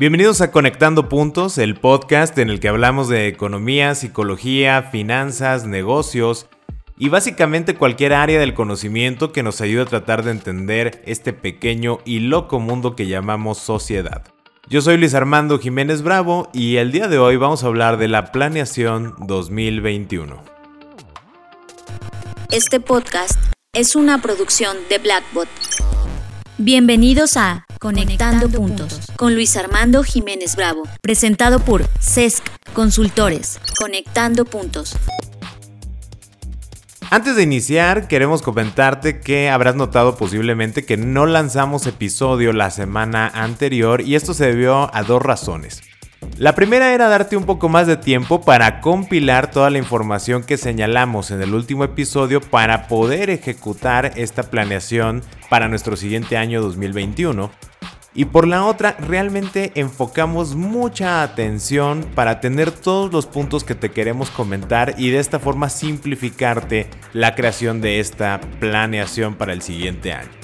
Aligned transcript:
Bienvenidos 0.00 0.40
a 0.40 0.50
Conectando 0.50 1.10
Puntos, 1.10 1.58
el 1.58 1.74
podcast 1.74 2.38
en 2.38 2.48
el 2.48 2.58
que 2.58 2.68
hablamos 2.68 3.10
de 3.10 3.28
economía, 3.28 3.94
psicología, 3.94 4.84
finanzas, 4.84 5.66
negocios 5.66 6.46
y 6.96 7.10
básicamente 7.10 7.74
cualquier 7.74 8.14
área 8.14 8.40
del 8.40 8.54
conocimiento 8.54 9.30
que 9.30 9.42
nos 9.42 9.60
ayude 9.60 9.82
a 9.82 9.84
tratar 9.84 10.24
de 10.24 10.30
entender 10.30 11.02
este 11.04 11.34
pequeño 11.34 11.98
y 12.06 12.20
loco 12.20 12.60
mundo 12.60 12.96
que 12.96 13.08
llamamos 13.08 13.58
sociedad. 13.58 14.24
Yo 14.70 14.80
soy 14.80 14.96
Luis 14.96 15.12
Armando 15.12 15.58
Jiménez 15.58 16.00
Bravo 16.00 16.48
y 16.54 16.76
el 16.76 16.92
día 16.92 17.06
de 17.06 17.18
hoy 17.18 17.36
vamos 17.36 17.62
a 17.62 17.66
hablar 17.66 17.98
de 17.98 18.08
la 18.08 18.32
planeación 18.32 19.14
2021. 19.18 20.42
Este 22.50 22.80
podcast 22.80 23.38
es 23.74 23.94
una 23.96 24.22
producción 24.22 24.78
de 24.88 24.96
Blackbot. 24.96 25.89
Bienvenidos 26.62 27.38
a 27.38 27.64
Conectando, 27.78 28.50
Puntos 28.50 29.00
con 29.16 29.34
Luis 29.34 29.56
Armando 29.56 30.02
Jiménez 30.02 30.56
Bravo, 30.56 30.82
presentado 31.00 31.60
por 31.60 31.86
CESC 32.00 32.44
Consultores. 32.74 33.58
Conectando 33.78 34.44
Puntos. 34.44 34.94
Antes 37.08 37.36
de 37.36 37.44
iniciar, 37.44 38.08
queremos 38.08 38.42
comentarte 38.42 39.20
que 39.20 39.48
habrás 39.48 39.74
notado 39.74 40.18
posiblemente 40.18 40.84
que 40.84 40.98
no 40.98 41.24
lanzamos 41.24 41.86
episodio 41.86 42.52
la 42.52 42.70
semana 42.70 43.26
anterior 43.26 44.02
y 44.02 44.14
esto 44.14 44.34
se 44.34 44.44
debió 44.44 44.94
a 44.94 45.02
dos 45.02 45.22
razones. 45.22 45.80
La 46.36 46.54
primera 46.54 46.94
era 46.94 47.08
darte 47.08 47.36
un 47.36 47.44
poco 47.44 47.68
más 47.68 47.86
de 47.86 47.96
tiempo 47.96 48.40
para 48.40 48.80
compilar 48.80 49.50
toda 49.50 49.70
la 49.70 49.78
información 49.78 50.42
que 50.42 50.56
señalamos 50.56 51.30
en 51.30 51.42
el 51.42 51.54
último 51.54 51.84
episodio 51.84 52.40
para 52.40 52.88
poder 52.88 53.30
ejecutar 53.30 54.12
esta 54.16 54.44
planeación 54.44 55.22
para 55.48 55.68
nuestro 55.68 55.96
siguiente 55.96 56.36
año 56.36 56.62
2021. 56.62 57.50
Y 58.12 58.24
por 58.24 58.48
la 58.48 58.64
otra, 58.64 58.96
realmente 58.98 59.70
enfocamos 59.76 60.56
mucha 60.56 61.22
atención 61.22 62.04
para 62.14 62.40
tener 62.40 62.72
todos 62.72 63.12
los 63.12 63.26
puntos 63.26 63.62
que 63.62 63.76
te 63.76 63.90
queremos 63.90 64.30
comentar 64.30 64.94
y 64.98 65.10
de 65.10 65.20
esta 65.20 65.38
forma 65.38 65.68
simplificarte 65.68 66.88
la 67.12 67.34
creación 67.34 67.80
de 67.80 68.00
esta 68.00 68.40
planeación 68.58 69.36
para 69.36 69.52
el 69.52 69.62
siguiente 69.62 70.12
año. 70.12 70.39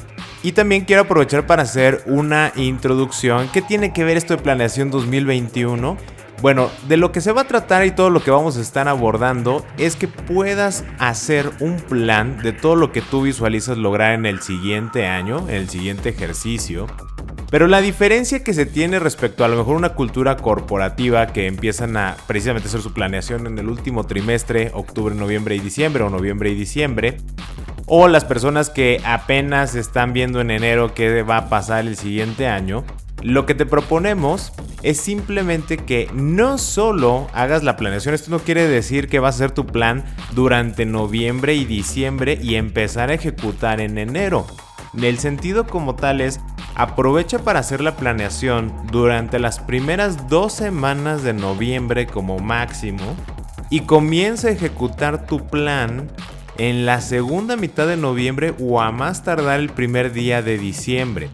Y 0.47 0.52
también 0.52 0.84
quiero 0.84 1.02
aprovechar 1.02 1.44
para 1.44 1.64
hacer 1.64 2.05
una 2.06 2.52
introducción. 2.55 3.50
¿Qué 3.52 3.62
tiene 3.62 3.92
que 3.92 4.05
ver 4.05 4.16
esto 4.16 4.36
de 4.36 4.42
planeación 4.44 4.92
2021? 4.92 5.97
Bueno, 6.41 6.70
de 6.86 6.97
lo 6.97 7.11
que 7.11 7.20
se 7.20 7.33
va 7.33 7.41
a 7.41 7.48
tratar 7.48 7.84
y 7.84 7.91
todo 7.91 8.11
lo 8.11 8.22
que 8.22 8.30
vamos 8.30 8.56
a 8.56 8.61
estar 8.61 8.86
abordando 8.86 9.66
es 9.77 9.97
que 9.97 10.06
puedas 10.06 10.84
hacer 11.00 11.50
un 11.58 11.78
plan 11.78 12.41
de 12.44 12.53
todo 12.53 12.77
lo 12.77 12.92
que 12.92 13.03
tú 13.03 13.22
visualizas 13.22 13.77
lograr 13.77 14.12
en 14.12 14.25
el 14.25 14.41
siguiente 14.41 15.08
año, 15.08 15.48
en 15.48 15.56
el 15.56 15.69
siguiente 15.69 16.11
ejercicio. 16.11 16.86
Pero 17.50 17.66
la 17.66 17.81
diferencia 17.81 18.44
que 18.44 18.55
se 18.55 18.66
tiene 18.66 19.00
respecto 19.00 19.44
a 19.44 19.48
lo 19.48 19.56
mejor 19.56 19.75
una 19.75 19.94
cultura 19.94 20.36
corporativa 20.36 21.27
que 21.27 21.48
empiezan 21.48 21.97
a 21.97 22.16
precisamente 22.28 22.69
hacer 22.69 22.83
su 22.83 22.92
planeación 22.92 23.48
en 23.48 23.58
el 23.58 23.69
último 23.69 24.05
trimestre, 24.05 24.70
octubre, 24.75 25.12
noviembre 25.12 25.56
y 25.56 25.58
diciembre 25.58 26.05
o 26.05 26.10
noviembre 26.10 26.50
y 26.50 26.55
diciembre, 26.55 27.16
o 27.87 28.09
las 28.09 28.25
personas 28.25 28.69
que 28.69 29.01
apenas 29.05 29.75
están 29.75 30.12
viendo 30.12 30.41
en 30.41 30.51
enero 30.51 30.92
qué 30.95 31.23
va 31.23 31.39
a 31.39 31.48
pasar 31.48 31.87
el 31.87 31.97
siguiente 31.97 32.48
año, 32.48 32.84
lo 33.23 33.47
que 33.47 33.55
te 33.55 33.65
proponemos 33.65 34.53
es 34.83 34.98
simplemente 34.98 35.78
que 35.78 36.09
no 36.12 36.59
solo 36.59 37.28
hagas 37.33 37.62
la 37.65 37.77
planeación, 37.77 38.15
esto 38.15 38.31
no 38.31 38.41
quiere 38.41 38.69
decir 38.69 39.09
que 39.09 39.20
vas 39.20 39.37
a 39.37 39.39
hacer 39.39 39.51
tu 39.53 39.67
plan 39.67 40.05
durante 40.33 40.84
noviembre 40.84 41.55
y 41.55 41.65
diciembre 41.65 42.39
y 42.41 42.56
empezar 42.56 43.11
a 43.11 43.15
ejecutar 43.15 43.81
en 43.81 43.98
enero. 43.98 44.47
El 45.00 45.19
sentido 45.19 45.67
como 45.67 45.97
tal 45.97 46.21
es 46.21 46.41
aprovecha 46.75 47.39
para 47.39 47.61
hacer 47.61 47.81
la 47.81 47.97
planeación 47.97 48.73
durante 48.93 49.39
las 49.39 49.61
primeras 49.61 50.28
dos 50.28 50.53
semanas 50.53 51.23
de 51.23 51.33
noviembre 51.33 52.06
como 52.06 52.39
máximo 52.39 53.17
y 53.71 53.81
comienza 53.81 54.48
a 54.48 54.53
ejecutar 54.53 55.27
tu 55.27 55.47
plan 55.47 56.10
en 56.59 56.87
la 56.87 57.00
segunda 57.00 57.56
mitad 57.56 57.87
de 57.87 57.97
noviembre 57.97 58.55
o 58.61 58.81
a 58.81 58.93
más 58.93 59.22
tardar 59.25 59.61
el 59.61 59.69
primer 59.69 60.12
día 60.12 60.43
de 60.43 60.59
diciembre. 60.59 61.31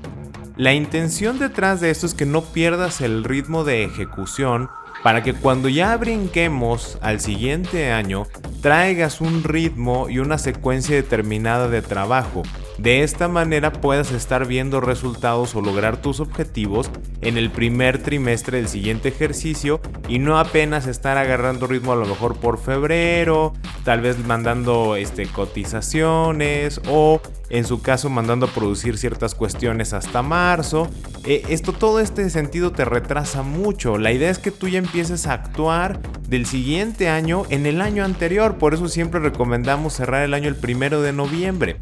La 0.56 0.74
intención 0.74 1.38
detrás 1.38 1.80
de 1.80 1.90
esto 1.90 2.06
es 2.06 2.14
que 2.14 2.26
no 2.26 2.42
pierdas 2.42 3.00
el 3.00 3.24
ritmo 3.24 3.64
de 3.64 3.84
ejecución 3.84 4.68
para 5.02 5.22
que 5.22 5.34
cuando 5.34 5.68
ya 5.68 5.96
brinquemos 5.96 6.98
al 7.00 7.20
siguiente 7.20 7.90
año 7.90 8.26
traigas 8.60 9.20
un 9.20 9.42
ritmo 9.42 10.08
y 10.08 10.18
una 10.18 10.38
secuencia 10.38 10.94
determinada 10.94 11.68
de 11.68 11.82
trabajo. 11.82 12.42
De 12.82 13.04
esta 13.04 13.28
manera 13.28 13.70
puedas 13.70 14.10
estar 14.10 14.44
viendo 14.44 14.80
resultados 14.80 15.54
o 15.54 15.60
lograr 15.60 16.02
tus 16.02 16.18
objetivos 16.18 16.90
en 17.20 17.38
el 17.38 17.48
primer 17.52 18.02
trimestre 18.02 18.56
del 18.56 18.66
siguiente 18.66 19.10
ejercicio 19.10 19.80
y 20.08 20.18
no 20.18 20.36
apenas 20.36 20.88
estar 20.88 21.16
agarrando 21.16 21.68
ritmo 21.68 21.92
a 21.92 21.96
lo 21.96 22.06
mejor 22.06 22.40
por 22.40 22.58
febrero, 22.58 23.52
tal 23.84 24.00
vez 24.00 24.18
mandando 24.26 24.96
este, 24.96 25.28
cotizaciones 25.28 26.80
o 26.88 27.20
en 27.50 27.66
su 27.66 27.82
caso 27.82 28.10
mandando 28.10 28.46
a 28.46 28.48
producir 28.48 28.98
ciertas 28.98 29.36
cuestiones 29.36 29.92
hasta 29.92 30.22
marzo. 30.22 30.90
Eh, 31.22 31.44
esto, 31.50 31.72
todo 31.72 32.00
este 32.00 32.28
sentido 32.30 32.72
te 32.72 32.84
retrasa 32.84 33.44
mucho. 33.44 33.96
La 33.96 34.10
idea 34.10 34.28
es 34.28 34.40
que 34.40 34.50
tú 34.50 34.66
ya 34.66 34.80
empieces 34.80 35.28
a 35.28 35.34
actuar 35.34 36.00
del 36.28 36.46
siguiente 36.46 37.08
año 37.08 37.44
en 37.48 37.66
el 37.66 37.80
año 37.80 38.04
anterior. 38.04 38.58
Por 38.58 38.74
eso 38.74 38.88
siempre 38.88 39.20
recomendamos 39.20 39.92
cerrar 39.92 40.24
el 40.24 40.34
año 40.34 40.48
el 40.48 40.56
primero 40.56 41.00
de 41.00 41.12
noviembre. 41.12 41.76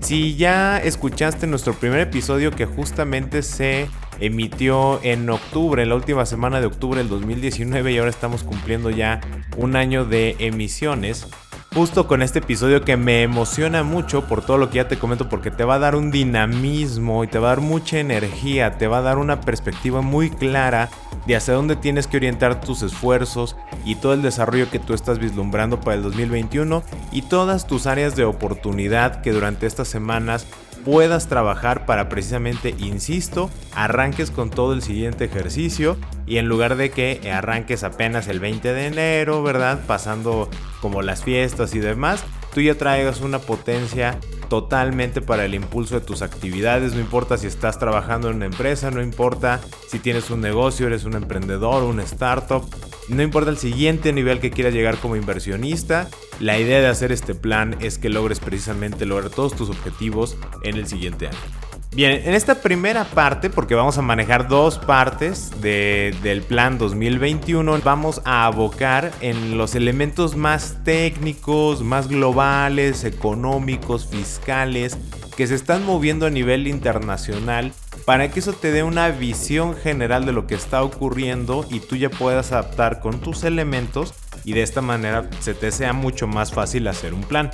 Si 0.00 0.34
ya 0.36 0.78
escuchaste 0.78 1.46
nuestro 1.46 1.74
primer 1.74 2.00
episodio 2.00 2.50
que 2.50 2.66
justamente 2.66 3.42
se 3.42 3.88
emitió 4.18 5.00
en 5.02 5.28
octubre, 5.30 5.86
la 5.86 5.94
última 5.94 6.26
semana 6.26 6.60
de 6.60 6.66
octubre 6.66 6.98
del 6.98 7.08
2019 7.08 7.92
y 7.92 7.98
ahora 7.98 8.10
estamos 8.10 8.42
cumpliendo 8.42 8.90
ya 8.90 9.20
un 9.56 9.76
año 9.76 10.04
de 10.04 10.36
emisiones, 10.40 11.28
justo 11.74 12.08
con 12.08 12.22
este 12.22 12.40
episodio 12.40 12.84
que 12.84 12.96
me 12.96 13.22
emociona 13.22 13.82
mucho 13.82 14.26
por 14.26 14.44
todo 14.44 14.58
lo 14.58 14.70
que 14.70 14.76
ya 14.76 14.88
te 14.88 14.98
comento, 14.98 15.28
porque 15.28 15.50
te 15.50 15.64
va 15.64 15.74
a 15.74 15.78
dar 15.78 15.94
un 15.94 16.10
dinamismo 16.10 17.22
y 17.22 17.28
te 17.28 17.38
va 17.38 17.48
a 17.48 17.56
dar 17.56 17.60
mucha 17.60 17.98
energía, 17.98 18.78
te 18.78 18.88
va 18.88 18.98
a 18.98 19.02
dar 19.02 19.18
una 19.18 19.40
perspectiva 19.40 20.00
muy 20.00 20.30
clara 20.30 20.88
de 21.26 21.36
hacia 21.36 21.54
dónde 21.54 21.76
tienes 21.76 22.06
que 22.06 22.16
orientar 22.16 22.60
tus 22.60 22.82
esfuerzos 22.82 23.56
y 23.84 23.96
todo 23.96 24.14
el 24.14 24.22
desarrollo 24.22 24.70
que 24.70 24.78
tú 24.78 24.94
estás 24.94 25.18
vislumbrando 25.18 25.80
para 25.80 25.96
el 25.96 26.02
2021 26.02 26.82
y 27.12 27.22
todas 27.22 27.66
tus 27.66 27.86
áreas 27.86 28.16
de 28.16 28.24
oportunidad 28.24 29.20
que 29.22 29.32
durante 29.32 29.66
estas 29.66 29.88
semanas 29.88 30.46
puedas 30.84 31.28
trabajar 31.28 31.86
para 31.86 32.08
precisamente, 32.08 32.74
insisto, 32.78 33.50
arranques 33.74 34.30
con 34.30 34.50
todo 34.50 34.72
el 34.72 34.82
siguiente 34.82 35.26
ejercicio 35.26 35.96
y 36.26 36.38
en 36.38 36.48
lugar 36.48 36.76
de 36.76 36.90
que 36.90 37.30
arranques 37.32 37.84
apenas 37.84 38.28
el 38.28 38.40
20 38.40 38.72
de 38.72 38.86
enero, 38.86 39.42
¿verdad? 39.42 39.80
Pasando 39.86 40.48
como 40.80 41.02
las 41.02 41.22
fiestas 41.22 41.74
y 41.74 41.80
demás, 41.80 42.24
tú 42.54 42.60
ya 42.60 42.74
traigas 42.76 43.20
una 43.20 43.38
potencia 43.38 44.18
totalmente 44.48 45.20
para 45.20 45.44
el 45.44 45.54
impulso 45.54 45.94
de 45.98 46.04
tus 46.04 46.22
actividades, 46.22 46.94
no 46.94 47.00
importa 47.00 47.38
si 47.38 47.46
estás 47.46 47.78
trabajando 47.78 48.28
en 48.28 48.36
una 48.36 48.46
empresa, 48.46 48.90
no 48.90 49.00
importa 49.00 49.60
si 49.88 49.98
tienes 49.98 50.30
un 50.30 50.40
negocio, 50.40 50.88
eres 50.88 51.04
un 51.04 51.14
emprendedor, 51.14 51.84
un 51.84 52.00
startup, 52.00 52.68
no 53.08 53.22
importa 53.22 53.50
el 53.50 53.58
siguiente 53.58 54.12
nivel 54.12 54.40
que 54.40 54.50
quieras 54.50 54.74
llegar 54.74 54.96
como 54.98 55.16
inversionista, 55.16 56.08
la 56.40 56.58
idea 56.58 56.80
de 56.80 56.88
hacer 56.88 57.12
este 57.12 57.34
plan 57.34 57.76
es 57.80 57.98
que 57.98 58.08
logres 58.08 58.40
precisamente 58.40 59.06
lograr 59.06 59.30
todos 59.30 59.54
tus 59.54 59.70
objetivos 59.70 60.36
en 60.64 60.76
el 60.76 60.86
siguiente 60.86 61.28
año. 61.28 61.69
Bien, 61.92 62.22
en 62.24 62.34
esta 62.34 62.62
primera 62.62 63.04
parte, 63.04 63.50
porque 63.50 63.74
vamos 63.74 63.98
a 63.98 64.02
manejar 64.02 64.46
dos 64.46 64.78
partes 64.78 65.50
del 65.60 66.42
plan 66.42 66.78
2021, 66.78 67.80
vamos 67.82 68.22
a 68.24 68.46
abocar 68.46 69.10
en 69.20 69.58
los 69.58 69.74
elementos 69.74 70.36
más 70.36 70.78
técnicos, 70.84 71.82
más 71.82 72.06
globales, 72.06 73.02
económicos, 73.02 74.06
fiscales, 74.06 74.96
que 75.36 75.48
se 75.48 75.56
están 75.56 75.84
moviendo 75.84 76.26
a 76.26 76.30
nivel 76.30 76.68
internacional 76.68 77.72
para 78.04 78.30
que 78.30 78.38
eso 78.38 78.52
te 78.52 78.70
dé 78.70 78.84
una 78.84 79.08
visión 79.08 79.74
general 79.74 80.26
de 80.26 80.32
lo 80.32 80.46
que 80.46 80.54
está 80.54 80.84
ocurriendo 80.84 81.66
y 81.70 81.80
tú 81.80 81.96
ya 81.96 82.08
puedas 82.08 82.52
adaptar 82.52 83.00
con 83.00 83.20
tus 83.20 83.42
elementos 83.42 84.14
y 84.44 84.52
de 84.52 84.62
esta 84.62 84.80
manera 84.80 85.28
se 85.40 85.54
te 85.54 85.72
sea 85.72 85.92
mucho 85.92 86.28
más 86.28 86.52
fácil 86.52 86.86
hacer 86.86 87.14
un 87.14 87.22
plan. 87.22 87.50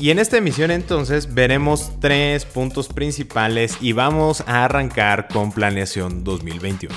Y 0.00 0.10
en 0.10 0.20
esta 0.20 0.36
emisión 0.36 0.70
entonces 0.70 1.34
veremos 1.34 1.90
tres 2.00 2.44
puntos 2.44 2.86
principales 2.86 3.78
y 3.80 3.92
vamos 3.92 4.44
a 4.46 4.64
arrancar 4.64 5.26
con 5.26 5.50
planeación 5.50 6.22
2021. 6.22 6.94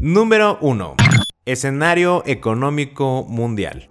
Número 0.00 0.58
1. 0.60 0.96
Escenario 1.44 2.24
económico 2.26 3.24
mundial. 3.28 3.86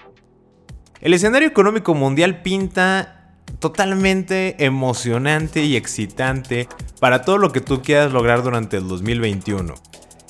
El 1.00 1.13
escenario 1.13 1.48
económico 1.48 1.94
mundial 1.94 2.42
pinta 2.42 3.36
totalmente 3.60 4.62
emocionante 4.66 5.63
y 5.63 5.78
excitante 5.78 6.68
para 7.00 7.22
todo 7.22 7.38
lo 7.38 7.54
que 7.54 7.62
tú 7.62 7.81
quieras 7.81 8.12
lograr 8.12 8.44
durante 8.44 8.78
el 8.78 8.88
2021. 8.89 9.74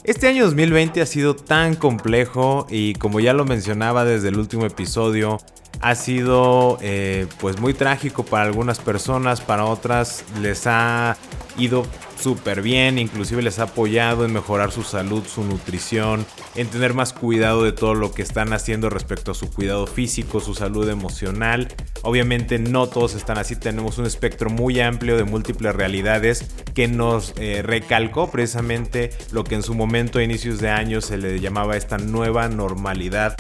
Este 0.08 0.30
año 0.30 0.46
2020 0.46 1.02
ha 1.02 1.06
sido 1.06 1.36
tan 1.36 1.76
complejo 1.76 2.66
y 2.70 2.94
como 2.94 3.20
ya 3.20 3.34
lo 3.34 3.44
mencionaba 3.44 4.06
desde 4.06 4.30
el 4.30 4.38
último 4.40 4.66
episodio, 4.66 5.38
ha 5.82 5.96
sido 5.96 6.78
eh, 6.80 7.28
pues 7.42 7.60
muy 7.60 7.74
trágico 7.74 8.24
para 8.24 8.46
algunas 8.46 8.80
personas, 8.80 9.42
para 9.42 9.66
otras 9.66 10.24
les 10.42 10.66
ha 10.66 11.18
ido 11.58 11.86
súper 12.20 12.62
bien, 12.62 12.98
inclusive 12.98 13.42
les 13.42 13.60
ha 13.60 13.64
apoyado 13.64 14.26
en 14.26 14.34
mejorar 14.34 14.72
su 14.72 14.84
salud, 14.84 15.24
su 15.26 15.44
nutrición, 15.44 16.26
en 16.56 16.68
tener 16.68 16.94
más 16.94 17.14
cuidado 17.14 17.64
de 17.64 17.72
todo 17.72 17.94
lo 17.94 18.12
que 18.12 18.22
están 18.22 18.54
haciendo 18.54 18.90
respecto 18.90 19.32
a 19.32 19.36
su 19.36 19.52
cuidado 19.52 19.88
físico, 19.88 20.40
su 20.40 20.54
salud 20.54 20.90
emocional. 20.90 21.68
Obviamente 22.04 22.60
no 22.60 22.88
todos 22.88 23.16
están 23.16 23.38
así, 23.38 23.56
tenemos 23.56 23.98
un 23.98 24.06
espectro 24.06 24.50
muy 24.50 24.80
amplio 24.80 25.18
de 25.18 25.24
múltiples 25.24 25.76
realidades 25.76 26.46
que 26.74 26.88
nos 26.88 27.34
eh, 27.38 27.62
recalcó 27.64 28.30
precisamente 28.32 29.12
lo 29.32 29.44
que 29.44 29.56
en 29.56 29.64
su 29.64 29.74
momento 29.74 30.20
a 30.20 30.24
inicios 30.24 30.60
de 30.60 30.70
año 30.70 31.02
se 31.02 31.18
le 31.18 31.40
llamaba 31.40 31.78
esta 31.78 31.98
nueva 31.98 32.48
normalidad 32.50 33.36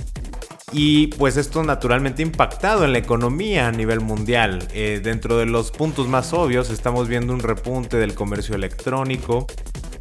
y 0.71 1.07
pues 1.07 1.37
esto 1.37 1.63
naturalmente 1.63 2.21
ha 2.21 2.25
impactado 2.25 2.83
en 2.83 2.91
la 2.91 2.97
economía 2.97 3.67
a 3.67 3.71
nivel 3.71 4.01
mundial. 4.01 4.67
Eh, 4.73 4.99
dentro 5.01 5.37
de 5.37 5.45
los 5.45 5.71
puntos 5.71 6.07
más 6.07 6.33
obvios 6.33 6.69
estamos 6.69 7.07
viendo 7.07 7.33
un 7.33 7.39
repunte 7.39 7.97
del 7.97 8.13
comercio 8.13 8.55
electrónico. 8.55 9.47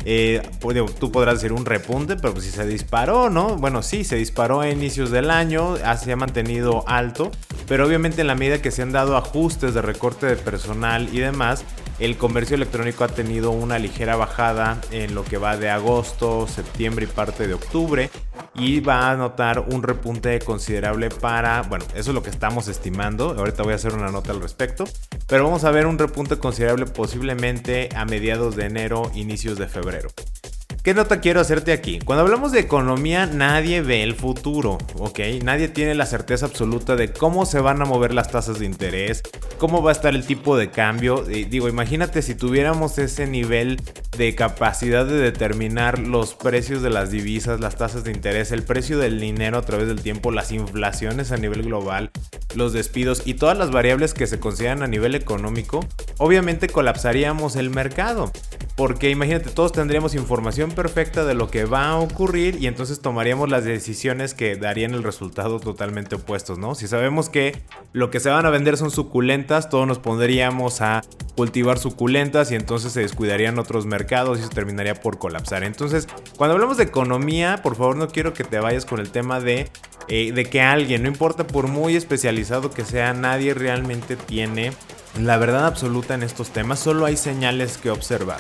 Eh, 0.05 0.43
pues, 0.61 0.77
tú 0.99 1.11
podrás 1.11 1.35
decir 1.35 1.53
un 1.53 1.65
repunte, 1.65 2.17
pero 2.17 2.33
pues 2.33 2.45
si 2.45 2.51
se 2.51 2.67
disparó, 2.67 3.31
¿no? 3.31 3.57
Bueno, 3.57 3.83
sí, 3.83 4.05
se 4.05 4.17
disparó 4.17 4.61
a 4.61 4.71
inicios 4.71 5.11
del 5.11 5.31
año, 5.31 5.77
se 5.97 6.13
ha 6.13 6.17
mantenido 6.17 6.85
alto, 6.89 7.31
pero 7.67 7.87
obviamente 7.87 8.21
en 8.21 8.27
la 8.27 8.35
medida 8.35 8.63
que 8.63 8.71
se 8.71 8.83
han 8.83 8.93
dado 8.93 9.17
ajustes 9.17 9.75
de 9.75 9.83
recorte 9.83 10.27
de 10.27 10.37
personal 10.37 11.09
y 11.13 11.19
demás, 11.19 11.65
el 11.99 12.17
comercio 12.17 12.57
electrónico 12.57 13.05
ha 13.05 13.09
tenido 13.09 13.51
una 13.51 13.79
ligera 13.79 14.17
bajada 14.17 14.81
en 14.91 15.15
lo 15.15 15.25
que 15.25 15.39
va 15.39 15.57
de 15.57 15.71
agosto, 15.71 16.47
septiembre 16.47 17.07
y 17.07 17.09
parte 17.09 17.49
de 17.49 17.55
octubre 17.55 18.11
y 18.55 18.81
va 18.81 19.11
a 19.11 19.17
notar 19.17 19.61
un 19.61 19.83
repunte 19.83 20.39
considerable 20.41 21.11
para, 21.11 21.63
bueno, 21.63 21.85
eso 21.95 22.11
es 22.11 22.15
lo 22.15 22.23
que 22.23 22.31
estamos 22.31 22.69
estimando, 22.69 23.35
ahorita 23.37 23.63
voy 23.63 23.73
a 23.73 23.77
hacer 23.77 23.95
una 23.95 24.11
nota 24.11 24.33
al 24.33 24.41
respecto, 24.41 24.85
pero 25.27 25.45
vamos 25.45 25.65
a 25.65 25.71
ver 25.71 25.87
un 25.87 25.99
repunte 25.99 26.39
considerable 26.39 26.87
posiblemente 26.87 27.89
a 27.95 28.05
mediados 28.05 28.57
de 28.57 28.67
enero, 28.67 29.11
inicios 29.15 29.59
de 29.59 29.67
febrero. 29.67 30.09
¿Qué 30.87 30.95
nota 30.95 31.19
quiero 31.19 31.41
hacerte 31.41 31.73
aquí? 31.73 31.99
Cuando 31.99 32.23
hablamos 32.23 32.53
de 32.53 32.61
economía, 32.61 33.27
nadie 33.27 33.83
ve 33.83 34.05
el 34.05 34.15
futuro, 34.15 34.79
¿ok? 34.95 35.19
Nadie 35.43 35.67
tiene 35.67 35.97
la 35.97 36.07
certeza 36.07 36.47
absoluta 36.47 36.95
de 36.95 37.13
cómo 37.13 37.45
se 37.45 37.59
van 37.59 37.83
a 37.83 37.85
mover 37.85 38.15
las 38.15 38.31
tasas 38.31 38.61
de 38.61 38.67
interés, 38.67 39.25
cómo 39.59 39.83
va 39.83 39.91
a 39.91 39.93
estar 39.93 40.15
el 40.15 40.25
tipo 40.25 40.57
de 40.57 40.71
cambio. 40.71 41.23
digo, 41.23 41.69
imagínate 41.69 42.23
si 42.23 42.37
tuviéramos 42.37 42.99
ese 42.99 43.27
nivel 43.27 43.81
de 44.17 44.37
capacidad 44.37 45.05
de 45.05 45.19
determinar 45.19 45.99
los 45.99 46.35
precios 46.35 46.83
de 46.83 46.91
las 46.91 47.11
divisas, 47.11 47.59
las 47.59 47.75
tasas 47.75 48.05
de 48.05 48.13
interés, 48.13 48.53
el 48.53 48.63
precio 48.63 48.97
del 48.99 49.19
dinero 49.19 49.59
a 49.59 49.63
través 49.63 49.89
del 49.89 50.01
tiempo, 50.01 50.31
las 50.31 50.53
inflaciones 50.53 51.33
a 51.33 51.37
nivel 51.37 51.65
global, 51.65 52.13
los 52.55 52.73
despidos 52.73 53.23
y 53.25 53.35
todas 53.35 53.59
las 53.59 53.73
variables 53.73 54.15
que 54.15 54.29
se 54.29 54.39
consideran 54.39 54.85
a 54.85 54.87
nivel 54.87 55.17
económico, 55.17 55.85
obviamente 56.19 56.69
colapsaríamos 56.69 57.57
el 57.57 57.71
mercado. 57.71 58.31
Porque 58.77 59.09
imagínate, 59.09 59.49
todos 59.49 59.73
tendríamos 59.73 60.15
información 60.15 60.71
perfecta 60.77 61.25
de 61.25 61.35
lo 61.35 61.51
que 61.51 61.65
va 61.65 61.89
a 61.89 61.97
ocurrir 61.97 62.59
y 62.61 62.69
entonces 62.69 63.01
tomaríamos 63.01 63.51
las 63.51 63.65
decisiones 63.65 64.35
que 64.35 64.55
darían 64.55 64.95
el 64.95 65.03
resultado 65.03 65.59
totalmente 65.59 66.15
opuestos, 66.15 66.59
¿no? 66.59 66.77
Si 66.77 66.87
sabemos 66.87 67.29
que 67.29 67.61
lo 67.93 68.13
que 68.13 68.21
se 68.21 68.31
van 68.31 68.47
a 68.47 68.51
vender 68.51 68.77
son 68.77 68.93
suculentas, 68.93 69.69
todos 69.69 69.89
nos 69.89 69.99
pondríamos 69.99 70.81
a 70.83 71.03
cultivar 71.35 71.81
suculentas 71.81 72.53
y 72.53 72.55
entonces 72.55 72.93
se 72.93 73.01
descuidarían 73.01 73.59
otros 73.59 73.87
mercados 73.87 74.39
y 74.39 74.43
eso 74.43 74.51
terminaría 74.51 74.95
por 74.95 75.19
colapsar. 75.19 75.65
Entonces, 75.65 76.07
cuando 76.37 76.55
hablamos 76.55 76.77
de 76.77 76.85
economía, 76.85 77.59
por 77.65 77.75
favor 77.75 77.97
no 77.97 78.07
quiero 78.07 78.33
que 78.33 78.45
te 78.45 78.61
vayas 78.61 78.87
con 78.87 79.01
el 79.01 79.11
tema 79.11 79.41
de, 79.41 79.69
eh, 80.07 80.31
de 80.31 80.45
que 80.45 80.61
alguien, 80.61 81.03
no 81.03 81.09
importa 81.09 81.45
por 81.45 81.67
muy 81.67 81.97
especializado 81.97 82.71
que 82.71 82.85
sea, 82.85 83.13
nadie 83.15 83.55
realmente 83.55 84.15
tiene 84.15 84.73
la 85.21 85.39
verdad 85.39 85.67
absoluta 85.67 86.15
en 86.15 86.23
estos 86.23 86.51
temas, 86.51 86.79
solo 86.79 87.07
hay 87.07 87.17
señales 87.17 87.79
que 87.79 87.91
observar. 87.91 88.39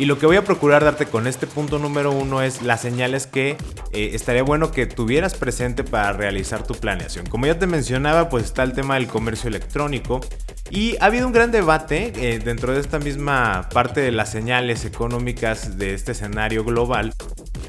Y 0.00 0.06
lo 0.06 0.18
que 0.18 0.24
voy 0.24 0.38
a 0.38 0.44
procurar 0.44 0.82
darte 0.82 1.04
con 1.04 1.26
este 1.26 1.46
punto 1.46 1.78
número 1.78 2.10
uno 2.10 2.40
es 2.40 2.62
las 2.62 2.80
señales 2.80 3.26
que 3.26 3.58
eh, 3.92 4.10
estaría 4.14 4.42
bueno 4.42 4.72
que 4.72 4.86
tuvieras 4.86 5.34
presente 5.34 5.84
para 5.84 6.14
realizar 6.14 6.66
tu 6.66 6.72
planeación. 6.72 7.26
Como 7.26 7.44
ya 7.44 7.58
te 7.58 7.66
mencionaba, 7.66 8.30
pues 8.30 8.44
está 8.44 8.62
el 8.62 8.72
tema 8.72 8.94
del 8.94 9.08
comercio 9.08 9.48
electrónico. 9.48 10.22
Y 10.70 10.96
ha 11.00 11.04
habido 11.04 11.26
un 11.26 11.34
gran 11.34 11.50
debate 11.50 12.14
eh, 12.16 12.38
dentro 12.38 12.72
de 12.72 12.80
esta 12.80 12.98
misma 12.98 13.68
parte 13.74 14.00
de 14.00 14.10
las 14.10 14.32
señales 14.32 14.86
económicas 14.86 15.76
de 15.76 15.92
este 15.92 16.12
escenario 16.12 16.64
global 16.64 17.12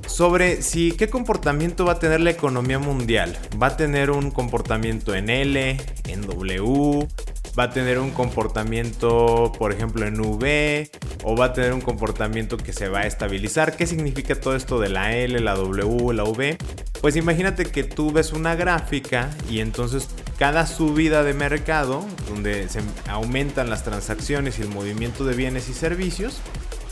sobre 0.08 0.62
si 0.62 0.94
qué 0.94 1.10
comportamiento 1.10 1.84
va 1.84 1.94
a 1.94 2.00
tener 2.00 2.22
la 2.22 2.30
economía 2.30 2.80
mundial. 2.80 3.38
¿Va 3.62 3.68
a 3.68 3.76
tener 3.76 4.10
un 4.10 4.32
comportamiento 4.32 5.14
en 5.16 5.30
L, 5.30 5.78
en 6.08 6.22
W, 6.22 7.10
va 7.58 7.64
a 7.64 7.70
tener 7.70 8.00
un 8.00 8.12
comportamiento, 8.12 9.52
por 9.58 9.72
ejemplo, 9.72 10.06
en 10.06 10.20
V, 10.20 10.90
o 11.24 11.36
va 11.36 11.46
a 11.46 11.54
tener 11.54 11.74
un 11.74 11.82
comportamiento 11.82 12.58
que 12.58 12.74
se 12.74 12.90
va 12.90 13.00
a 13.00 13.08
estabilizar. 13.08 13.76
¿Qué 13.76 13.88
significa 13.88 14.36
todo 14.36 14.56
esto 14.56 14.80
de 14.80 14.90
la 14.90 15.16
L, 15.16 15.40
la 15.40 15.56
W, 15.56 16.14
la 16.14 16.24
V? 16.24 16.58
Pues 17.02 17.16
imagínate 17.16 17.66
que 17.66 17.84
tú 17.84 18.12
ves 18.12 18.32
una 18.32 18.56
gráfica 18.56 19.30
y 19.50 19.60
entonces 19.60 20.08
cada 20.38 20.68
subida 20.68 21.24
de 21.24 21.34
mercado, 21.34 22.06
donde 22.30 22.70
se 22.70 22.82
aumentan 23.10 23.70
las 23.70 23.84
transacciones 23.84 24.60
y 24.60 24.62
el 24.62 24.70
movimiento 24.70 25.26
de 25.26 25.36
bienes 25.36 25.68
y 25.70 25.74
servicios, 25.74 26.40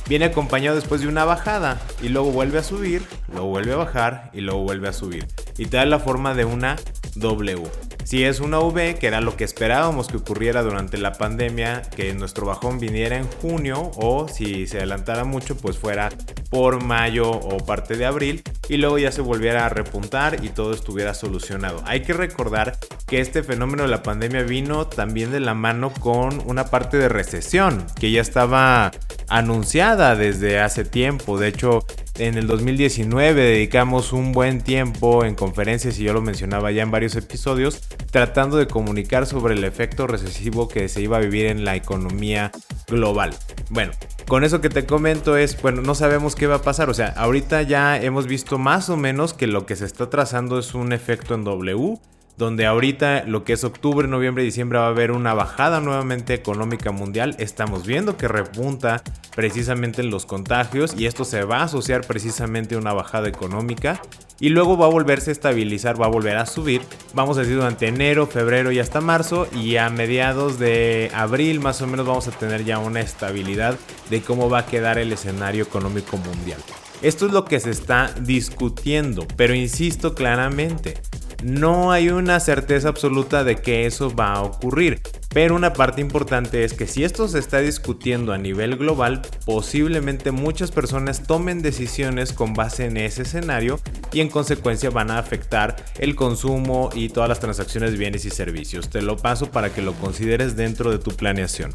viene 0.07 0.25
acompañado 0.25 0.75
después 0.75 1.01
de 1.01 1.07
una 1.07 1.25
bajada 1.25 1.79
y 2.01 2.09
luego 2.09 2.31
vuelve 2.31 2.57
a 2.57 2.63
subir, 2.63 3.03
luego 3.31 3.47
vuelve 3.47 3.73
a 3.73 3.77
bajar 3.77 4.31
y 4.33 4.41
luego 4.41 4.61
vuelve 4.61 4.89
a 4.89 4.93
subir. 4.93 5.27
Y 5.57 5.67
te 5.67 5.77
da 5.77 5.85
la 5.85 5.99
forma 5.99 6.33
de 6.33 6.45
una 6.45 6.77
W. 7.15 7.63
Si 8.03 8.23
es 8.23 8.39
una 8.39 8.59
V, 8.59 8.95
que 8.95 9.07
era 9.07 9.21
lo 9.21 9.37
que 9.37 9.43
esperábamos 9.43 10.07
que 10.07 10.17
ocurriera 10.17 10.63
durante 10.63 10.97
la 10.97 11.13
pandemia, 11.13 11.83
que 11.95 12.13
nuestro 12.13 12.45
bajón 12.45 12.79
viniera 12.79 13.17
en 13.17 13.27
junio 13.27 13.91
o 13.97 14.27
si 14.27 14.65
se 14.65 14.77
adelantara 14.77 15.25
mucho, 15.25 15.55
pues 15.55 15.77
fuera 15.77 16.09
por 16.49 16.83
mayo 16.83 17.29
o 17.29 17.57
parte 17.65 17.95
de 17.95 18.05
abril 18.07 18.43
y 18.67 18.77
luego 18.77 18.97
ya 18.97 19.11
se 19.11 19.21
volviera 19.21 19.65
a 19.65 19.69
repuntar 19.69 20.43
y 20.43 20.49
todo 20.49 20.73
estuviera 20.73 21.13
solucionado. 21.13 21.83
Hay 21.85 22.01
que 22.01 22.13
recordar 22.13 22.77
que 23.07 23.21
este 23.21 23.43
fenómeno 23.43 23.83
de 23.83 23.89
la 23.89 24.03
pandemia 24.03 24.43
vino 24.43 24.87
también 24.87 25.31
de 25.31 25.39
la 25.39 25.53
mano 25.53 25.91
con 25.91 26.41
una 26.45 26.65
parte 26.65 26.97
de 26.97 27.09
recesión 27.09 27.85
que 27.99 28.11
ya 28.11 28.21
estaba 28.21 28.91
anunciada 29.27 30.15
desde 30.15 30.59
hace 30.59 30.85
tiempo. 30.85 31.37
De 31.37 31.47
hecho, 31.47 31.85
en 32.19 32.37
el 32.37 32.47
2019 32.47 33.41
dedicamos 33.41 34.13
un 34.13 34.31
buen 34.31 34.61
tiempo 34.61 35.23
en 35.23 35.35
conferencias 35.35 35.97
y 35.99 36.03
yo 36.03 36.13
lo 36.13 36.21
mencionaba 36.21 36.71
ya 36.71 36.83
en 36.83 36.91
varios 36.91 37.15
episodios 37.15 37.81
tratando 38.11 38.57
de 38.57 38.67
comunicar 38.67 39.25
sobre 39.25 39.53
el 39.53 39.63
efecto 39.63 40.05
recesivo 40.05 40.67
que 40.67 40.89
se 40.89 41.01
iba 41.01 41.17
a 41.17 41.21
vivir 41.21 41.45
en 41.45 41.63
la 41.63 41.75
economía 41.75 42.51
global. 42.87 43.35
Bueno, 43.69 43.93
con 44.27 44.43
eso 44.43 44.61
que 44.61 44.69
te 44.69 44.85
comento 44.85 45.37
es, 45.37 45.59
bueno, 45.61 45.81
no 45.81 45.95
sabemos 45.95 46.35
qué 46.35 46.47
va 46.47 46.55
a 46.55 46.61
pasar, 46.61 46.89
o 46.89 46.93
sea, 46.93 47.07
ahorita 47.07 47.61
ya 47.63 48.01
hemos 48.01 48.27
visto 48.27 48.57
más 48.57 48.89
o 48.89 48.97
menos 48.97 49.33
que 49.33 49.47
lo 49.47 49.65
que 49.65 49.75
se 49.75 49.85
está 49.85 50.09
trazando 50.09 50.59
es 50.59 50.73
un 50.73 50.91
efecto 50.91 51.35
en 51.35 51.43
W 51.43 51.99
donde 52.39 52.65
ahorita 52.65 53.25
lo 53.25 53.43
que 53.43 53.51
es 53.51 53.65
octubre, 53.65 54.07
noviembre 54.07 54.45
diciembre 54.45 54.79
va 54.79 54.85
a 54.85 54.89
haber 54.89 55.11
una 55.11 55.33
bajada 55.33 55.81
nuevamente 55.81 56.33
económica 56.33 56.91
mundial. 56.91 57.35
Estamos 57.37 57.85
viendo 57.85 58.15
que 58.15 58.29
repunta 58.29 59.03
precisamente 59.35 60.01
en 60.01 60.09
los 60.09 60.25
contagios 60.25 60.95
y 60.97 61.05
esto 61.05 61.25
se 61.25 61.43
va 61.43 61.57
a 61.57 61.63
asociar 61.63 62.07
precisamente 62.07 62.75
a 62.75 62.77
una 62.77 62.93
bajada 62.93 63.27
económica 63.27 64.01
y 64.39 64.49
luego 64.49 64.77
va 64.77 64.85
a 64.85 64.89
volverse 64.89 65.31
a 65.31 65.33
estabilizar, 65.33 66.01
va 66.01 66.05
a 66.05 66.09
volver 66.09 66.37
a 66.37 66.45
subir. 66.45 66.81
Vamos 67.13 67.35
a 67.35 67.41
decir 67.41 67.57
durante 67.57 67.87
enero, 67.87 68.25
febrero 68.25 68.71
y 68.71 68.79
hasta 68.79 69.01
marzo 69.01 69.45
y 69.53 69.75
a 69.75 69.89
mediados 69.89 70.59
de 70.59 71.11
abril 71.13 71.59
más 71.59 71.81
o 71.81 71.87
menos 71.87 72.07
vamos 72.07 72.29
a 72.29 72.31
tener 72.31 72.63
ya 72.63 72.79
una 72.79 73.01
estabilidad 73.01 73.77
de 74.09 74.21
cómo 74.21 74.49
va 74.49 74.59
a 74.59 74.65
quedar 74.65 74.97
el 74.97 75.11
escenario 75.11 75.65
económico 75.65 76.15
mundial. 76.15 76.61
Esto 77.01 77.27
es 77.27 77.31
lo 77.31 77.45
que 77.45 77.61
se 77.61 77.69
está 77.69 78.13
discutiendo, 78.19 79.25
pero 79.37 79.55
insisto 79.55 80.15
claramente, 80.15 80.95
no 81.41 81.93
hay 81.93 82.09
una 82.09 82.41
certeza 82.41 82.89
absoluta 82.89 83.45
de 83.45 83.55
que 83.55 83.85
eso 83.85 84.13
va 84.13 84.33
a 84.33 84.41
ocurrir. 84.41 85.01
Pero 85.29 85.55
una 85.55 85.71
parte 85.71 86.01
importante 86.01 86.65
es 86.65 86.73
que 86.73 86.87
si 86.87 87.05
esto 87.05 87.29
se 87.29 87.39
está 87.39 87.59
discutiendo 87.59 88.33
a 88.33 88.37
nivel 88.37 88.75
global, 88.75 89.21
posiblemente 89.45 90.31
muchas 90.31 90.71
personas 90.71 91.23
tomen 91.23 91.61
decisiones 91.61 92.33
con 92.33 92.53
base 92.53 92.85
en 92.85 92.97
ese 92.97 93.21
escenario 93.21 93.79
y 94.11 94.19
en 94.19 94.29
consecuencia 94.29 94.89
van 94.89 95.11
a 95.11 95.19
afectar 95.19 95.77
el 95.99 96.15
consumo 96.15 96.89
y 96.93 97.07
todas 97.07 97.29
las 97.29 97.39
transacciones 97.39 97.91
de 97.91 97.97
bienes 97.97 98.25
y 98.25 98.29
servicios. 98.29 98.89
Te 98.89 99.01
lo 99.01 99.15
paso 99.15 99.51
para 99.51 99.71
que 99.71 99.81
lo 99.81 99.93
consideres 99.93 100.57
dentro 100.57 100.91
de 100.91 100.99
tu 100.99 101.11
planeación. 101.11 101.73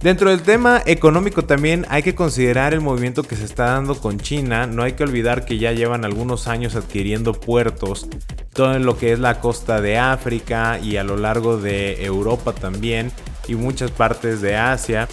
Dentro 0.00 0.30
del 0.30 0.42
tema 0.42 0.80
económico 0.86 1.44
también 1.44 1.84
hay 1.88 2.04
que 2.04 2.14
considerar 2.14 2.72
el 2.72 2.80
movimiento 2.80 3.24
que 3.24 3.34
se 3.34 3.44
está 3.44 3.72
dando 3.72 3.96
con 4.00 4.20
China. 4.20 4.68
No 4.68 4.84
hay 4.84 4.92
que 4.92 5.02
olvidar 5.02 5.44
que 5.44 5.58
ya 5.58 5.72
llevan 5.72 6.04
algunos 6.04 6.46
años 6.46 6.76
adquiriendo 6.76 7.32
puertos, 7.32 8.08
todo 8.52 8.74
en 8.74 8.86
lo 8.86 8.96
que 8.96 9.12
es 9.12 9.18
la 9.18 9.40
costa 9.40 9.80
de 9.80 9.98
África 9.98 10.78
y 10.78 10.98
a 10.98 11.04
lo 11.04 11.16
largo 11.16 11.58
de 11.58 12.04
Europa 12.04 12.52
también 12.52 13.10
y 13.48 13.56
muchas 13.56 13.90
partes 13.90 14.40
de 14.40 14.56
Asia. 14.56 15.08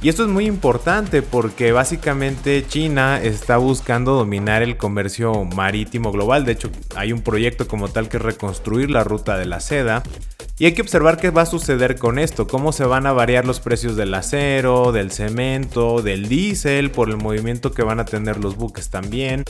Y 0.00 0.08
esto 0.08 0.22
es 0.22 0.28
muy 0.28 0.46
importante 0.46 1.22
porque 1.22 1.72
básicamente 1.72 2.64
China 2.66 3.20
está 3.20 3.56
buscando 3.56 4.14
dominar 4.14 4.62
el 4.62 4.76
comercio 4.76 5.44
marítimo 5.44 6.12
global. 6.12 6.44
De 6.44 6.52
hecho, 6.52 6.70
hay 6.94 7.12
un 7.12 7.22
proyecto 7.22 7.66
como 7.66 7.88
tal 7.88 8.08
que 8.08 8.18
es 8.18 8.22
reconstruir 8.22 8.90
la 8.90 9.02
ruta 9.02 9.36
de 9.36 9.46
la 9.46 9.58
seda. 9.58 10.04
Y 10.60 10.66
hay 10.66 10.72
que 10.72 10.82
observar 10.82 11.18
qué 11.18 11.30
va 11.30 11.42
a 11.42 11.46
suceder 11.46 11.96
con 11.96 12.18
esto, 12.18 12.46
cómo 12.46 12.72
se 12.72 12.84
van 12.84 13.06
a 13.06 13.12
variar 13.12 13.44
los 13.44 13.60
precios 13.60 13.96
del 13.96 14.14
acero, 14.14 14.92
del 14.92 15.10
cemento, 15.10 16.02
del 16.02 16.28
diésel, 16.28 16.90
por 16.90 17.08
el 17.08 17.16
movimiento 17.16 17.72
que 17.72 17.82
van 17.82 18.00
a 18.00 18.04
tener 18.04 18.38
los 18.38 18.56
buques 18.56 18.90
también. 18.90 19.44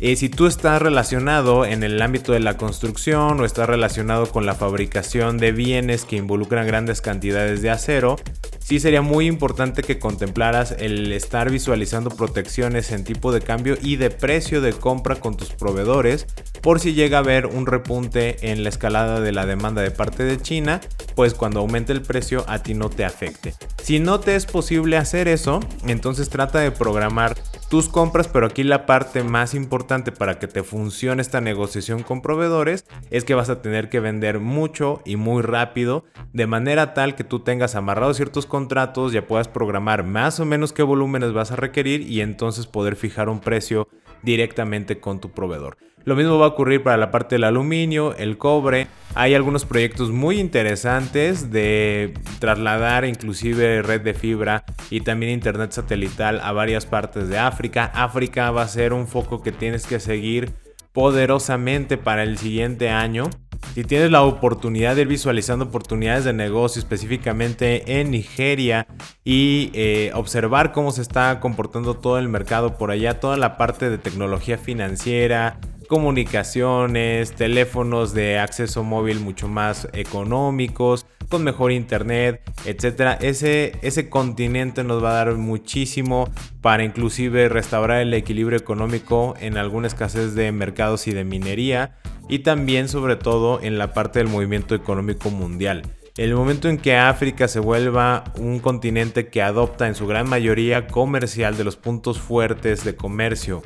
Y 0.00 0.14
si 0.14 0.28
tú 0.28 0.46
estás 0.46 0.80
relacionado 0.80 1.64
en 1.64 1.82
el 1.82 2.00
ámbito 2.00 2.32
de 2.32 2.38
la 2.38 2.56
construcción 2.56 3.40
o 3.40 3.44
estás 3.44 3.68
relacionado 3.68 4.30
con 4.30 4.46
la 4.46 4.54
fabricación 4.54 5.38
de 5.38 5.50
bienes 5.50 6.04
que 6.04 6.14
involucran 6.14 6.68
grandes 6.68 7.00
cantidades 7.00 7.62
de 7.62 7.70
acero, 7.70 8.14
sí 8.60 8.78
sería 8.78 9.02
muy 9.02 9.26
importante 9.26 9.82
que 9.82 9.98
contemplaras 9.98 10.76
el 10.78 11.10
estar 11.12 11.50
visualizando 11.50 12.10
protecciones 12.10 12.92
en 12.92 13.02
tipo 13.02 13.32
de 13.32 13.40
cambio 13.40 13.76
y 13.82 13.96
de 13.96 14.10
precio 14.10 14.60
de 14.60 14.72
compra 14.72 15.16
con 15.16 15.36
tus 15.36 15.50
proveedores 15.50 16.26
por 16.62 16.78
si 16.78 16.94
llega 16.94 17.18
a 17.18 17.20
haber 17.20 17.46
un 17.46 17.66
repunte 17.66 18.52
en 18.52 18.62
la 18.62 18.68
escalada 18.68 19.20
de 19.20 19.32
la 19.32 19.46
demanda 19.46 19.82
de 19.82 19.90
parte 19.90 20.22
de 20.22 20.40
China, 20.40 20.80
pues 21.16 21.34
cuando 21.34 21.60
aumente 21.60 21.92
el 21.92 22.02
precio 22.02 22.44
a 22.46 22.62
ti 22.62 22.74
no 22.74 22.88
te 22.88 23.04
afecte. 23.04 23.54
Si 23.82 23.98
no 23.98 24.20
te 24.20 24.36
es 24.36 24.46
posible 24.46 24.96
hacer 24.96 25.26
eso, 25.26 25.60
entonces 25.86 26.28
trata 26.28 26.60
de 26.60 26.70
programar 26.70 27.36
tus 27.68 27.90
compras, 27.90 28.28
pero 28.28 28.46
aquí 28.46 28.64
la 28.64 28.86
parte 28.86 29.22
más 29.22 29.52
importante 29.54 30.10
para 30.10 30.38
que 30.38 30.48
te 30.48 30.62
funcione 30.62 31.20
esta 31.20 31.40
negociación 31.42 32.02
con 32.02 32.22
proveedores 32.22 32.86
es 33.10 33.24
que 33.24 33.34
vas 33.34 33.50
a 33.50 33.60
tener 33.60 33.90
que 33.90 34.00
vender 34.00 34.40
mucho 34.40 35.02
y 35.04 35.16
muy 35.16 35.42
rápido, 35.42 36.04
de 36.32 36.46
manera 36.46 36.94
tal 36.94 37.14
que 37.14 37.24
tú 37.24 37.40
tengas 37.40 37.74
amarrados 37.74 38.16
ciertos 38.16 38.46
contratos, 38.46 39.12
ya 39.12 39.26
puedas 39.26 39.48
programar 39.48 40.02
más 40.02 40.40
o 40.40 40.46
menos 40.46 40.72
qué 40.72 40.82
volúmenes 40.82 41.34
vas 41.34 41.50
a 41.50 41.56
requerir 41.56 42.00
y 42.00 42.22
entonces 42.22 42.66
poder 42.66 42.96
fijar 42.96 43.28
un 43.28 43.40
precio 43.40 43.88
directamente 44.22 45.00
con 45.00 45.20
tu 45.20 45.30
proveedor. 45.30 45.76
Lo 46.04 46.16
mismo 46.16 46.38
va 46.38 46.46
a 46.46 46.48
ocurrir 46.48 46.82
para 46.82 46.96
la 46.96 47.10
parte 47.10 47.34
del 47.34 47.44
aluminio, 47.44 48.14
el 48.16 48.38
cobre. 48.38 48.86
Hay 49.14 49.34
algunos 49.34 49.66
proyectos 49.66 50.10
muy 50.10 50.40
interesantes 50.40 51.50
de 51.50 52.14
trasladar 52.38 53.04
inclusive 53.04 53.82
red 53.82 54.00
de 54.00 54.14
fibra 54.14 54.64
y 54.90 55.02
también 55.02 55.32
internet 55.32 55.72
satelital 55.72 56.40
a 56.42 56.52
varias 56.52 56.86
partes 56.86 57.28
de 57.28 57.38
África. 57.38 57.90
África 57.94 58.50
va 58.50 58.62
a 58.62 58.68
ser 58.68 58.92
un 58.94 59.06
foco 59.06 59.42
que 59.42 59.52
tienes 59.52 59.86
que 59.86 60.00
seguir 60.00 60.52
poderosamente 60.92 61.98
para 61.98 62.22
el 62.22 62.38
siguiente 62.38 62.88
año. 62.88 63.28
Si 63.74 63.84
tienes 63.84 64.10
la 64.10 64.22
oportunidad 64.22 64.96
de 64.96 65.02
ir 65.02 65.08
visualizando 65.08 65.66
oportunidades 65.66 66.24
de 66.24 66.32
negocio 66.32 66.80
específicamente 66.80 68.00
en 68.00 68.10
Nigeria 68.10 68.86
y 69.24 69.70
eh, 69.74 70.10
observar 70.14 70.72
cómo 70.72 70.90
se 70.90 71.02
está 71.02 71.38
comportando 71.40 71.94
todo 71.94 72.18
el 72.18 72.28
mercado 72.28 72.76
por 72.76 72.90
allá, 72.90 73.20
toda 73.20 73.36
la 73.36 73.56
parte 73.56 73.88
de 73.90 73.98
tecnología 73.98 74.58
financiera, 74.58 75.60
comunicaciones, 75.88 77.32
teléfonos 77.32 78.14
de 78.14 78.38
acceso 78.38 78.84
móvil 78.84 79.20
mucho 79.20 79.48
más 79.48 79.88
económicos, 79.92 81.06
con 81.28 81.44
mejor 81.44 81.72
internet, 81.72 82.42
etcétera. 82.64 83.14
Ese, 83.20 83.72
ese 83.82 84.08
continente 84.08 84.82
nos 84.84 85.02
va 85.02 85.10
a 85.10 85.24
dar 85.24 85.34
muchísimo 85.34 86.28
para 86.60 86.84
inclusive 86.84 87.48
restaurar 87.48 88.00
el 88.00 88.14
equilibrio 88.14 88.58
económico 88.58 89.34
en 89.40 89.56
alguna 89.56 89.86
escasez 89.86 90.34
de 90.34 90.52
mercados 90.52 91.06
y 91.06 91.12
de 91.12 91.24
minería 91.24 91.96
y 92.28 92.40
también 92.40 92.88
sobre 92.88 93.16
todo 93.16 93.60
en 93.62 93.78
la 93.78 93.92
parte 93.92 94.18
del 94.18 94.28
movimiento 94.28 94.74
económico 94.74 95.30
mundial. 95.30 95.82
El 96.16 96.34
momento 96.34 96.68
en 96.68 96.78
que 96.78 96.96
África 96.96 97.46
se 97.48 97.60
vuelva 97.60 98.24
un 98.36 98.58
continente 98.58 99.28
que 99.28 99.42
adopta 99.42 99.86
en 99.86 99.94
su 99.94 100.06
gran 100.06 100.28
mayoría 100.28 100.88
comercial 100.88 101.56
de 101.56 101.64
los 101.64 101.76
puntos 101.76 102.18
fuertes 102.18 102.84
de 102.84 102.96
comercio 102.96 103.62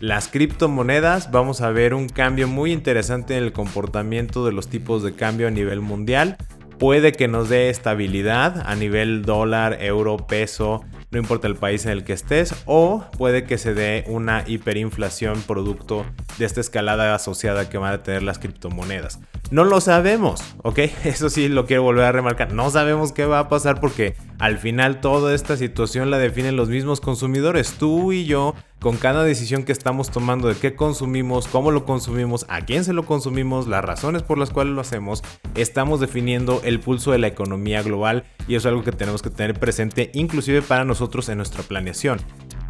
las 0.00 0.28
criptomonedas, 0.28 1.30
vamos 1.30 1.60
a 1.60 1.70
ver 1.70 1.92
un 1.92 2.08
cambio 2.08 2.48
muy 2.48 2.72
interesante 2.72 3.36
en 3.36 3.44
el 3.44 3.52
comportamiento 3.52 4.46
de 4.46 4.52
los 4.52 4.68
tipos 4.68 5.02
de 5.02 5.14
cambio 5.14 5.46
a 5.46 5.50
nivel 5.50 5.82
mundial. 5.82 6.38
Puede 6.80 7.12
que 7.12 7.28
nos 7.28 7.50
dé 7.50 7.68
estabilidad 7.68 8.62
a 8.64 8.74
nivel 8.74 9.20
dólar, 9.20 9.82
euro, 9.82 10.16
peso, 10.16 10.82
no 11.10 11.18
importa 11.18 11.46
el 11.46 11.56
país 11.56 11.84
en 11.84 11.92
el 11.92 12.04
que 12.04 12.14
estés, 12.14 12.54
o 12.64 13.04
puede 13.18 13.44
que 13.44 13.58
se 13.58 13.74
dé 13.74 14.02
una 14.06 14.44
hiperinflación 14.46 15.42
producto 15.42 16.06
de 16.38 16.46
esta 16.46 16.62
escalada 16.62 17.14
asociada 17.14 17.68
que 17.68 17.76
van 17.76 17.92
a 17.92 18.02
tener 18.02 18.22
las 18.22 18.38
criptomonedas. 18.38 19.20
No 19.50 19.64
lo 19.64 19.80
sabemos, 19.80 20.44
¿ok? 20.62 20.78
Eso 21.04 21.28
sí 21.28 21.48
lo 21.48 21.66
quiero 21.66 21.82
volver 21.82 22.04
a 22.04 22.12
remarcar. 22.12 22.52
No 22.52 22.70
sabemos 22.70 23.10
qué 23.10 23.24
va 23.24 23.40
a 23.40 23.48
pasar 23.48 23.80
porque 23.80 24.14
al 24.38 24.58
final 24.58 25.00
toda 25.00 25.34
esta 25.34 25.56
situación 25.56 26.08
la 26.08 26.18
definen 26.18 26.54
los 26.54 26.68
mismos 26.68 27.00
consumidores, 27.00 27.72
tú 27.72 28.12
y 28.12 28.26
yo, 28.26 28.54
con 28.78 28.96
cada 28.96 29.24
decisión 29.24 29.64
que 29.64 29.72
estamos 29.72 30.10
tomando 30.10 30.46
de 30.46 30.54
qué 30.54 30.76
consumimos, 30.76 31.48
cómo 31.48 31.72
lo 31.72 31.84
consumimos, 31.84 32.46
a 32.48 32.60
quién 32.60 32.84
se 32.84 32.92
lo 32.92 33.04
consumimos, 33.06 33.66
las 33.66 33.84
razones 33.84 34.22
por 34.22 34.38
las 34.38 34.50
cuales 34.50 34.72
lo 34.72 34.82
hacemos, 34.82 35.24
estamos 35.56 35.98
definiendo 35.98 36.60
el 36.64 36.78
pulso 36.78 37.10
de 37.10 37.18
la 37.18 37.26
economía 37.26 37.82
global 37.82 38.24
y 38.46 38.54
eso 38.54 38.68
es 38.68 38.72
algo 38.72 38.84
que 38.84 38.92
tenemos 38.92 39.20
que 39.20 39.30
tener 39.30 39.58
presente 39.58 40.12
inclusive 40.14 40.62
para 40.62 40.84
nosotros 40.84 41.28
en 41.28 41.38
nuestra 41.38 41.64
planeación 41.64 42.20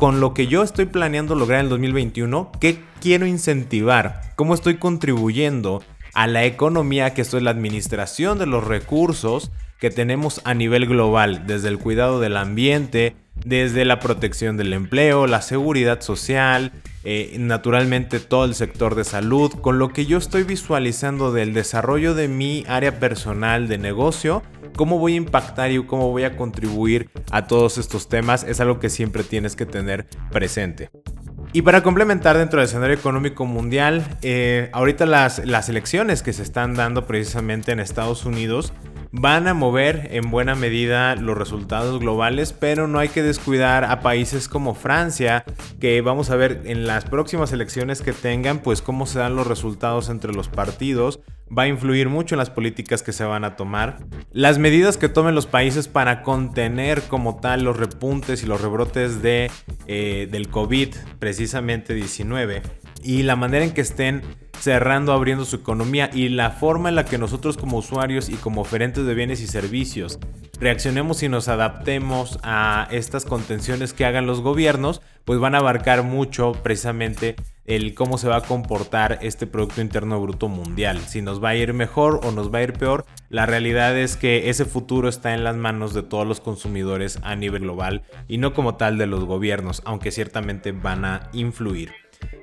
con 0.01 0.19
lo 0.19 0.33
que 0.33 0.47
yo 0.47 0.63
estoy 0.63 0.87
planeando 0.87 1.35
lograr 1.35 1.61
en 1.61 1.67
el 1.67 1.71
2021, 1.71 2.53
¿qué 2.59 2.83
quiero 3.03 3.27
incentivar? 3.27 4.33
¿Cómo 4.35 4.55
estoy 4.55 4.77
contribuyendo 4.77 5.83
a 6.14 6.26
la 6.26 6.45
economía, 6.45 7.14
que 7.14 7.23
esto 7.23 7.37
es 7.37 7.43
la 7.43 7.50
administración 7.50 8.38
de 8.38 8.47
los 8.47 8.64
recursos 8.64 9.50
que 9.79 9.90
tenemos 9.90 10.43
a 10.45 10.55
nivel 10.55 10.87
global, 10.87 11.47
desde 11.47 11.69
el 11.69 11.79
cuidado 11.79 12.21
del 12.21 12.37
ambiente, 12.37 13.17
desde 13.45 13.85
la 13.85 13.99
protección 13.99 14.57
del 14.57 14.73
empleo, 14.75 15.26
la 15.26 15.40
seguridad 15.40 16.02
social, 16.02 16.73
eh, 17.02 17.35
naturalmente 17.38 18.21
todo 18.21 18.45
el 18.45 18.55
sector 18.55 18.95
de 18.95 19.05
salud, 19.05 19.52
con 19.52 19.79
lo 19.79 19.88
que 19.88 20.05
yo 20.05 20.19
estoy 20.19 20.43
visualizando 20.43 21.33
del 21.33 21.55
desarrollo 21.55 22.14
de 22.14 22.29
mi 22.29 22.64
área 22.69 22.99
personal 22.99 23.69
de 23.69 23.79
negocio, 23.79 24.43
cómo 24.76 24.99
voy 24.99 25.14
a 25.14 25.17
impactar 25.17 25.73
y 25.73 25.83
cómo 25.85 26.11
voy 26.11 26.25
a 26.25 26.37
contribuir 26.37 27.11
a 27.31 27.47
todos 27.47 27.79
estos 27.79 28.09
temas, 28.09 28.45
es 28.45 28.61
algo 28.61 28.79
que 28.79 28.90
siempre 28.90 29.25
tienes 29.25 29.57
que 29.57 29.67
tener 29.67 30.07
presente. 30.31 30.90
Y 31.52 31.62
para 31.62 31.83
complementar 31.83 32.38
dentro 32.38 32.61
del 32.61 32.69
escenario 32.69 32.95
económico 32.95 33.45
mundial, 33.45 34.04
eh, 34.23 34.71
ahorita 34.73 35.04
las, 35.04 35.45
las 35.45 35.69
elecciones 35.69 36.23
que 36.23 36.33
se 36.33 36.42
están 36.42 36.75
dando 36.75 37.07
precisamente 37.07 37.73
en 37.73 37.80
Estados 37.80 38.25
Unidos 38.25 38.73
van 39.12 39.49
a 39.49 39.55
mover 39.55 40.09
en 40.12 40.31
buena 40.31 40.55
medida 40.55 41.17
los 41.17 41.37
resultados 41.37 41.99
globales, 42.00 42.52
pero 42.52 42.87
no 42.87 42.99
hay 42.99 43.09
que 43.09 43.23
descuidar 43.23 43.85
a 43.85 44.00
países 44.00 44.49
como 44.49 44.75
Francia, 44.75 45.45
que 45.81 46.00
vamos 46.00 46.31
a 46.31 46.37
ver 46.37 46.62
en 46.64 46.87
las 46.87 47.05
próximas 47.05 47.52
elecciones 47.52 48.02
que 48.02 48.12
tengan, 48.12 48.61
pues 48.61 48.83
cómo 48.83 49.07
se 49.07 49.19
dan 49.19 49.37
los 49.37 49.47
resultados 49.47 50.09
entre 50.09 50.33
los 50.33 50.49
partidos, 50.49 51.21
va 51.57 51.64
a 51.64 51.69
influir 51.69 52.09
mucho 52.09 52.35
en 52.35 52.38
las 52.38 52.50
políticas 52.50 53.02
que 53.02 53.12
se 53.12 53.25
van 53.25 53.45
a 53.45 53.57
tomar. 53.57 53.99
Las 54.33 54.59
medidas 54.59 54.97
que 54.97 55.09
tomen 55.09 55.35
los 55.35 55.47
países 55.47 55.88
para 55.88 56.23
contener 56.23 57.02
como 57.02 57.40
tal 57.40 57.64
los 57.64 57.76
repuntes 57.76 58.43
y 58.43 58.47
los 58.47 58.61
rebrotes 58.61 59.23
de, 59.23 59.50
eh, 59.87 60.29
del 60.31 60.49
COVID, 60.49 60.95
precisamente 61.19 61.95
19, 61.95 62.62
y 63.02 63.23
la 63.23 63.37
manera 63.37 63.64
en 63.64 63.73
que 63.73 63.80
estén 63.80 64.23
cerrando, 64.59 65.12
abriendo 65.12 65.45
su 65.45 65.57
economía 65.57 66.11
y 66.12 66.28
la 66.28 66.50
forma 66.50 66.88
en 66.88 66.95
la 66.95 67.04
que 67.04 67.19
nosotros 67.19 67.57
como 67.57 67.78
usuarios 67.78 68.28
y 68.28 68.35
como 68.35 68.61
oferentes 68.61 69.07
de 69.07 69.14
bienes 69.14 69.40
y 69.40 69.47
servicios 69.47 70.19
reaccionemos 70.61 71.23
y 71.23 71.28
nos 71.28 71.49
adaptemos 71.49 72.38
a 72.42 72.87
estas 72.90 73.25
contenciones 73.25 73.95
que 73.95 74.04
hagan 74.04 74.26
los 74.26 74.42
gobiernos, 74.42 75.00
pues 75.25 75.40
van 75.40 75.54
a 75.54 75.59
abarcar 75.59 76.02
mucho 76.02 76.52
precisamente 76.62 77.37
el 77.64 77.95
cómo 77.95 78.19
se 78.19 78.28
va 78.28 78.37
a 78.37 78.42
comportar 78.42 79.19
este 79.23 79.47
Producto 79.47 79.80
Interno 79.80 80.21
Bruto 80.21 80.49
mundial. 80.49 80.99
Si 81.00 81.23
nos 81.23 81.42
va 81.42 81.50
a 81.50 81.57
ir 81.57 81.73
mejor 81.73 82.21
o 82.25 82.33
nos 82.33 82.52
va 82.52 82.59
a 82.59 82.62
ir 82.62 82.75
peor, 82.75 83.07
la 83.28 83.47
realidad 83.47 83.97
es 83.97 84.16
que 84.16 84.50
ese 84.50 84.64
futuro 84.64 85.09
está 85.09 85.35
en 85.35 85.45
las 85.45 85.57
manos 85.57 85.95
de 85.95 86.02
todos 86.02 86.26
los 86.26 86.40
consumidores 86.40 87.19
a 87.23 87.37
nivel 87.37 87.62
global 87.62 88.02
y 88.28 88.38
no 88.38 88.52
como 88.52 88.75
tal 88.75 88.99
de 88.99 89.07
los 89.07 89.25
gobiernos, 89.25 89.83
aunque 89.85 90.11
ciertamente 90.11 90.73
van 90.73 91.04
a 91.04 91.30
influir. 91.33 91.92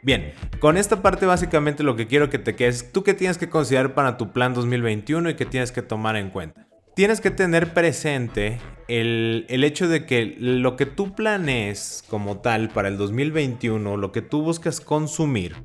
Bien, 0.07 0.33
con 0.59 0.77
esta 0.77 1.01
parte 1.01 1.25
básicamente 1.25 1.83
lo 1.83 1.95
que 1.95 2.07
quiero 2.07 2.29
que 2.29 2.39
te 2.39 2.55
quedes, 2.55 2.91
tú 2.91 3.03
qué 3.03 3.13
tienes 3.13 3.37
que 3.37 3.49
considerar 3.49 3.93
para 3.93 4.17
tu 4.17 4.31
plan 4.31 4.53
2021 4.53 5.31
y 5.31 5.35
qué 5.35 5.45
tienes 5.45 5.71
que 5.71 5.81
tomar 5.81 6.15
en 6.15 6.29
cuenta. 6.29 6.67
Tienes 6.95 7.21
que 7.21 7.29
tener 7.29 7.73
presente 7.73 8.59
el, 8.87 9.45
el, 9.49 9.63
hecho 9.63 9.87
de 9.87 10.05
que 10.05 10.35
lo 10.39 10.77
que 10.77 10.85
tú 10.85 11.13
planees 11.13 12.03
como 12.09 12.37
tal 12.37 12.69
para 12.69 12.87
el 12.87 12.97
2021, 12.97 13.97
lo 13.97 14.11
que 14.11 14.21
tú 14.21 14.41
buscas 14.41 14.79
consumir, 14.79 15.55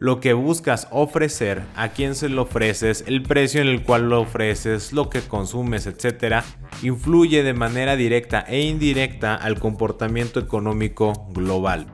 lo 0.00 0.20
que 0.20 0.32
buscas 0.32 0.88
ofrecer, 0.90 1.62
a 1.76 1.90
quién 1.90 2.14
se 2.14 2.28
lo 2.28 2.42
ofreces, 2.42 3.04
el 3.06 3.22
precio 3.22 3.60
en 3.60 3.68
el 3.68 3.82
cual 3.82 4.08
lo 4.08 4.22
ofreces, 4.22 4.92
lo 4.92 5.10
que 5.10 5.20
consumes, 5.20 5.86
etc., 5.86 6.42
influye 6.82 7.42
de 7.42 7.54
manera 7.54 7.96
directa 7.96 8.40
e 8.40 8.62
indirecta 8.62 9.34
al 9.34 9.60
comportamiento 9.60 10.40
económico 10.40 11.28
global 11.34 11.86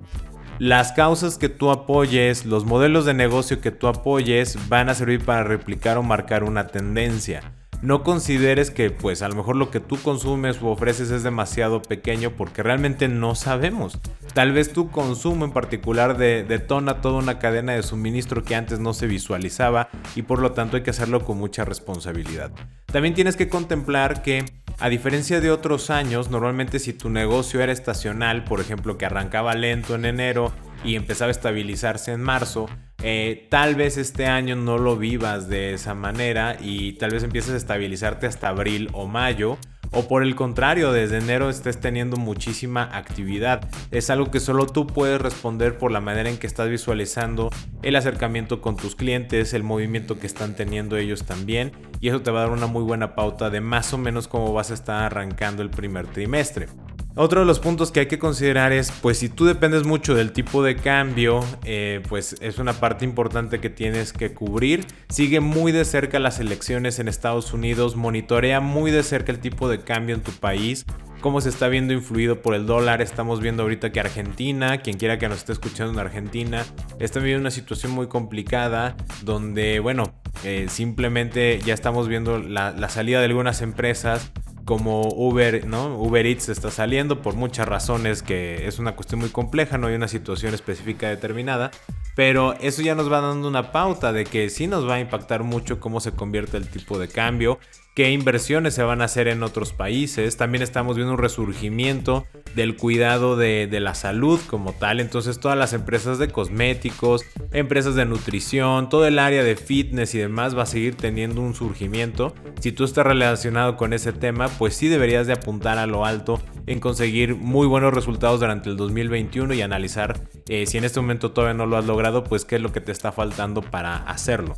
las 0.59 0.93
causas 0.93 1.39
que 1.39 1.49
tú 1.49 1.71
apoyes, 1.71 2.47
los 2.47 2.65
modelos 2.65 3.05
de 3.05 3.15
negocio 3.15 3.61
que 3.61 3.71
tú 3.71 3.89
apoyes 3.89 4.57
van 4.69 4.89
a 4.89 4.95
servir 4.95 5.25
para 5.25 5.45
replicar 5.45 5.99
o 5.99 6.03
marcar 6.03 6.45
una 6.45 6.69
tendencia. 6.69 7.43
No 7.85 8.03
consideres 8.03 8.71
que 8.71 8.91
pues 8.91 9.21
a 9.21 9.29
lo 9.29 9.35
mejor 9.35 9.57
lo 9.57 9.71
que 9.71 9.79
tú 9.79 9.99
consumes 10.01 10.57
o 10.63 10.69
ofreces 10.69 11.11
es 11.11 11.23
demasiado 11.23 11.83
pequeño 11.83 12.31
porque 12.31 12.63
realmente 12.63 13.09
no 13.09 13.35
sabemos. 13.35 14.01
Tal 14.33 14.53
vez 14.53 14.73
tu 14.73 14.91
consumo 14.91 15.45
en 15.45 15.53
particular 15.53 16.17
detona 16.17 17.03
toda 17.03 17.19
una 17.19 17.39
cadena 17.39 17.75
de 17.75 17.83
suministro 17.83 18.43
que 18.43 18.55
antes 18.55 18.81
no 18.81 18.95
se 18.95 19.07
visualizaba 19.07 19.91
y 20.17 20.23
por 20.23 20.39
lo 20.39 20.53
tanto 20.53 20.79
hay 20.79 20.83
que 20.83 20.91
hacerlo 20.91 21.27
con 21.27 21.37
mucha 21.37 21.67
responsabilidad. 21.67 22.53
También 22.87 23.13
tienes 23.13 23.37
que 23.37 23.51
contemplar 23.51 24.23
que 24.23 24.47
a 24.79 24.89
diferencia 24.89 25.43
de 25.43 25.51
otros 25.51 25.91
años, 25.91 26.31
normalmente 26.31 26.79
si 26.79 26.95
tu 26.95 27.11
negocio 27.11 27.61
era 27.61 27.73
estacional, 27.73 28.45
por 28.45 28.61
ejemplo 28.61 28.97
que 28.97 29.05
arrancaba 29.05 29.55
lento 29.55 29.95
en 29.95 30.07
enero 30.07 30.53
y 30.85 30.97
empezaba 30.97 31.29
a 31.29 31.33
estabilizarse 31.33 32.13
en 32.13 32.21
marzo, 32.21 32.69
eh, 33.03 33.49
tal 33.51 33.75
vez 33.75 33.99
este 33.99 34.27
año 34.27 34.57
no 34.57 34.79
lo 34.79 34.97
vivas 34.97 35.49
de 35.49 35.75
esa 35.75 35.95
manera 35.95 36.57
y 36.61 36.95
tal 36.95 37.11
vez 37.11 37.23
empieces 37.23 37.53
a 37.53 37.57
estabilizarte 37.57 38.27
hasta 38.27 38.49
abril 38.49 38.89
o 38.93 39.07
mayo. 39.07 39.59
O 39.97 40.09
por 40.09 40.25
el 40.25 40.35
contrario, 40.35 40.91
desde 40.91 41.19
enero 41.19 41.49
estés 41.49 41.79
teniendo 41.79 42.17
muchísima 42.17 42.83
actividad. 42.83 43.69
Es 43.93 44.11
algo 44.11 44.29
que 44.29 44.41
solo 44.41 44.67
tú 44.67 44.89
puedes 44.89 45.21
responder 45.21 45.79
por 45.79 45.93
la 45.93 46.01
manera 46.01 46.29
en 46.29 46.37
que 46.37 46.49
estás 46.49 46.69
visualizando 46.69 47.51
el 47.83 47.95
acercamiento 47.95 48.61
con 48.61 48.77
tus 48.77 48.97
clientes, 48.97 49.55
el 49.55 49.63
movimiento 49.63 50.19
que 50.19 50.27
están 50.27 50.57
teniendo 50.57 50.97
ellos 50.97 51.25
también. 51.25 51.71
Y 52.01 52.09
eso 52.09 52.23
te 52.23 52.33
va 52.33 52.41
a 52.41 52.43
dar 52.45 52.53
una 52.53 52.67
muy 52.67 52.83
buena 52.83 53.15
pauta 53.15 53.51
de 53.51 53.61
más 53.61 53.93
o 53.93 53.99
menos 53.99 54.27
cómo 54.27 54.53
vas 54.53 54.73
a 54.73 54.75
estar 54.75 55.05
arrancando 55.05 55.63
el 55.63 55.71
primer 55.71 56.09
trimestre. 56.09 56.67
Otro 57.17 57.41
de 57.41 57.47
los 57.47 57.61
puntos 57.61 57.93
que 57.93 58.01
hay 58.01 58.07
que 58.07 58.19
considerar 58.19 58.73
es, 58.73 58.91
pues 58.91 59.19
si 59.19 59.29
tú 59.29 59.45
dependes 59.45 59.85
mucho 59.85 60.17
del 60.17 60.33
tipo 60.33 60.65
de 60.65 60.75
cambio, 60.75 61.45
eh, 61.65 62.03
pues 62.09 62.35
es 62.41 62.59
una 62.59 62.73
parte 62.73 63.05
importante 63.05 63.61
que 63.61 63.71
tienes 63.71 64.13
que 64.13 64.35
cubrir. 64.35 64.85
Sigue 65.11 65.39
muy 65.39 65.71
de 65.71 65.85
cerca 65.85 66.19
las 66.19 66.41
elecciones 66.41 66.99
en 66.99 67.07
Estados 67.07 67.53
Unidos, 67.53 67.95
monitorea 67.95 68.59
muy 68.59 68.91
de 68.91 69.05
cerca 69.05 69.31
el 69.31 69.39
tipo 69.39 69.69
de 69.69 69.79
cambio 69.79 70.17
en 70.17 70.23
tu 70.23 70.33
país, 70.33 70.87
cómo 71.21 71.41
se 71.41 71.51
está 71.51 71.69
viendo 71.69 71.93
influido 71.93 72.43
por 72.43 72.57
el 72.57 72.67
dólar. 72.67 73.01
Estamos 73.01 73.41
viendo 73.41 73.63
ahorita 73.63 73.93
que 73.93 74.01
Argentina, 74.01 74.79
quien 74.79 74.97
quiera 74.97 75.17
que 75.17 75.29
nos 75.29 75.39
esté 75.39 75.53
escuchando 75.53 75.93
en 75.93 76.01
Argentina, 76.01 76.65
está 76.99 77.21
viviendo 77.21 77.43
una 77.43 77.53
situación 77.53 77.93
muy 77.93 78.09
complicada 78.09 78.97
donde, 79.23 79.79
bueno, 79.79 80.13
eh, 80.43 80.67
simplemente 80.69 81.61
ya 81.65 81.75
estamos 81.75 82.09
viendo 82.09 82.41
la, 82.41 82.73
la 82.73 82.89
salida 82.89 83.21
de 83.21 83.27
algunas 83.27 83.63
empresas 83.63 84.33
como 84.65 85.09
Uber. 85.09 85.67
Uber 85.99 86.27
Eats 86.27 86.49
está 86.49 86.71
saliendo 86.71 87.23
por 87.23 87.35
muchas 87.35 87.69
razones 87.69 88.23
que 88.23 88.67
es 88.67 88.79
una 88.79 88.97
cuestión 88.97 89.21
muy 89.21 89.31
compleja, 89.31 89.79
no 89.79 89.87
hay 89.89 89.95
una 89.95 90.09
situación 90.09 90.55
específica 90.55 91.09
determinada, 91.09 91.71
pero 92.15 92.55
eso 92.55 92.83
ya 92.83 92.95
nos 92.95 93.11
va 93.11 93.21
dando 93.21 93.49
una 93.49 93.73
pauta 93.73 94.13
de 94.13 94.25
que 94.25 94.51
sí 94.51 94.67
nos 94.67 94.89
va 94.89 94.95
a 94.95 95.01
impactar 95.01 95.43
mucho 95.43 95.81
cómo 95.81 96.01
se 96.01 96.13
convierte 96.13 96.57
el 96.57 96.69
tipo 96.69 96.99
de 96.99 97.09
cambio 97.09 97.59
qué 97.95 98.11
inversiones 98.11 98.75
se 98.75 98.83
van 98.83 99.01
a 99.01 99.05
hacer 99.05 99.29
en 99.29 99.43
otros 99.43 99.73
países. 99.73 100.37
También 100.37 100.63
estamos 100.63 100.97
viendo 100.97 101.15
un 101.15 101.19
resurgimiento 101.19 102.27
del 102.57 102.77
cuidado 102.77 103.37
de, 103.37 103.69
la 103.81 103.95
salud 103.95 104.41
como 104.49 104.73
tal. 104.73 105.01
Entonces 105.01 105.39
todas 105.39 105.57
las 105.57 105.73
empresas 105.73 106.19
de 106.19 106.29
cosméticos, 106.29 107.25
empresas 107.53 107.95
de 107.95 108.05
nutrición, 108.05 108.89
todo 108.89 109.07
el 109.07 109.19
área 109.19 109.45
de 109.45 109.57
fitness 109.57 110.15
y 110.15 110.19
demás 110.19 110.57
va 110.57 110.65
a 110.65 110.67
seguir 110.67 110.97
teniendo 110.97 111.41
un 111.41 111.55
surgimiento. 111.55 112.35
Si 112.61 112.73
tú 112.73 112.85
estás 112.85 113.07
relacionado 113.07 113.77
con 113.77 113.93
ese 113.93 114.13
tema, 114.13 114.49
pues 114.49 114.75
sí 114.75 114.89
deberías 114.89 115.27
de 115.27 115.35
apuntar 115.35 115.79
a 115.79 115.87
lo 115.87 116.05
alto 116.05 116.41
en 116.67 116.81
conseguir 116.81 117.37
muy 117.37 117.67
buenos 117.67 117.95
resultados 117.95 118.41
durante 118.41 118.71
el 118.71 118.77
2021 118.77 119.55
y 119.55 119.63
analizar 119.63 120.21
eh, 120.49 120.67
si 120.67 120.79
en 120.79 120.85
este 120.85 121.01
momento 121.01 121.33
todavía 121.33 121.55
no 121.55 121.67
lo 121.67 121.77
has 121.77 121.85
logrado, 121.85 122.25
pues 122.25 122.45
qué 122.45 122.57
es 122.57 122.63
lo 122.63 122.73
que 122.73 122.81
te 122.81 122.93
está 122.93 123.13
faltando 123.13 123.63
para 123.63 123.97
hacerlo. 123.97 124.55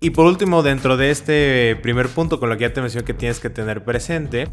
Y 0.00 0.10
por 0.10 0.26
último, 0.26 0.62
dentro 0.62 0.96
de 0.96 1.10
este 1.10 1.76
primer 1.82 2.08
punto 2.08 2.38
con 2.38 2.48
lo 2.48 2.56
que 2.56 2.62
ya 2.62 2.72
te 2.72 2.80
mencioné 2.80 3.04
que 3.04 3.14
tienes 3.14 3.40
que 3.40 3.50
tener 3.50 3.82
presente, 3.82 4.48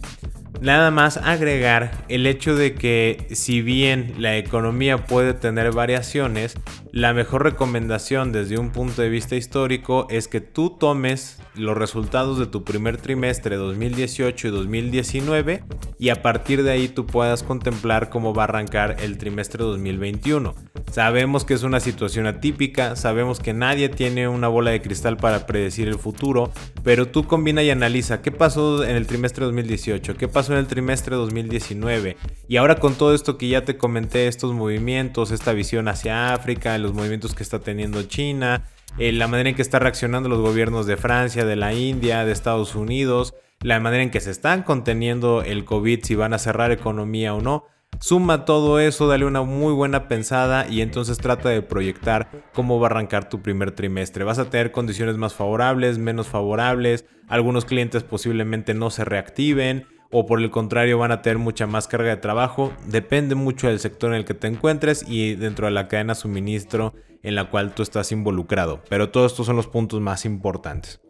nada 0.59 0.89
más 0.89 1.17
agregar 1.17 1.91
el 2.09 2.25
hecho 2.25 2.55
de 2.55 2.73
que 2.73 3.27
si 3.31 3.61
bien 3.61 4.15
la 4.17 4.37
economía 4.37 5.05
puede 5.05 5.35
tener 5.35 5.71
variaciones, 5.71 6.55
la 6.91 7.13
mejor 7.13 7.43
recomendación 7.43 8.31
desde 8.31 8.57
un 8.57 8.71
punto 8.71 9.03
de 9.03 9.09
vista 9.09 9.35
histórico 9.35 10.07
es 10.09 10.27
que 10.27 10.41
tú 10.41 10.71
tomes 10.71 11.37
los 11.57 11.77
resultados 11.77 12.37
de 12.39 12.45
tu 12.47 12.63
primer 12.63 12.97
trimestre 12.97 13.55
2018 13.55 14.47
y 14.47 14.51
2019 14.51 15.63
y 15.97 16.09
a 16.09 16.21
partir 16.21 16.63
de 16.63 16.71
ahí 16.71 16.87
tú 16.87 17.05
puedas 17.05 17.43
contemplar 17.43 18.09
cómo 18.09 18.33
va 18.33 18.43
a 18.43 18.45
arrancar 18.45 18.97
el 18.99 19.17
trimestre 19.17 19.63
2021. 19.63 20.53
Sabemos 20.91 21.45
que 21.45 21.53
es 21.53 21.63
una 21.63 21.79
situación 21.79 22.27
atípica, 22.27 22.95
sabemos 22.95 23.39
que 23.39 23.53
nadie 23.53 23.89
tiene 23.89 24.27
una 24.27 24.47
bola 24.47 24.71
de 24.71 24.81
cristal 24.81 25.17
para 25.17 25.45
predecir 25.45 25.87
el 25.87 25.99
futuro, 25.99 26.51
pero 26.83 27.07
tú 27.07 27.25
combina 27.25 27.63
y 27.63 27.69
analiza 27.69 28.21
qué 28.21 28.31
pasó 28.31 28.83
en 28.83 28.95
el 28.95 29.07
trimestre 29.07 29.45
2018, 29.45 30.15
qué 30.15 30.27
pasó 30.27 30.53
en 30.53 30.59
el 30.59 30.67
trimestre 30.67 31.15
2019 31.15 32.17
y 32.47 32.57
ahora 32.57 32.75
con 32.75 32.95
todo 32.95 33.13
esto 33.13 33.37
que 33.37 33.49
ya 33.49 33.65
te 33.65 33.77
comenté, 33.77 34.27
estos 34.27 34.53
movimientos, 34.53 35.31
esta 35.31 35.53
visión 35.53 35.87
hacia 35.87 36.33
África, 36.33 36.77
los 36.77 36.93
movimientos 36.93 37.33
que 37.33 37.43
está 37.43 37.59
teniendo 37.59 38.03
China, 38.03 38.65
eh, 38.97 39.11
la 39.11 39.27
manera 39.27 39.49
en 39.49 39.55
que 39.55 39.61
están 39.61 39.81
reaccionando 39.81 40.29
los 40.29 40.39
gobiernos 40.39 40.85
de 40.85 40.97
Francia, 40.97 41.45
de 41.45 41.55
la 41.55 41.73
India, 41.73 42.25
de 42.25 42.31
Estados 42.31 42.75
Unidos, 42.75 43.33
la 43.61 43.79
manera 43.79 44.03
en 44.03 44.11
que 44.11 44.21
se 44.21 44.31
están 44.31 44.63
conteniendo 44.63 45.41
el 45.41 45.65
COVID, 45.65 46.03
si 46.03 46.15
van 46.15 46.33
a 46.33 46.39
cerrar 46.39 46.71
economía 46.71 47.33
o 47.33 47.41
no. 47.41 47.65
Suma 47.99 48.45
todo 48.45 48.79
eso, 48.79 49.07
dale 49.07 49.25
una 49.25 49.41
muy 49.41 49.73
buena 49.73 50.07
pensada 50.07 50.67
y 50.69 50.81
entonces 50.81 51.17
trata 51.17 51.49
de 51.49 51.61
proyectar 51.61 52.29
cómo 52.53 52.79
va 52.79 52.87
a 52.87 52.91
arrancar 52.91 53.29
tu 53.29 53.41
primer 53.41 53.71
trimestre. 53.71 54.23
Vas 54.23 54.39
a 54.39 54.49
tener 54.49 54.71
condiciones 54.71 55.17
más 55.17 55.33
favorables, 55.33 55.97
menos 55.97 56.27
favorables, 56.27 57.05
algunos 57.27 57.65
clientes 57.65 58.03
posiblemente 58.03 58.73
no 58.73 58.89
se 58.89 59.05
reactiven, 59.05 59.87
o 60.11 60.25
por 60.25 60.41
el 60.41 60.51
contrario 60.51 60.97
van 60.97 61.11
a 61.11 61.21
tener 61.21 61.37
mucha 61.37 61.67
más 61.67 61.87
carga 61.87 62.09
de 62.09 62.17
trabajo. 62.17 62.73
Depende 62.85 63.35
mucho 63.35 63.67
del 63.67 63.79
sector 63.79 64.11
en 64.11 64.17
el 64.17 64.25
que 64.25 64.33
te 64.33 64.47
encuentres 64.47 65.05
y 65.07 65.35
dentro 65.35 65.67
de 65.67 65.71
la 65.71 65.87
cadena 65.87 66.15
suministro 66.15 66.93
en 67.23 67.35
la 67.35 67.49
cual 67.49 67.73
tú 67.73 67.83
estás 67.83 68.11
involucrado. 68.11 68.81
Pero 68.89 69.09
todos 69.09 69.31
estos 69.31 69.45
son 69.45 69.55
los 69.55 69.67
puntos 69.67 69.99
más 70.01 70.25
importantes. 70.25 71.01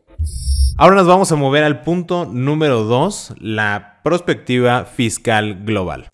Ahora 0.78 0.96
nos 0.96 1.08
vamos 1.08 1.32
a 1.32 1.36
mover 1.36 1.64
al 1.64 1.82
punto 1.82 2.26
número 2.26 2.84
2, 2.84 3.36
la 3.40 4.02
perspectiva 4.04 4.86
fiscal 4.86 5.64
global. 5.64 6.10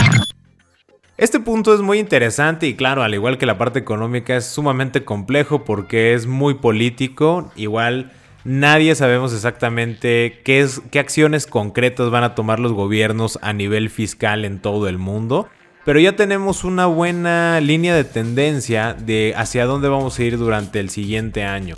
Este 1.17 1.39
punto 1.39 1.74
es 1.74 1.82
muy 1.82 2.00
interesante 2.00 2.65
y 2.67 2.76
claro, 2.76 3.04
al 3.04 3.13
igual 3.13 3.38
que 3.38 3.46
la 3.46 3.60
parte 3.60 3.78
económica 3.78 4.36
es 4.36 4.46
sumamente 4.46 5.04
complejo 5.06 5.63
porque 5.63 6.13
es 6.13 6.26
muy 6.26 6.56
político, 6.56 7.52
igual 7.56 8.12
Nadie 8.44 8.96
sabemos 8.96 9.34
exactamente 9.34 10.42
qué, 10.44 10.62
es, 10.62 10.82
qué 10.92 11.00
acciones 11.00 11.46
concretas 11.46 12.10
van 12.10 12.24
a 12.24 12.34
tomar 12.34 12.60
los 12.60 12.74
gobiernos 12.74 13.38
a 13.42 13.54
nivel 13.54 13.90
fiscal 13.90 14.46
en 14.46 14.60
todo 14.60 14.88
el 14.88 14.98
mundo. 14.98 15.48
Pero 15.86 16.00
ya 16.00 16.16
tenemos 16.16 16.64
una 16.64 16.86
buena 16.86 17.60
línea 17.60 17.96
de 17.96 18.04
tendencia 18.04 18.94
de 18.94 19.34
hacia 19.36 19.66
dónde 19.66 19.90
vamos 19.90 20.18
a 20.18 20.24
ir 20.24 20.38
durante 20.38 20.80
el 20.80 20.90
siguiente 20.90 21.44
año. 21.44 21.76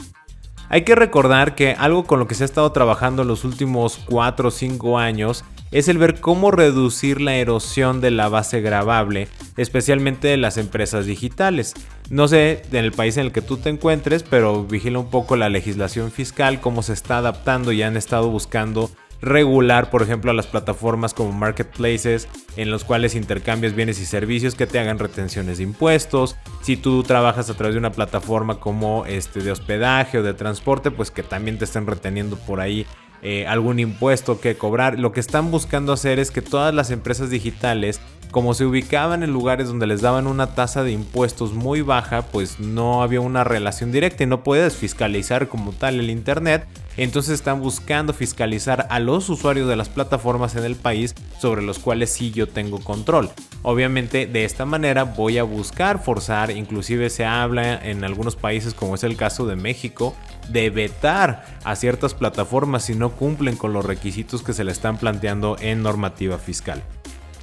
Hay 0.69 0.83
que 0.83 0.95
recordar 0.95 1.55
que 1.55 1.75
algo 1.77 2.05
con 2.05 2.19
lo 2.19 2.27
que 2.27 2.35
se 2.35 2.43
ha 2.43 2.45
estado 2.45 2.71
trabajando 2.71 3.21
en 3.21 3.27
los 3.27 3.43
últimos 3.43 3.99
4 4.05 4.47
o 4.47 4.51
5 4.51 4.99
años 4.99 5.45
es 5.73 5.87
el 5.87 5.97
ver 5.97 6.21
cómo 6.21 6.51
reducir 6.51 7.19
la 7.19 7.35
erosión 7.35 7.99
de 7.99 8.11
la 8.11 8.29
base 8.29 8.61
grabable, 8.61 9.27
especialmente 9.57 10.27
de 10.27 10.37
las 10.37 10.57
empresas 10.57 11.07
digitales. 11.07 11.73
No 12.09 12.27
sé 12.27 12.61
en 12.71 12.85
el 12.85 12.91
país 12.91 13.17
en 13.17 13.25
el 13.25 13.31
que 13.31 13.41
tú 13.41 13.57
te 13.57 13.69
encuentres, 13.69 14.21
pero 14.21 14.63
vigila 14.63 14.99
un 14.99 15.09
poco 15.09 15.35
la 15.35 15.49
legislación 15.49 16.11
fiscal, 16.11 16.61
cómo 16.61 16.83
se 16.83 16.93
está 16.93 17.17
adaptando 17.17 17.71
y 17.71 17.81
han 17.81 17.97
estado 17.97 18.29
buscando 18.29 18.91
regular, 19.23 19.89
por 19.89 20.03
ejemplo, 20.03 20.31
a 20.31 20.33
las 20.33 20.47
plataformas 20.47 21.13
como 21.13 21.31
marketplaces 21.31 22.27
en 22.57 22.69
los 22.69 22.83
cuales 22.83 23.15
intercambias 23.15 23.73
bienes 23.73 23.99
y 24.01 24.05
servicios 24.05 24.53
que 24.53 24.67
te 24.67 24.79
hagan 24.79 24.99
retenciones 24.99 25.57
de 25.57 25.63
impuestos. 25.63 26.35
Si 26.61 26.75
tú 26.75 27.03
trabajas 27.03 27.49
a 27.49 27.55
través 27.55 27.73
de 27.73 27.79
una 27.79 27.93
plataforma 27.93 28.59
como 28.59 29.05
este 29.05 29.39
de 29.39 29.51
hospedaje 29.51 30.19
o 30.19 30.23
de 30.23 30.33
transporte, 30.33 30.91
pues 30.91 31.09
que 31.09 31.23
también 31.23 31.57
te 31.57 31.65
estén 31.65 31.87
reteniendo 31.87 32.35
por 32.35 32.59
ahí 32.59 32.85
eh, 33.23 33.47
algún 33.47 33.79
impuesto 33.79 34.41
que 34.41 34.55
cobrar. 34.55 34.99
Lo 34.99 35.13
que 35.13 35.21
están 35.21 35.49
buscando 35.49 35.93
hacer 35.93 36.19
es 36.19 36.29
que 36.29 36.41
todas 36.41 36.75
las 36.75 36.91
empresas 36.91 37.29
digitales, 37.29 38.01
como 38.31 38.53
se 38.53 38.65
ubicaban 38.65 39.23
en 39.23 39.31
lugares 39.31 39.69
donde 39.69 39.87
les 39.87 40.01
daban 40.01 40.27
una 40.27 40.55
tasa 40.55 40.83
de 40.83 40.91
impuestos 40.91 41.53
muy 41.53 41.81
baja, 41.81 42.23
pues 42.23 42.59
no 42.59 43.01
había 43.01 43.21
una 43.21 43.45
relación 43.45 43.93
directa 43.93 44.23
y 44.23 44.27
no 44.27 44.43
puedes 44.43 44.75
fiscalizar 44.75 45.47
como 45.47 45.71
tal 45.71 46.01
el 46.01 46.09
Internet. 46.09 46.67
Entonces 46.97 47.33
están 47.33 47.61
buscando 47.61 48.13
fiscalizar 48.13 48.87
a 48.89 48.99
los 48.99 49.29
usuarios 49.29 49.67
de 49.67 49.75
las 49.75 49.89
plataformas 49.89 50.55
en 50.55 50.63
el 50.63 50.75
país 50.75 51.15
sobre 51.39 51.63
los 51.63 51.79
cuales 51.79 52.11
sí 52.11 52.31
yo 52.31 52.47
tengo 52.47 52.79
control. 52.79 53.29
Obviamente 53.63 54.27
de 54.27 54.45
esta 54.45 54.65
manera 54.65 55.03
voy 55.03 55.37
a 55.37 55.43
buscar 55.43 56.03
forzar, 56.03 56.51
inclusive 56.51 57.09
se 57.09 57.25
habla 57.25 57.75
en 57.83 58.03
algunos 58.03 58.35
países 58.35 58.73
como 58.73 58.95
es 58.95 59.03
el 59.03 59.15
caso 59.15 59.45
de 59.45 59.55
México, 59.55 60.15
de 60.49 60.69
vetar 60.69 61.45
a 61.63 61.75
ciertas 61.75 62.13
plataformas 62.13 62.85
si 62.85 62.95
no 62.95 63.11
cumplen 63.11 63.55
con 63.55 63.73
los 63.73 63.85
requisitos 63.85 64.43
que 64.43 64.53
se 64.53 64.63
le 64.63 64.71
están 64.71 64.97
planteando 64.97 65.57
en 65.59 65.81
normativa 65.81 66.37
fiscal. 66.37 66.83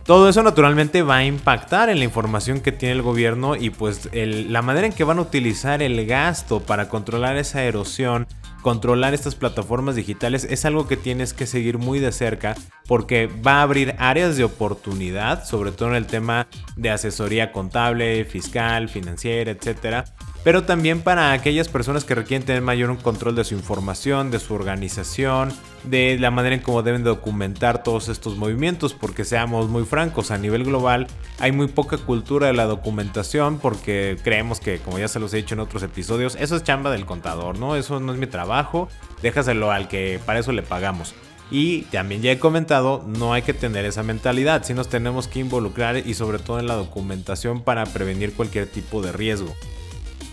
Todo 0.04 0.28
eso 0.28 0.42
naturalmente 0.42 1.02
va 1.02 1.18
a 1.18 1.24
impactar 1.24 1.88
en 1.88 1.98
la 1.98 2.04
información 2.04 2.60
que 2.60 2.72
tiene 2.72 2.94
el 2.94 3.02
gobierno 3.02 3.54
y 3.54 3.70
pues 3.70 4.08
la 4.12 4.62
manera 4.62 4.86
en 4.86 4.92
que 4.92 5.04
van 5.04 5.18
a 5.18 5.22
utilizar 5.22 5.82
el 5.82 6.04
gasto 6.06 6.60
para 6.60 6.88
controlar 6.88 7.36
esa 7.36 7.62
erosión 7.62 8.26
controlar 8.62 9.14
estas 9.14 9.34
plataformas 9.34 9.96
digitales 9.96 10.44
es 10.44 10.64
algo 10.64 10.86
que 10.86 10.96
tienes 10.96 11.32
que 11.32 11.46
seguir 11.46 11.78
muy 11.78 11.98
de 11.98 12.12
cerca 12.12 12.54
porque 12.86 13.26
va 13.26 13.54
a 13.54 13.62
abrir 13.62 13.94
áreas 13.98 14.36
de 14.36 14.44
oportunidad, 14.44 15.44
sobre 15.44 15.72
todo 15.72 15.90
en 15.90 15.94
el 15.94 16.06
tema 16.06 16.48
de 16.76 16.90
asesoría 16.90 17.52
contable, 17.52 18.24
fiscal, 18.24 18.88
financiera, 18.88 19.50
etcétera 19.50 20.04
pero 20.42 20.64
también 20.64 21.02
para 21.02 21.32
aquellas 21.32 21.68
personas 21.68 22.04
que 22.04 22.14
requieren 22.14 22.46
tener 22.46 22.62
mayor 22.62 22.96
control 22.98 23.34
de 23.34 23.44
su 23.44 23.54
información, 23.54 24.30
de 24.30 24.38
su 24.38 24.54
organización, 24.54 25.52
de 25.84 26.18
la 26.18 26.30
manera 26.30 26.54
en 26.54 26.62
cómo 26.62 26.82
deben 26.82 27.04
documentar 27.04 27.82
todos 27.82 28.08
estos 28.08 28.36
movimientos, 28.36 28.94
porque 28.94 29.24
seamos 29.24 29.68
muy 29.68 29.84
francos, 29.84 30.30
a 30.30 30.38
nivel 30.38 30.64
global 30.64 31.06
hay 31.38 31.52
muy 31.52 31.68
poca 31.68 31.96
cultura 31.96 32.48
de 32.48 32.52
la 32.52 32.66
documentación 32.66 33.58
porque 33.58 34.18
creemos 34.22 34.60
que, 34.60 34.78
como 34.78 34.98
ya 34.98 35.08
se 35.08 35.18
los 35.18 35.32
he 35.32 35.38
dicho 35.38 35.54
en 35.54 35.60
otros 35.60 35.82
episodios, 35.82 36.36
eso 36.38 36.56
es 36.56 36.62
chamba 36.62 36.90
del 36.90 37.06
contador, 37.06 37.58
¿no? 37.58 37.76
Eso 37.76 37.98
no 37.98 38.12
es 38.12 38.18
mi 38.18 38.26
trabajo, 38.26 38.88
déjaselo 39.22 39.70
al 39.70 39.88
que 39.88 40.20
para 40.24 40.38
eso 40.38 40.52
le 40.52 40.62
pagamos. 40.62 41.14
Y 41.50 41.82
también 41.84 42.22
ya 42.22 42.30
he 42.30 42.38
comentado, 42.38 43.04
no 43.06 43.32
hay 43.32 43.42
que 43.42 43.54
tener 43.54 43.84
esa 43.84 44.02
mentalidad, 44.02 44.64
si 44.64 44.72
nos 44.72 44.88
tenemos 44.88 45.26
que 45.26 45.40
involucrar 45.40 45.96
y 45.96 46.14
sobre 46.14 46.38
todo 46.38 46.60
en 46.60 46.66
la 46.66 46.74
documentación 46.74 47.62
para 47.62 47.84
prevenir 47.86 48.34
cualquier 48.34 48.66
tipo 48.66 49.02
de 49.02 49.12
riesgo. 49.12 49.54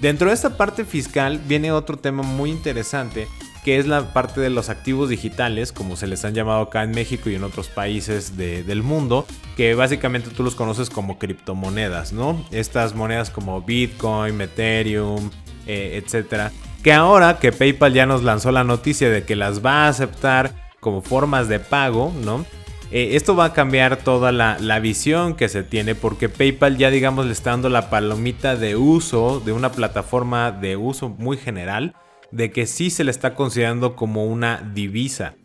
Dentro 0.01 0.29
de 0.29 0.35
esta 0.35 0.57
parte 0.57 0.85
fiscal 0.85 1.39
viene 1.47 1.71
otro 1.71 1.97
tema 1.97 2.23
muy 2.23 2.51
interesante 2.51 3.27
que 3.67 3.79
es 3.79 3.85
la 3.85 4.13
parte 4.13 4.39
de 4.39 4.49
los 4.49 4.69
activos 4.69 5.09
digitales, 5.09 5.73
como 5.73 5.97
se 5.97 6.07
les 6.07 6.23
han 6.23 6.33
llamado 6.33 6.61
acá 6.61 6.83
en 6.83 6.91
México 6.91 7.29
y 7.29 7.35
en 7.35 7.43
otros 7.43 7.67
países 7.67 8.37
del 8.37 8.81
mundo, 8.81 9.25
que 9.57 9.75
básicamente 9.75 10.29
tú 10.29 10.41
los 10.43 10.55
conoces 10.55 10.89
como 10.89 11.19
criptomonedas, 11.19 12.13
¿no? 12.13 12.41
Estas 12.51 12.95
monedas 12.95 13.29
como 13.29 13.61
Bitcoin, 13.61 14.39
Ethereum, 14.39 15.31
eh, 15.65 16.01
etcétera, 16.01 16.53
que 16.81 16.93
ahora 16.93 17.39
que 17.39 17.51
PayPal 17.51 17.91
ya 17.91 18.05
nos 18.05 18.23
lanzó 18.23 18.53
la 18.53 18.63
noticia 18.63 19.09
de 19.09 19.25
que 19.25 19.35
las 19.35 19.65
va 19.65 19.83
a 19.83 19.89
aceptar 19.89 20.55
como 20.79 21.01
formas 21.01 21.49
de 21.49 21.59
pago, 21.59 22.13
¿no? 22.23 22.45
Eh, 22.89 23.15
esto 23.15 23.35
va 23.35 23.45
a 23.45 23.53
cambiar 23.53 23.97
toda 23.97 24.31
la, 24.31 24.79
visión 24.79 25.35
que 25.35 25.49
se 25.49 25.63
tiene 25.63 25.93
porque 25.93 26.29
PayPal 26.29 26.77
ya 26.77 26.89
digamos 26.89 27.25
le 27.25 27.33
está 27.33 27.49
dando 27.49 27.67
la 27.67 27.89
palomita 27.89 28.55
de 28.55 28.77
uso 28.77 29.41
de 29.41 29.51
una 29.51 29.71
plataforma 29.71 30.51
de 30.51 30.77
uso 30.77 31.09
muy 31.09 31.35
general 31.35 31.95
de 32.31 32.51
que 32.51 32.65
sí 32.65 32.89
se 32.89 33.03
le 33.03 33.11
está 33.11 33.33
considerando 33.33 33.95
como 33.95 34.25
una 34.25 34.61
divisa. 34.73 35.35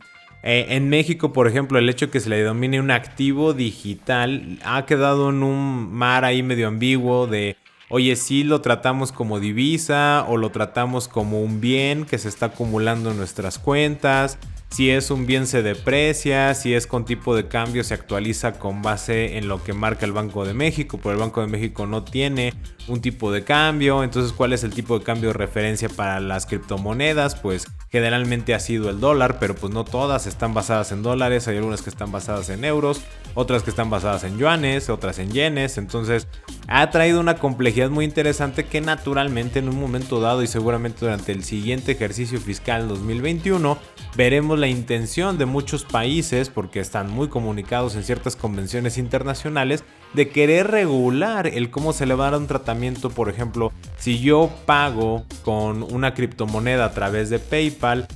Eh, 0.45 0.67
en 0.71 0.89
México, 0.89 1.33
por 1.33 1.47
ejemplo, 1.47 1.79
el 1.79 1.89
hecho 1.89 2.07
de 2.07 2.13
que 2.13 2.21
se 2.21 2.29
le 2.29 2.39
denomine 2.39 2.81
un 2.81 2.91
activo 2.91 3.55
digital 3.55 4.59
ha 4.65 4.87
quedado 4.87 5.31
en 5.31 5.43
un 5.43 5.93
mar 5.93 6.25
ahí 6.25 6.43
medio 6.43 6.69
ambiguo 6.69 7.29
de, 7.29 7.57
oye, 7.89 8.17
sí 8.17 8.43
lo 8.43 8.61
tratamos 8.61 9.13
como 9.13 9.39
divisa 9.39 10.25
o 10.29 10.37
lo 10.37 10.51
tratamos 10.51 11.07
como 11.07 11.41
un 11.41 11.61
bien 11.61 12.05
que 12.05 12.19
se 12.19 12.29
está 12.29 12.47
acumulando 12.47 13.13
en 13.13 13.19
nuestras 13.19 13.59
cuentas 13.59 14.39
si 14.73 14.91
es 14.91 15.11
un 15.11 15.27
bien 15.27 15.47
se 15.47 15.63
deprecia, 15.63 16.55
si 16.55 16.73
es 16.73 16.87
con 16.87 17.05
tipo 17.05 17.37
de 17.37 17.47
cambio 17.47 17.85
se 17.85 17.93
actualiza 17.93 18.55
con 18.59 18.81
base 18.81 19.37
en 19.37 19.47
lo 19.47 19.63
que 19.63 19.75
marca 19.75 20.07
el 20.07 20.13
Banco 20.13 20.47
de 20.47 20.55
México, 20.55 20.99
pero 20.99 21.13
el 21.13 21.21
Banco 21.21 21.43
de 21.43 21.47
México 21.47 21.87
no 21.87 22.05
tiene 22.05 22.55
un 22.89 23.03
tipo 23.03 23.31
de 23.31 23.45
cambio, 23.45 24.03
entonces 24.03 24.33
cuál 24.33 24.55
es 24.55 24.65
el 24.65 24.73
tipo 24.73 24.99
de 24.99 25.05
cambio 25.05 25.29
de 25.29 25.35
referencia 25.35 25.91
para 25.91 26.21
las 26.21 26.47
criptomonedas, 26.47 27.37
pues 27.37 27.67
generalmente 27.91 28.55
ha 28.55 28.61
sido 28.61 28.89
el 28.89 28.99
dólar, 28.99 29.39
pero 29.39 29.55
pues 29.55 29.73
no 29.73 29.85
todas 29.85 30.27
están 30.27 30.55
basadas 30.55 30.91
en 30.91 31.03
dólares, 31.03 31.47
hay 31.49 31.59
algunas 31.59 31.83
que 31.83 31.91
están 31.91 32.11
basadas 32.11 32.49
en 32.49 32.65
euros, 32.65 33.03
otras 33.35 33.63
que 33.63 33.71
están 33.71 33.91
basadas 33.91 34.25
en 34.25 34.39
yuanes, 34.39 34.89
otras 34.89 35.19
en 35.19 35.33
yenes, 35.33 35.77
entonces 35.77 36.27
ha 36.67 36.91
traído 36.91 37.21
una 37.21 37.37
complejidad 37.37 37.91
muy 37.91 38.07
interesante 38.07 38.65
que 38.65 38.81
naturalmente 38.81 39.59
en 39.59 39.69
un 39.69 39.79
momento 39.79 40.21
dado 40.21 40.43
y 40.43 40.47
seguramente 40.47 41.01
durante 41.01 41.33
el 41.33 41.45
siguiente 41.45 41.93
ejercicio 41.93 42.41
fiscal 42.41 42.89
2021 42.89 43.79
veremos 44.17 44.59
la 44.63 44.69
intención 44.69 45.39
de 45.39 45.45
muchos 45.45 45.85
países, 45.85 46.49
porque 46.49 46.79
están 46.79 47.11
muy 47.11 47.29
comunicados 47.29 47.97
en 47.97 48.05
ciertas 48.05 48.37
convenciones 48.37 48.97
internacionales, 48.97 49.83
de 50.15 50.29
querer 50.29 50.71
regular 50.71 51.49
el 51.49 51.69
cómo 51.71 51.93
se 51.93 52.07
le 52.07 52.15
va 52.15 52.29
a 52.29 52.31
dar 52.31 52.41
un 52.41 52.47
tratamiento, 52.47 53.11
por 53.11 53.29
ejemplo, 53.29 53.73
si 53.99 54.21
yo 54.21 54.51
pago 54.65 55.25
con 55.45 55.83
una 55.83 56.15
criptomoneda 56.15 56.85
a 56.85 56.93
través 56.93 57.29
de 57.29 57.41
PayPal, 57.41 58.07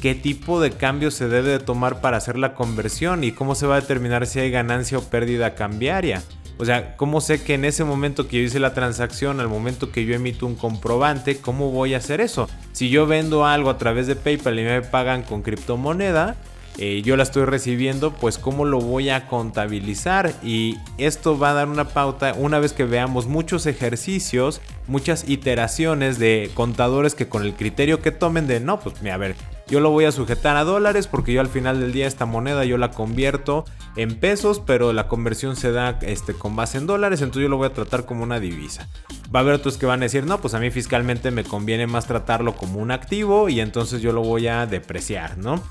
qué 0.00 0.14
tipo 0.14 0.60
de 0.60 0.70
cambio 0.70 1.10
se 1.10 1.28
debe 1.28 1.50
de 1.50 1.58
tomar 1.58 2.00
para 2.00 2.18
hacer 2.18 2.38
la 2.38 2.54
conversión 2.54 3.24
y 3.24 3.32
cómo 3.32 3.56
se 3.56 3.66
va 3.66 3.74
a 3.74 3.80
determinar 3.80 4.28
si 4.28 4.38
hay 4.38 4.52
ganancia 4.52 4.98
o 4.98 5.02
pérdida 5.02 5.56
cambiaria. 5.56 6.22
O 6.58 6.64
sea, 6.64 6.96
¿cómo 6.96 7.20
sé 7.20 7.42
que 7.42 7.54
en 7.54 7.64
ese 7.64 7.84
momento 7.84 8.28
que 8.28 8.38
yo 8.38 8.42
hice 8.44 8.60
la 8.60 8.72
transacción, 8.72 9.40
al 9.40 9.48
momento 9.48 9.92
que 9.92 10.04
yo 10.06 10.14
emito 10.14 10.46
un 10.46 10.54
comprobante, 10.54 11.36
cómo 11.36 11.70
voy 11.70 11.94
a 11.94 11.98
hacer 11.98 12.20
eso? 12.20 12.48
Si 12.72 12.88
yo 12.88 13.06
vendo 13.06 13.44
algo 13.44 13.68
a 13.68 13.78
través 13.78 14.06
de 14.06 14.16
PayPal 14.16 14.58
y 14.58 14.64
me 14.64 14.82
pagan 14.82 15.22
con 15.22 15.42
criptomoneda, 15.42 16.36
eh, 16.78 17.00
yo 17.02 17.16
la 17.16 17.22
estoy 17.22 17.44
recibiendo, 17.46 18.12
pues 18.12 18.38
cómo 18.38 18.64
lo 18.64 18.80
voy 18.80 19.08
a 19.08 19.26
contabilizar. 19.26 20.32
Y 20.42 20.76
esto 20.98 21.38
va 21.38 21.50
a 21.50 21.54
dar 21.54 21.68
una 21.68 21.88
pauta 21.88 22.34
una 22.34 22.58
vez 22.58 22.72
que 22.72 22.84
veamos 22.84 23.26
muchos 23.26 23.66
ejercicios, 23.66 24.60
muchas 24.86 25.28
iteraciones 25.28 26.18
de 26.18 26.50
contadores 26.54 27.14
que 27.14 27.28
con 27.28 27.42
el 27.42 27.54
criterio 27.54 28.02
que 28.02 28.12
tomen 28.12 28.46
de, 28.46 28.60
no, 28.60 28.80
pues 28.80 28.94
a 29.10 29.16
ver, 29.16 29.36
yo 29.68 29.80
lo 29.80 29.90
voy 29.90 30.04
a 30.04 30.12
sujetar 30.12 30.56
a 30.56 30.64
dólares 30.64 31.06
porque 31.08 31.32
yo 31.32 31.40
al 31.40 31.48
final 31.48 31.80
del 31.80 31.92
día 31.92 32.06
esta 32.06 32.24
moneda 32.24 32.64
yo 32.64 32.78
la 32.78 32.90
convierto 32.90 33.64
en 33.96 34.14
pesos, 34.14 34.62
pero 34.64 34.92
la 34.92 35.08
conversión 35.08 35.56
se 35.56 35.72
da 35.72 35.98
este, 36.02 36.34
con 36.34 36.54
base 36.54 36.78
en 36.78 36.86
dólares, 36.86 37.20
entonces 37.20 37.42
yo 37.42 37.48
lo 37.48 37.56
voy 37.56 37.66
a 37.66 37.72
tratar 37.72 38.04
como 38.04 38.22
una 38.22 38.38
divisa. 38.38 38.88
Va 39.34 39.40
a 39.40 39.42
haber 39.42 39.54
otros 39.54 39.76
que 39.78 39.86
van 39.86 40.00
a 40.00 40.04
decir, 40.04 40.24
no, 40.24 40.40
pues 40.40 40.54
a 40.54 40.60
mí 40.60 40.70
fiscalmente 40.70 41.30
me 41.30 41.44
conviene 41.44 41.86
más 41.86 42.06
tratarlo 42.06 42.54
como 42.54 42.78
un 42.78 42.90
activo 42.90 43.48
y 43.48 43.60
entonces 43.60 44.02
yo 44.02 44.12
lo 44.12 44.22
voy 44.22 44.46
a 44.46 44.66
depreciar, 44.66 45.38
¿no? 45.38 45.62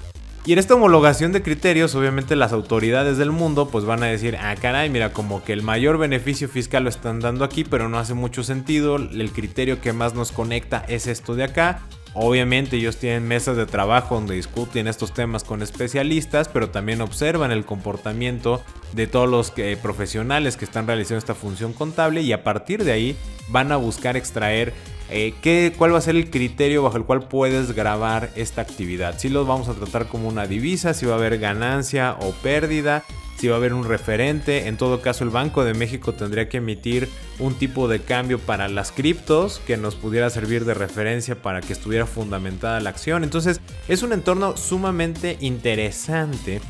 Y 0.47 0.53
en 0.53 0.59
esta 0.59 0.75
homologación 0.75 1.31
de 1.31 1.41
criterios, 1.41 1.95
obviamente 1.95 2.35
las 2.35 2.53
autoridades 2.53 3.17
del 3.17 3.31
mundo 3.31 3.67
pues 3.69 3.83
van 3.85 4.03
a 4.03 4.07
decir, 4.07 4.37
ah 4.39 4.55
caray, 4.55 4.91
mira, 4.91 5.11
como 5.11 5.43
que 5.43 5.53
el 5.53 5.63
mayor 5.63 5.97
beneficio 5.97 6.47
fiscal 6.47 6.83
lo 6.83 6.89
están 6.89 7.19
dando 7.19 7.43
aquí, 7.43 7.63
pero 7.63 7.89
no 7.89 7.97
hace 7.97 8.13
mucho 8.13 8.43
sentido, 8.43 8.97
el 8.97 9.31
criterio 9.31 9.81
que 9.81 9.91
más 9.91 10.13
nos 10.13 10.31
conecta 10.31 10.85
es 10.87 11.07
esto 11.07 11.33
de 11.33 11.45
acá, 11.45 11.81
Obviamente 12.17 12.77
ellos 12.77 12.95
tienen 12.95 13.27
mesas 13.27 13.57
de 13.57 13.65
trabajo 13.65 14.15
donde 14.15 14.35
discuten 14.35 14.87
estos 14.87 15.13
temas 15.13 15.43
con 15.43 15.61
especialistas, 15.61 16.47
pero 16.47 16.69
también 16.69 17.01
observan 17.01 17.51
el 17.51 17.65
comportamiento 17.65 18.63
de 18.93 19.05
todos 19.05 19.29
los 19.29 19.51
profesionales 19.81 20.55
que 20.55 20.63
están 20.63 20.87
realizando 20.87 21.19
esta 21.19 21.35
función 21.35 21.73
contable 21.73 22.21
y 22.21 22.31
a 22.31 22.41
partir 22.41 22.85
de 22.85 22.93
ahí 22.93 23.17
van 23.49 23.73
a 23.73 23.75
buscar 23.75 24.15
extraer 24.15 24.73
eh, 25.09 25.33
qué, 25.41 25.73
cuál 25.77 25.93
va 25.93 25.99
a 25.99 26.01
ser 26.01 26.15
el 26.15 26.29
criterio 26.29 26.83
bajo 26.83 26.97
el 26.97 27.03
cual 27.03 27.27
puedes 27.27 27.73
grabar 27.73 28.31
esta 28.35 28.61
actividad. 28.61 29.19
Si 29.19 29.29
los 29.29 29.47
vamos 29.47 29.69
a 29.69 29.73
tratar 29.73 30.07
como 30.07 30.27
una 30.27 30.47
divisa, 30.47 30.93
si 30.93 31.05
va 31.05 31.13
a 31.13 31.17
haber 31.17 31.37
ganancia 31.37 32.17
o 32.21 32.31
pérdida, 32.31 33.03
si 33.37 33.47
va 33.47 33.55
a 33.55 33.57
haber 33.57 33.73
un 33.73 33.83
referente. 33.83 34.67
En 34.67 34.77
todo 34.77 35.01
caso, 35.01 35.23
el 35.23 35.29
Banco 35.29 35.63
de 35.63 35.73
México 35.73 36.13
tendría 36.13 36.49
que 36.49 36.57
emitir 36.57 37.09
un 37.39 37.53
tipo 37.55 37.87
de 37.87 37.99
cambio 37.99 38.39
para 38.39 38.67
las 38.67 38.91
criptos 38.91 39.61
que 39.65 39.77
nos 39.77 39.95
pudiera 39.95 40.29
servir 40.29 40.65
de 40.65 40.73
referencia 40.73 41.41
para 41.41 41.61
que 41.61 41.73
estuviera 41.73 42.05
fundamentada 42.05 42.79
la 42.79 42.89
acción. 42.89 43.23
Entonces, 43.23 43.61
es 43.87 44.03
un 44.03 44.13
entorno 44.13 44.57
sumamente 44.57 45.37
interesante. 45.41 46.61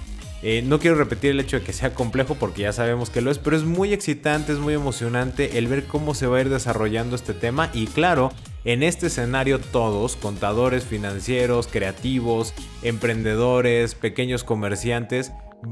Eh, 0.47 0.61
no 0.61 0.77
quiero 0.77 0.95
repetir 0.95 1.31
el 1.31 1.39
hecho 1.39 1.57
de 1.57 1.65
que 1.65 1.73
sea 1.73 1.95
complejo 1.95 2.35
porque 2.35 2.61
ya 2.61 2.71
sabemos 2.71 3.09
que 3.09 3.19
lo 3.19 3.31
es, 3.31 3.39
pero 3.39 3.57
es 3.57 3.63
muy 3.63 3.93
excitante, 3.93 4.51
es 4.51 4.59
muy 4.59 4.75
emocionante 4.75 5.57
el 5.57 5.67
ver 5.67 5.85
cómo 5.85 6.13
se 6.13 6.27
va 6.27 6.37
a 6.37 6.41
ir 6.41 6.49
desarrollando 6.49 7.15
este 7.15 7.33
tema. 7.33 7.71
Y 7.73 7.87
claro, 7.87 8.31
en 8.63 8.83
este 8.83 9.07
escenario 9.07 9.59
todos, 9.59 10.15
contadores 10.15 10.83
financieros, 10.83 11.65
creativos, 11.65 12.53
emprendedores, 12.83 13.95
pequeños 13.95 14.43
comerciantes, 14.43 15.31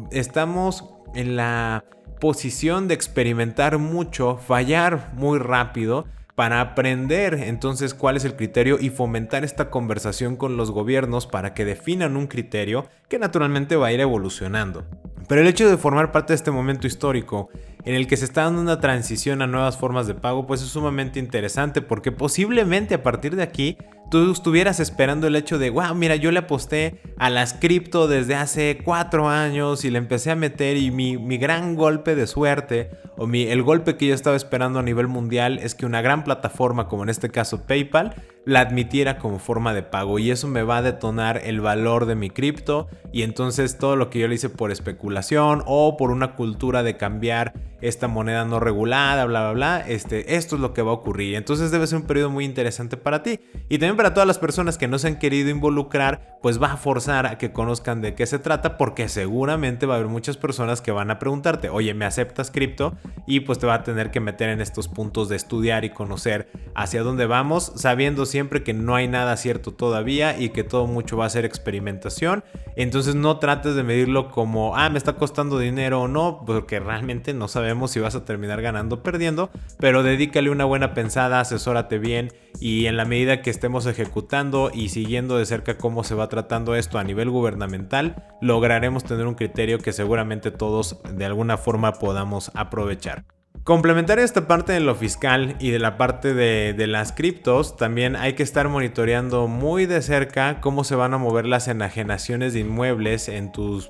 estamos 0.09 0.85
en 1.13 1.35
la 1.35 1.85
posición 2.19 2.87
de 2.87 2.95
experimentar 2.95 3.77
mucho, 3.77 4.37
fallar 4.37 5.11
muy 5.13 5.37
rápido 5.37 6.07
para 6.35 6.61
aprender 6.61 7.35
entonces 7.35 7.93
cuál 7.93 8.17
es 8.17 8.25
el 8.25 8.35
criterio 8.35 8.79
y 8.79 8.89
fomentar 8.89 9.43
esta 9.43 9.69
conversación 9.69 10.35
con 10.35 10.57
los 10.57 10.71
gobiernos 10.71 11.27
para 11.27 11.53
que 11.53 11.65
definan 11.65 12.17
un 12.17 12.27
criterio 12.27 12.87
que 13.07 13.19
naturalmente 13.19 13.75
va 13.75 13.87
a 13.87 13.93
ir 13.93 13.99
evolucionando. 13.99 14.85
Pero 15.33 15.41
el 15.41 15.47
hecho 15.47 15.67
de 15.67 15.77
formar 15.77 16.11
parte 16.11 16.33
de 16.33 16.35
este 16.35 16.51
momento 16.51 16.85
histórico 16.85 17.49
en 17.85 17.95
el 17.95 18.05
que 18.05 18.17
se 18.17 18.25
está 18.25 18.43
dando 18.43 18.61
una 18.61 18.79
transición 18.79 19.41
a 19.41 19.47
nuevas 19.47 19.77
formas 19.77 20.05
de 20.05 20.13
pago, 20.13 20.45
pues 20.45 20.61
es 20.61 20.67
sumamente 20.67 21.17
interesante 21.17 21.81
porque 21.81 22.11
posiblemente 22.11 22.93
a 22.93 23.01
partir 23.01 23.35
de 23.35 23.41
aquí 23.41 23.75
tú 24.11 24.31
estuvieras 24.31 24.79
esperando 24.79 25.25
el 25.25 25.35
hecho 25.35 25.57
de, 25.57 25.71
wow, 25.71 25.95
mira, 25.95 26.15
yo 26.15 26.31
le 26.31 26.37
aposté 26.37 27.01
a 27.17 27.31
las 27.31 27.55
cripto 27.55 28.07
desde 28.07 28.35
hace 28.35 28.77
cuatro 28.85 29.27
años 29.27 29.85
y 29.85 29.89
le 29.89 29.97
empecé 29.97 30.29
a 30.29 30.35
meter 30.35 30.77
y 30.77 30.91
mi, 30.91 31.17
gran 31.39 31.73
golpe 31.73 32.13
de 32.13 32.27
suerte 32.27 32.91
o 33.17 33.25
mi, 33.25 33.47
el 33.47 33.63
golpe 33.63 33.97
que 33.97 34.05
yo 34.05 34.13
estaba 34.13 34.35
esperando 34.35 34.77
a 34.77 34.83
nivel 34.83 35.07
mundial 35.07 35.57
es 35.57 35.73
que 35.73 35.87
una 35.87 36.03
gran 36.03 36.23
plataforma 36.23 36.87
como 36.87 37.01
en 37.01 37.09
este 37.09 37.29
caso 37.29 37.63
PayPal 37.65 38.13
la 38.45 38.59
admitiera 38.59 39.17
como 39.17 39.39
forma 39.39 39.73
de 39.73 39.81
pago 39.81 40.19
y 40.19 40.29
eso 40.29 40.47
me 40.47 40.61
va 40.61 40.77
a 40.77 40.81
detonar 40.83 41.41
el 41.43 41.59
valor 41.59 42.05
de 42.05 42.13
mi 42.13 42.29
cripto 42.29 42.87
y 43.11 43.23
entonces 43.23 43.79
todo 43.79 43.95
lo 43.95 44.11
que 44.11 44.19
yo 44.19 44.27
le 44.27 44.35
hice 44.35 44.49
por 44.49 44.71
especulación 44.71 45.22
regulación 45.23 45.63
o 45.65 45.97
por 45.97 46.11
una 46.11 46.35
cultura 46.35 46.83
de 46.83 46.97
cambiar 46.97 47.53
esta 47.83 48.07
moneda 48.07 48.45
no 48.45 48.61
regulada, 48.61 49.25
bla, 49.25 49.41
bla, 49.41 49.51
bla, 49.51 49.79
este, 49.85 50.35
esto 50.37 50.55
es 50.55 50.61
lo 50.61 50.73
que 50.73 50.81
va 50.81 50.91
a 50.91 50.95
ocurrir. 50.95 51.35
Entonces 51.35 51.69
debe 51.69 51.85
ser 51.85 51.99
un 51.99 52.07
periodo 52.07 52.29
muy 52.29 52.45
interesante 52.45 52.95
para 52.95 53.23
ti. 53.23 53.41
Y 53.67 53.77
también 53.77 53.97
para 53.97 54.13
todas 54.13 54.25
las 54.25 54.39
personas 54.39 54.77
que 54.77 54.87
no 54.87 54.97
se 54.97 55.07
han 55.07 55.19
querido 55.19 55.49
involucrar, 55.49 56.39
pues 56.41 56.61
va 56.61 56.73
a 56.73 56.77
forzar 56.77 57.25
a 57.25 57.37
que 57.37 57.51
conozcan 57.51 58.01
de 58.01 58.15
qué 58.15 58.25
se 58.25 58.39
trata, 58.39 58.77
porque 58.77 59.09
seguramente 59.09 59.85
va 59.85 59.95
a 59.95 59.97
haber 59.97 60.09
muchas 60.09 60.37
personas 60.37 60.81
que 60.81 60.91
van 60.91 61.11
a 61.11 61.19
preguntarte, 61.19 61.69
oye, 61.69 61.93
¿me 61.93 62.05
aceptas 62.05 62.51
cripto? 62.51 62.95
Y 63.27 63.41
pues 63.41 63.59
te 63.59 63.67
va 63.67 63.75
a 63.75 63.83
tener 63.83 64.11
que 64.11 64.21
meter 64.21 64.49
en 64.49 64.61
estos 64.61 64.87
puntos 64.87 65.27
de 65.27 65.35
estudiar 65.35 65.83
y 65.83 65.89
conocer 65.89 66.49
hacia 66.75 67.03
dónde 67.03 67.25
vamos, 67.25 67.73
sabiendo 67.75 68.25
siempre 68.25 68.63
que 68.63 68.73
no 68.73 68.95
hay 68.95 69.09
nada 69.09 69.35
cierto 69.35 69.73
todavía 69.73 70.39
y 70.39 70.49
que 70.49 70.63
todo 70.63 70.87
mucho 70.87 71.17
va 71.17 71.25
a 71.25 71.29
ser 71.29 71.43
experimentación. 71.43 72.45
Entonces 72.77 73.15
no 73.15 73.39
trates 73.39 73.75
de 73.75 73.83
medirlo 73.83 74.31
como, 74.31 74.77
ah, 74.77 74.89
me 74.89 74.97
está 75.03 75.17
costando 75.17 75.59
dinero 75.59 76.03
o 76.03 76.07
no, 76.07 76.43
porque 76.45 76.79
realmente 76.79 77.33
no 77.33 77.49
sabemos 77.49 77.91
si 77.91 77.99
vas 77.99 78.15
a 78.15 78.23
terminar 78.23 78.61
ganando 78.61 78.95
o 78.95 79.03
perdiendo, 79.03 79.49
pero 79.77 80.01
dedícale 80.01 80.49
una 80.49 80.63
buena 80.63 80.93
pensada, 80.93 81.41
asesórate 81.41 81.99
bien 81.99 82.31
y 82.61 82.85
en 82.85 82.95
la 82.95 83.03
medida 83.03 83.41
que 83.41 83.49
estemos 83.49 83.85
ejecutando 83.85 84.71
y 84.73 84.89
siguiendo 84.89 85.37
de 85.37 85.45
cerca 85.45 85.77
cómo 85.77 86.05
se 86.05 86.15
va 86.15 86.29
tratando 86.29 86.73
esto 86.75 86.99
a 86.99 87.03
nivel 87.03 87.29
gubernamental, 87.29 88.23
lograremos 88.41 89.03
tener 89.03 89.27
un 89.27 89.35
criterio 89.35 89.79
que 89.79 89.91
seguramente 89.91 90.51
todos 90.51 91.01
de 91.03 91.25
alguna 91.25 91.57
forma 91.57 91.91
podamos 91.91 92.49
aprovechar. 92.55 93.25
Complementar 93.63 94.19
esta 94.19 94.45
parte 94.45 94.73
de 94.73 94.81
lo 94.81 94.93
fiscal 94.93 95.55
y 95.59 95.71
de 95.71 95.79
la 95.79 95.97
parte 95.97 96.33
de, 96.33 96.87
las 96.87 97.13
criptos, 97.13 97.77
también 97.77 98.17
hay 98.17 98.33
que 98.33 98.43
estar 98.43 98.67
monitoreando 98.67 99.47
muy 99.47 99.85
de 99.85 100.01
cerca 100.01 100.59
cómo 100.59 100.83
se 100.83 100.95
van 100.95 101.13
a 101.13 101.17
mover 101.17 101.45
las 101.45 101.69
enajenaciones 101.69 102.53
de 102.53 102.59
inmuebles 102.59 103.29
en 103.29 103.53
tu 103.53 103.81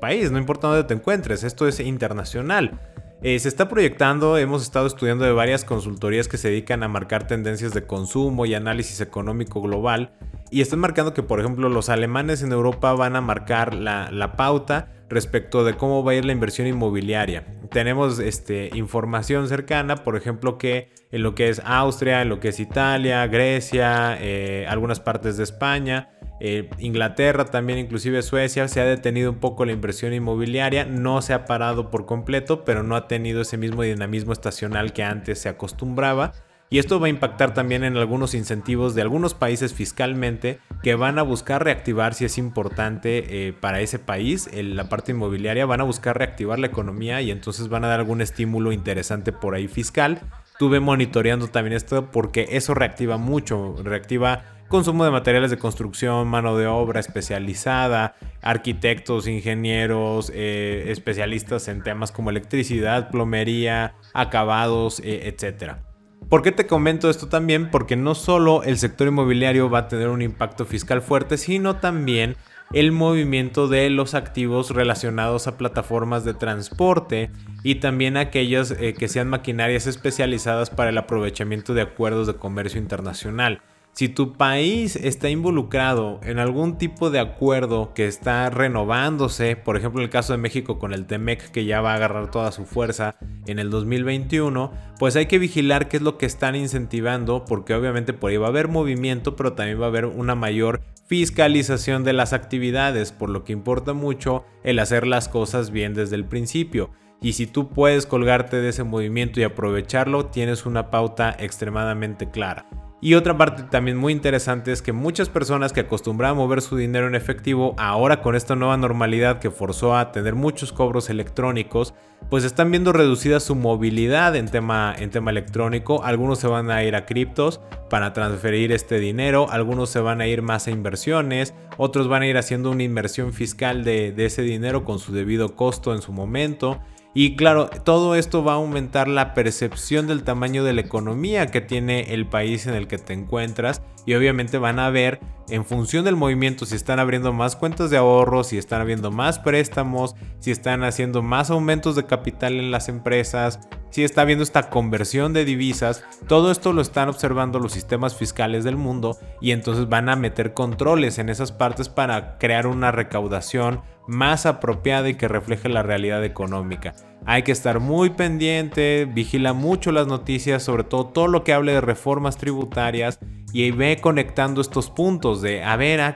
país, 0.00 0.32
no 0.32 0.38
importa 0.38 0.66
dónde 0.66 0.82
te 0.82 0.94
encuentres, 0.94 1.44
esto 1.44 1.68
es 1.68 1.78
internacional. 1.78 2.80
Eh, 3.22 3.38
se 3.38 3.48
está 3.48 3.68
proyectando, 3.68 4.38
hemos 4.38 4.62
estado 4.62 4.86
estudiando 4.86 5.26
de 5.26 5.32
varias 5.32 5.62
consultorías 5.62 6.26
que 6.26 6.38
se 6.38 6.48
dedican 6.48 6.82
a 6.82 6.88
marcar 6.88 7.26
tendencias 7.26 7.74
de 7.74 7.86
consumo 7.86 8.46
y 8.46 8.54
análisis 8.54 9.02
económico 9.02 9.60
global 9.60 10.12
y 10.50 10.62
están 10.62 10.78
marcando 10.78 11.12
que 11.12 11.22
por 11.22 11.38
ejemplo 11.38 11.68
los 11.68 11.90
alemanes 11.90 12.42
en 12.42 12.50
Europa 12.50 12.94
van 12.94 13.16
a 13.16 13.20
marcar 13.20 13.74
la, 13.74 14.32
pauta 14.38 14.88
respecto 15.10 15.64
de 15.64 15.74
cómo 15.74 16.02
va 16.02 16.12
a 16.12 16.14
ir 16.14 16.24
la 16.24 16.32
inversión 16.32 16.66
inmobiliaria. 16.66 17.44
Tenemos 17.70 18.20
este, 18.20 18.70
información 18.74 19.48
cercana, 19.48 19.96
por 19.96 20.16
ejemplo, 20.16 20.56
que 20.56 20.90
en 21.10 21.22
lo 21.22 21.34
que 21.34 21.48
es 21.48 21.60
Austria, 21.64 22.22
en 22.22 22.28
lo 22.28 22.40
que 22.40 22.48
es 22.48 22.60
Italia, 22.60 23.26
Grecia, 23.26 24.16
eh, 24.20 24.66
algunas 24.68 25.00
partes 25.00 25.36
de 25.36 25.44
España, 25.44 26.08
eh, 26.40 26.70
Inglaterra, 26.78 27.44
también 27.44 27.78
inclusive 27.78 28.22
Suecia, 28.22 28.66
se 28.68 28.80
ha 28.80 28.84
detenido 28.84 29.30
un 29.30 29.40
poco 29.40 29.64
la 29.64 29.72
inversión 29.72 30.14
inmobiliaria, 30.14 30.86
no 30.86 31.20
se 31.20 31.34
ha 31.34 31.44
parado 31.44 31.90
por 31.90 32.06
completo, 32.06 32.64
pero 32.64 32.82
no 32.82 32.96
ha 32.96 33.08
tenido 33.08 33.42
ese 33.42 33.58
mismo 33.58 33.82
dinamismo 33.82 34.32
estacional 34.32 34.92
que 34.92 35.02
antes 35.02 35.40
se 35.40 35.48
acostumbraba. 35.48 36.32
Y 36.72 36.78
esto 36.78 37.00
va 37.00 37.08
a 37.08 37.10
impactar 37.10 37.52
también 37.52 37.82
en 37.82 37.96
algunos 37.96 38.32
incentivos 38.32 38.94
de 38.94 39.02
algunos 39.02 39.34
países 39.34 39.74
fiscalmente 39.74 40.60
que 40.84 40.94
van 40.94 41.18
a 41.18 41.22
buscar 41.22 41.64
reactivar 41.64 42.14
si 42.14 42.24
es 42.24 42.38
importante 42.38 43.48
eh, 43.48 43.52
para 43.52 43.80
ese 43.80 43.98
país 43.98 44.48
la 44.54 44.88
parte 44.88 45.10
inmobiliaria, 45.10 45.66
van 45.66 45.80
a 45.80 45.84
buscar 45.84 46.16
reactivar 46.16 46.60
la 46.60 46.68
economía 46.68 47.22
y 47.22 47.32
entonces 47.32 47.68
van 47.68 47.84
a 47.84 47.88
dar 47.88 47.98
algún 47.98 48.20
estímulo 48.20 48.70
interesante 48.70 49.32
por 49.32 49.56
ahí 49.56 49.66
fiscal. 49.66 50.20
Tuve 50.60 50.78
monitoreando 50.78 51.48
también 51.48 51.76
esto 51.76 52.12
porque 52.12 52.46
eso 52.50 52.72
reactiva 52.72 53.16
mucho, 53.16 53.74
reactiva 53.82 54.44
consumo 54.68 55.04
de 55.04 55.10
materiales 55.10 55.50
de 55.50 55.58
construcción, 55.58 56.28
mano 56.28 56.56
de 56.56 56.68
obra 56.68 57.00
especializada, 57.00 58.14
arquitectos, 58.42 59.26
ingenieros, 59.26 60.30
eh, 60.32 60.84
especialistas 60.86 61.66
en 61.66 61.82
temas 61.82 62.12
como 62.12 62.30
electricidad, 62.30 63.10
plomería, 63.10 63.94
acabados, 64.14 65.00
eh, 65.00 65.26
etc. 65.26 65.89
¿Por 66.30 66.42
qué 66.42 66.52
te 66.52 66.68
comento 66.68 67.10
esto 67.10 67.26
también? 67.26 67.72
Porque 67.72 67.96
no 67.96 68.14
solo 68.14 68.62
el 68.62 68.78
sector 68.78 69.08
inmobiliario 69.08 69.68
va 69.68 69.80
a 69.80 69.88
tener 69.88 70.06
un 70.08 70.22
impacto 70.22 70.64
fiscal 70.64 71.02
fuerte, 71.02 71.36
sino 71.36 71.78
también 71.78 72.36
el 72.72 72.92
movimiento 72.92 73.66
de 73.66 73.90
los 73.90 74.14
activos 74.14 74.70
relacionados 74.70 75.48
a 75.48 75.58
plataformas 75.58 76.24
de 76.24 76.34
transporte 76.34 77.32
y 77.64 77.74
también 77.76 78.16
aquellas 78.16 78.70
eh, 78.70 78.94
que 78.96 79.08
sean 79.08 79.28
maquinarias 79.28 79.88
especializadas 79.88 80.70
para 80.70 80.90
el 80.90 80.98
aprovechamiento 80.98 81.74
de 81.74 81.82
acuerdos 81.82 82.28
de 82.28 82.36
comercio 82.36 82.80
internacional. 82.80 83.60
Si 83.92 84.08
tu 84.08 84.34
país 84.34 84.96
está 84.96 85.28
involucrado 85.28 86.20
en 86.22 86.38
algún 86.38 86.78
tipo 86.78 87.10
de 87.10 87.18
acuerdo 87.18 87.92
que 87.92 88.06
está 88.06 88.48
renovándose, 88.48 89.56
por 89.56 89.76
ejemplo 89.76 90.00
el 90.00 90.08
caso 90.08 90.32
de 90.32 90.38
México 90.38 90.78
con 90.78 90.94
el 90.94 91.06
TEMEC 91.06 91.50
que 91.50 91.64
ya 91.64 91.80
va 91.80 91.92
a 91.92 91.96
agarrar 91.96 92.30
toda 92.30 92.52
su 92.52 92.64
fuerza 92.64 93.16
en 93.46 93.58
el 93.58 93.68
2021, 93.68 94.72
pues 94.98 95.16
hay 95.16 95.26
que 95.26 95.38
vigilar 95.38 95.88
qué 95.88 95.98
es 95.98 96.02
lo 96.02 96.18
que 96.18 96.26
están 96.26 96.54
incentivando 96.56 97.44
porque 97.44 97.74
obviamente 97.74 98.12
por 98.12 98.30
ahí 98.30 98.36
va 98.36 98.46
a 98.46 98.50
haber 98.50 98.68
movimiento, 98.68 99.36
pero 99.36 99.52
también 99.52 99.80
va 99.80 99.86
a 99.86 99.88
haber 99.88 100.06
una 100.06 100.34
mayor 100.34 100.80
fiscalización 101.06 102.04
de 102.04 102.12
las 102.12 102.32
actividades, 102.32 103.10
por 103.10 103.28
lo 103.28 103.44
que 103.44 103.52
importa 103.52 103.92
mucho 103.92 104.44
el 104.62 104.78
hacer 104.78 105.06
las 105.06 105.28
cosas 105.28 105.72
bien 105.72 105.92
desde 105.92 106.14
el 106.16 106.24
principio. 106.24 106.90
Y 107.20 107.34
si 107.34 107.46
tú 107.46 107.68
puedes 107.68 108.06
colgarte 108.06 108.62
de 108.62 108.70
ese 108.70 108.84
movimiento 108.84 109.40
y 109.40 109.42
aprovecharlo, 109.42 110.26
tienes 110.26 110.64
una 110.64 110.90
pauta 110.90 111.36
extremadamente 111.38 112.30
clara. 112.30 112.66
Y 113.02 113.14
otra 113.14 113.38
parte 113.38 113.62
también 113.62 113.96
muy 113.96 114.12
interesante 114.12 114.72
es 114.72 114.82
que 114.82 114.92
muchas 114.92 115.30
personas 115.30 115.72
que 115.72 115.80
acostumbraban 115.80 116.36
a 116.36 116.40
mover 116.40 116.60
su 116.60 116.76
dinero 116.76 117.06
en 117.06 117.14
efectivo, 117.14 117.74
ahora 117.78 118.20
con 118.20 118.36
esta 118.36 118.56
nueva 118.56 118.76
normalidad 118.76 119.38
que 119.38 119.50
forzó 119.50 119.96
a 119.96 120.12
tener 120.12 120.34
muchos 120.34 120.72
cobros 120.72 121.08
electrónicos, 121.08 121.94
pues 122.28 122.44
están 122.44 122.70
viendo 122.70 122.92
reducida 122.92 123.40
su 123.40 123.54
movilidad 123.54 124.36
en 124.36 124.48
tema, 124.48 124.94
en 124.98 125.10
tema 125.10 125.30
electrónico. 125.30 126.04
Algunos 126.04 126.40
se 126.40 126.46
van 126.46 126.70
a 126.70 126.84
ir 126.84 126.94
a 126.94 127.06
criptos 127.06 127.62
para 127.88 128.12
transferir 128.12 128.70
este 128.70 129.00
dinero, 129.00 129.50
algunos 129.50 129.88
se 129.88 130.00
van 130.00 130.20
a 130.20 130.26
ir 130.26 130.42
más 130.42 130.66
a 130.66 130.70
inversiones, 130.70 131.54
otros 131.78 132.06
van 132.06 132.22
a 132.22 132.26
ir 132.26 132.36
haciendo 132.36 132.70
una 132.70 132.82
inversión 132.82 133.32
fiscal 133.32 133.82
de, 133.82 134.12
de 134.12 134.26
ese 134.26 134.42
dinero 134.42 134.84
con 134.84 134.98
su 134.98 135.14
debido 135.14 135.56
costo 135.56 135.94
en 135.94 136.02
su 136.02 136.12
momento. 136.12 136.80
Y 137.12 137.34
claro, 137.34 137.68
todo 137.68 138.14
esto 138.14 138.44
va 138.44 138.52
a 138.52 138.56
aumentar 138.56 139.08
la 139.08 139.34
percepción 139.34 140.06
del 140.06 140.22
tamaño 140.22 140.62
de 140.62 140.72
la 140.72 140.80
economía 140.80 141.48
que 141.48 141.60
tiene 141.60 142.14
el 142.14 142.26
país 142.26 142.66
en 142.66 142.74
el 142.74 142.86
que 142.86 142.98
te 142.98 143.12
encuentras. 143.12 143.82
Y 144.06 144.14
obviamente 144.14 144.58
van 144.58 144.78
a 144.78 144.90
ver 144.90 145.20
en 145.48 145.64
función 145.64 146.04
del 146.04 146.14
movimiento 146.14 146.66
si 146.66 146.76
están 146.76 147.00
abriendo 147.00 147.32
más 147.32 147.56
cuentas 147.56 147.90
de 147.90 147.96
ahorro, 147.96 148.44
si 148.44 148.58
están 148.58 148.80
abriendo 148.80 149.10
más 149.10 149.40
préstamos, 149.40 150.14
si 150.38 150.52
están 150.52 150.84
haciendo 150.84 151.22
más 151.22 151.50
aumentos 151.50 151.96
de 151.96 152.06
capital 152.06 152.54
en 152.54 152.70
las 152.70 152.88
empresas, 152.88 153.58
si 153.90 154.04
está 154.04 154.22
habiendo 154.22 154.44
esta 154.44 154.70
conversión 154.70 155.32
de 155.32 155.44
divisas, 155.44 156.04
todo 156.28 156.50
esto 156.50 156.72
lo 156.72 156.80
están 156.80 157.08
observando 157.08 157.58
los 157.58 157.72
sistemas 157.72 158.16
fiscales 158.16 158.64
del 158.64 158.76
mundo 158.76 159.18
y 159.40 159.52
entonces 159.52 159.88
van 159.88 160.08
a 160.08 160.16
meter 160.16 160.54
controles 160.54 161.18
en 161.18 161.28
esas 161.28 161.52
partes 161.52 161.88
para 161.88 162.38
crear 162.38 162.66
una 162.66 162.92
recaudación 162.92 163.82
más 164.06 164.46
apropiada 164.46 165.08
y 165.08 165.14
que 165.14 165.28
refleje 165.28 165.68
la 165.68 165.82
realidad 165.82 166.24
económica. 166.24 166.94
Hay 167.26 167.42
que 167.42 167.52
estar 167.52 167.80
muy 167.80 168.10
pendiente, 168.10 169.04
vigila 169.04 169.52
mucho 169.52 169.92
las 169.92 170.06
noticias, 170.06 170.62
sobre 170.62 170.84
todo 170.84 171.06
todo 171.06 171.28
lo 171.28 171.44
que 171.44 171.52
hable 171.52 171.72
de 171.72 171.80
reformas 171.80 172.36
tributarias 172.36 173.18
y 173.52 173.70
ve 173.70 173.98
conectando 174.00 174.60
estos 174.60 174.90
puntos 174.90 175.42
de, 175.42 175.62
a 175.62 175.76
ver, 175.76 176.00
ah, 176.00 176.14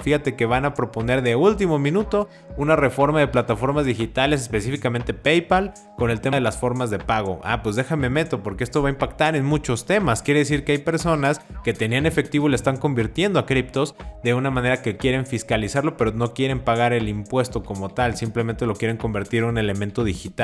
fíjate 0.00 0.36
que 0.36 0.46
van 0.46 0.64
a 0.64 0.74
proponer 0.74 1.22
de 1.22 1.36
último 1.36 1.78
minuto 1.78 2.28
una 2.56 2.76
reforma 2.76 3.20
de 3.20 3.28
plataformas 3.28 3.84
digitales, 3.84 4.42
específicamente 4.42 5.14
PayPal, 5.14 5.74
con 5.96 6.10
el 6.10 6.20
tema 6.20 6.36
de 6.36 6.40
las 6.40 6.58
formas 6.58 6.90
de 6.90 6.98
pago. 6.98 7.40
Ah, 7.42 7.62
pues 7.62 7.76
déjame 7.76 8.10
meto, 8.10 8.42
porque 8.42 8.64
esto 8.64 8.82
va 8.82 8.88
a 8.88 8.92
impactar 8.92 9.36
en 9.36 9.44
muchos 9.44 9.86
temas. 9.86 10.22
Quiere 10.22 10.40
decir 10.40 10.64
que 10.64 10.72
hay 10.72 10.78
personas 10.78 11.40
que 11.64 11.72
tenían 11.72 12.06
efectivo 12.06 12.46
y 12.46 12.50
le 12.50 12.56
están 12.56 12.76
convirtiendo 12.76 13.38
a 13.38 13.46
criptos 13.46 13.94
de 14.22 14.34
una 14.34 14.50
manera 14.50 14.82
que 14.82 14.96
quieren 14.96 15.26
fiscalizarlo, 15.26 15.96
pero 15.96 16.12
no 16.12 16.34
quieren 16.34 16.60
pagar 16.60 16.92
el 16.92 17.08
impuesto 17.08 17.62
como 17.62 17.90
tal, 17.90 18.16
simplemente 18.16 18.66
lo 18.66 18.74
quieren 18.74 18.96
convertir 18.96 19.42
en 19.42 19.50
un 19.50 19.58
elemento 19.58 20.04
digital, 20.04 20.37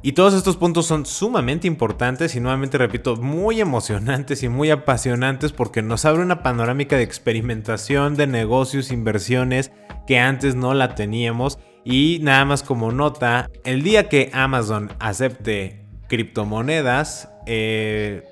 Y 0.00 0.12
todos 0.12 0.34
estos 0.34 0.56
puntos 0.56 0.86
son 0.86 1.04
sumamente 1.06 1.66
importantes 1.66 2.36
y 2.36 2.40
nuevamente 2.40 2.78
repito, 2.78 3.16
muy 3.16 3.60
emocionantes 3.60 4.42
y 4.42 4.48
muy 4.48 4.70
apasionantes 4.70 5.52
porque 5.52 5.82
nos 5.82 6.04
abre 6.04 6.22
una 6.22 6.42
panorámica 6.42 6.96
de 6.96 7.02
experimentación 7.02 8.14
de 8.14 8.28
negocios, 8.28 8.92
inversiones 8.92 9.72
que 10.06 10.18
antes 10.18 10.54
no 10.54 10.72
la 10.72 10.94
teníamos. 10.94 11.58
Y 11.84 12.20
nada 12.22 12.44
más 12.44 12.62
como 12.62 12.92
nota, 12.92 13.50
el 13.64 13.82
día 13.82 14.08
que 14.08 14.30
Amazon 14.32 14.90
acepte 15.00 15.84
criptomonedas, 16.08 17.30
eh, 17.46 18.22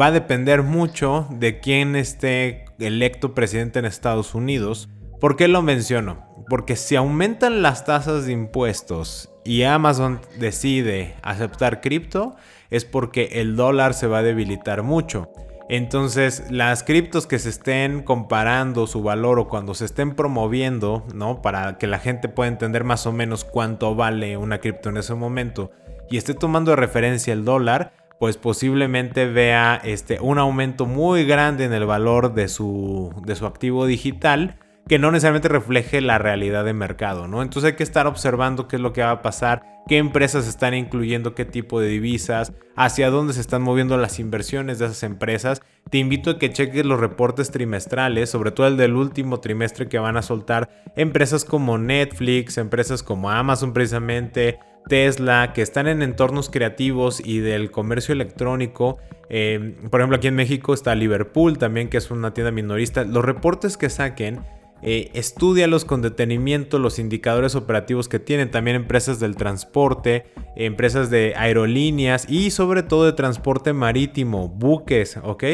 va 0.00 0.06
a 0.06 0.12
depender 0.12 0.62
mucho 0.62 1.26
de 1.30 1.60
quién 1.60 1.96
esté 1.96 2.66
electo 2.78 3.34
presidente 3.34 3.78
en 3.78 3.86
Estados 3.86 4.34
Unidos. 4.34 4.88
¿Por 5.20 5.36
qué 5.36 5.48
lo 5.48 5.62
menciono? 5.62 6.26
Porque 6.48 6.76
si 6.76 6.96
aumentan 6.96 7.62
las 7.62 7.84
tasas 7.84 8.26
de 8.26 8.32
impuestos 8.32 9.30
y 9.48 9.62
Amazon 9.62 10.20
decide 10.38 11.14
aceptar 11.22 11.80
cripto, 11.80 12.36
es 12.68 12.84
porque 12.84 13.40
el 13.40 13.56
dólar 13.56 13.94
se 13.94 14.06
va 14.06 14.18
a 14.18 14.22
debilitar 14.22 14.82
mucho. 14.82 15.32
Entonces, 15.70 16.44
las 16.50 16.82
criptos 16.82 17.26
que 17.26 17.38
se 17.38 17.48
estén 17.48 18.02
comparando 18.02 18.86
su 18.86 19.02
valor 19.02 19.38
o 19.38 19.48
cuando 19.48 19.72
se 19.72 19.86
estén 19.86 20.14
promoviendo, 20.14 21.06
¿no? 21.14 21.40
Para 21.40 21.78
que 21.78 21.86
la 21.86 21.98
gente 21.98 22.28
pueda 22.28 22.48
entender 22.48 22.84
más 22.84 23.06
o 23.06 23.12
menos 23.12 23.44
cuánto 23.44 23.94
vale 23.94 24.36
una 24.36 24.58
cripto 24.58 24.90
en 24.90 24.98
ese 24.98 25.14
momento 25.14 25.70
y 26.10 26.18
esté 26.18 26.34
tomando 26.34 26.72
de 26.72 26.76
referencia 26.76 27.32
el 27.32 27.46
dólar, 27.46 27.92
pues 28.20 28.36
posiblemente 28.36 29.24
vea 29.24 29.80
este, 29.82 30.20
un 30.20 30.38
aumento 30.38 30.84
muy 30.84 31.24
grande 31.24 31.64
en 31.64 31.72
el 31.72 31.86
valor 31.86 32.34
de 32.34 32.48
su, 32.48 33.14
de 33.24 33.34
su 33.34 33.46
activo 33.46 33.86
digital 33.86 34.58
que 34.88 34.98
no 34.98 35.10
necesariamente 35.10 35.48
refleje 35.48 36.00
la 36.00 36.18
realidad 36.18 36.64
de 36.64 36.72
mercado, 36.72 37.28
¿no? 37.28 37.42
Entonces 37.42 37.72
hay 37.72 37.76
que 37.76 37.82
estar 37.82 38.06
observando 38.06 38.68
qué 38.68 38.76
es 38.76 38.82
lo 38.82 38.94
que 38.94 39.02
va 39.02 39.10
a 39.10 39.22
pasar, 39.22 39.62
qué 39.86 39.98
empresas 39.98 40.48
están 40.48 40.72
incluyendo 40.74 41.34
qué 41.34 41.44
tipo 41.44 41.78
de 41.80 41.88
divisas, 41.88 42.54
hacia 42.74 43.10
dónde 43.10 43.34
se 43.34 43.40
están 43.40 43.62
moviendo 43.62 43.98
las 43.98 44.18
inversiones 44.18 44.78
de 44.78 44.86
esas 44.86 45.02
empresas. 45.02 45.60
Te 45.90 45.98
invito 45.98 46.30
a 46.30 46.38
que 46.38 46.52
cheques 46.52 46.86
los 46.86 47.00
reportes 47.00 47.50
trimestrales, 47.50 48.30
sobre 48.30 48.50
todo 48.50 48.66
el 48.66 48.78
del 48.78 48.94
último 48.94 49.40
trimestre 49.40 49.88
que 49.88 49.98
van 49.98 50.16
a 50.16 50.22
soltar 50.22 50.70
empresas 50.96 51.44
como 51.44 51.76
Netflix, 51.76 52.56
empresas 52.56 53.02
como 53.02 53.30
Amazon 53.30 53.74
precisamente, 53.74 54.58
Tesla, 54.88 55.52
que 55.54 55.60
están 55.60 55.86
en 55.86 56.00
entornos 56.00 56.48
creativos 56.48 57.20
y 57.22 57.40
del 57.40 57.70
comercio 57.70 58.14
electrónico. 58.14 58.96
Eh, 59.28 59.74
por 59.90 60.00
ejemplo, 60.00 60.16
aquí 60.16 60.28
en 60.28 60.36
México 60.36 60.72
está 60.72 60.94
Liverpool 60.94 61.58
también, 61.58 61.90
que 61.90 61.98
es 61.98 62.10
una 62.10 62.32
tienda 62.32 62.50
minorista. 62.50 63.04
Los 63.04 63.22
reportes 63.22 63.76
que 63.76 63.90
saquen 63.90 64.40
eh, 64.82 65.10
estudialos 65.14 65.84
con 65.84 66.02
detenimiento 66.02 66.78
los 66.78 66.98
indicadores 66.98 67.54
operativos 67.54 68.08
que 68.08 68.18
tienen 68.18 68.50
también 68.50 68.76
empresas 68.76 69.20
del 69.20 69.36
transporte, 69.36 70.26
empresas 70.56 71.10
de 71.10 71.34
aerolíneas 71.36 72.28
y 72.28 72.50
sobre 72.50 72.82
todo 72.82 73.04
de 73.06 73.12
transporte 73.12 73.72
marítimo, 73.72 74.48
buques, 74.48 75.18
¿ok? 75.22 75.44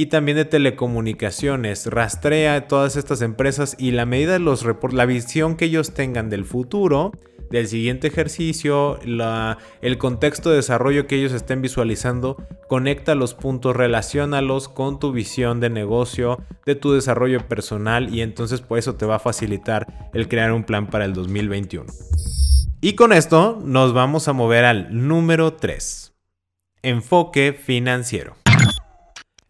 Y 0.00 0.06
también 0.06 0.38
de 0.38 0.46
telecomunicaciones. 0.46 1.84
Rastrea 1.84 2.66
todas 2.68 2.96
estas 2.96 3.20
empresas 3.20 3.76
y 3.78 3.90
la 3.90 4.06
medida 4.06 4.32
de 4.32 4.38
los 4.38 4.62
reportes, 4.62 4.96
la 4.96 5.04
visión 5.04 5.58
que 5.58 5.66
ellos 5.66 5.92
tengan 5.92 6.30
del 6.30 6.46
futuro, 6.46 7.12
del 7.50 7.68
siguiente 7.68 8.06
ejercicio, 8.06 8.98
el 9.02 9.98
contexto 9.98 10.48
de 10.48 10.56
desarrollo 10.56 11.06
que 11.06 11.16
ellos 11.16 11.34
estén 11.34 11.60
visualizando, 11.60 12.38
conecta 12.66 13.14
los 13.14 13.34
puntos, 13.34 13.76
relacionalos 13.76 14.70
con 14.70 14.98
tu 15.00 15.12
visión 15.12 15.60
de 15.60 15.68
negocio, 15.68 16.38
de 16.64 16.76
tu 16.76 16.92
desarrollo 16.92 17.46
personal 17.46 18.08
y 18.08 18.22
entonces 18.22 18.62
por 18.62 18.78
eso 18.78 18.94
te 18.94 19.04
va 19.04 19.16
a 19.16 19.18
facilitar 19.18 20.10
el 20.14 20.28
crear 20.28 20.52
un 20.52 20.64
plan 20.64 20.86
para 20.88 21.04
el 21.04 21.12
2021. 21.12 21.84
Y 22.80 22.94
con 22.94 23.12
esto 23.12 23.60
nos 23.62 23.92
vamos 23.92 24.28
a 24.28 24.32
mover 24.32 24.64
al 24.64 25.06
número 25.06 25.52
3. 25.52 26.14
Enfoque 26.80 27.52
financiero. 27.52 28.39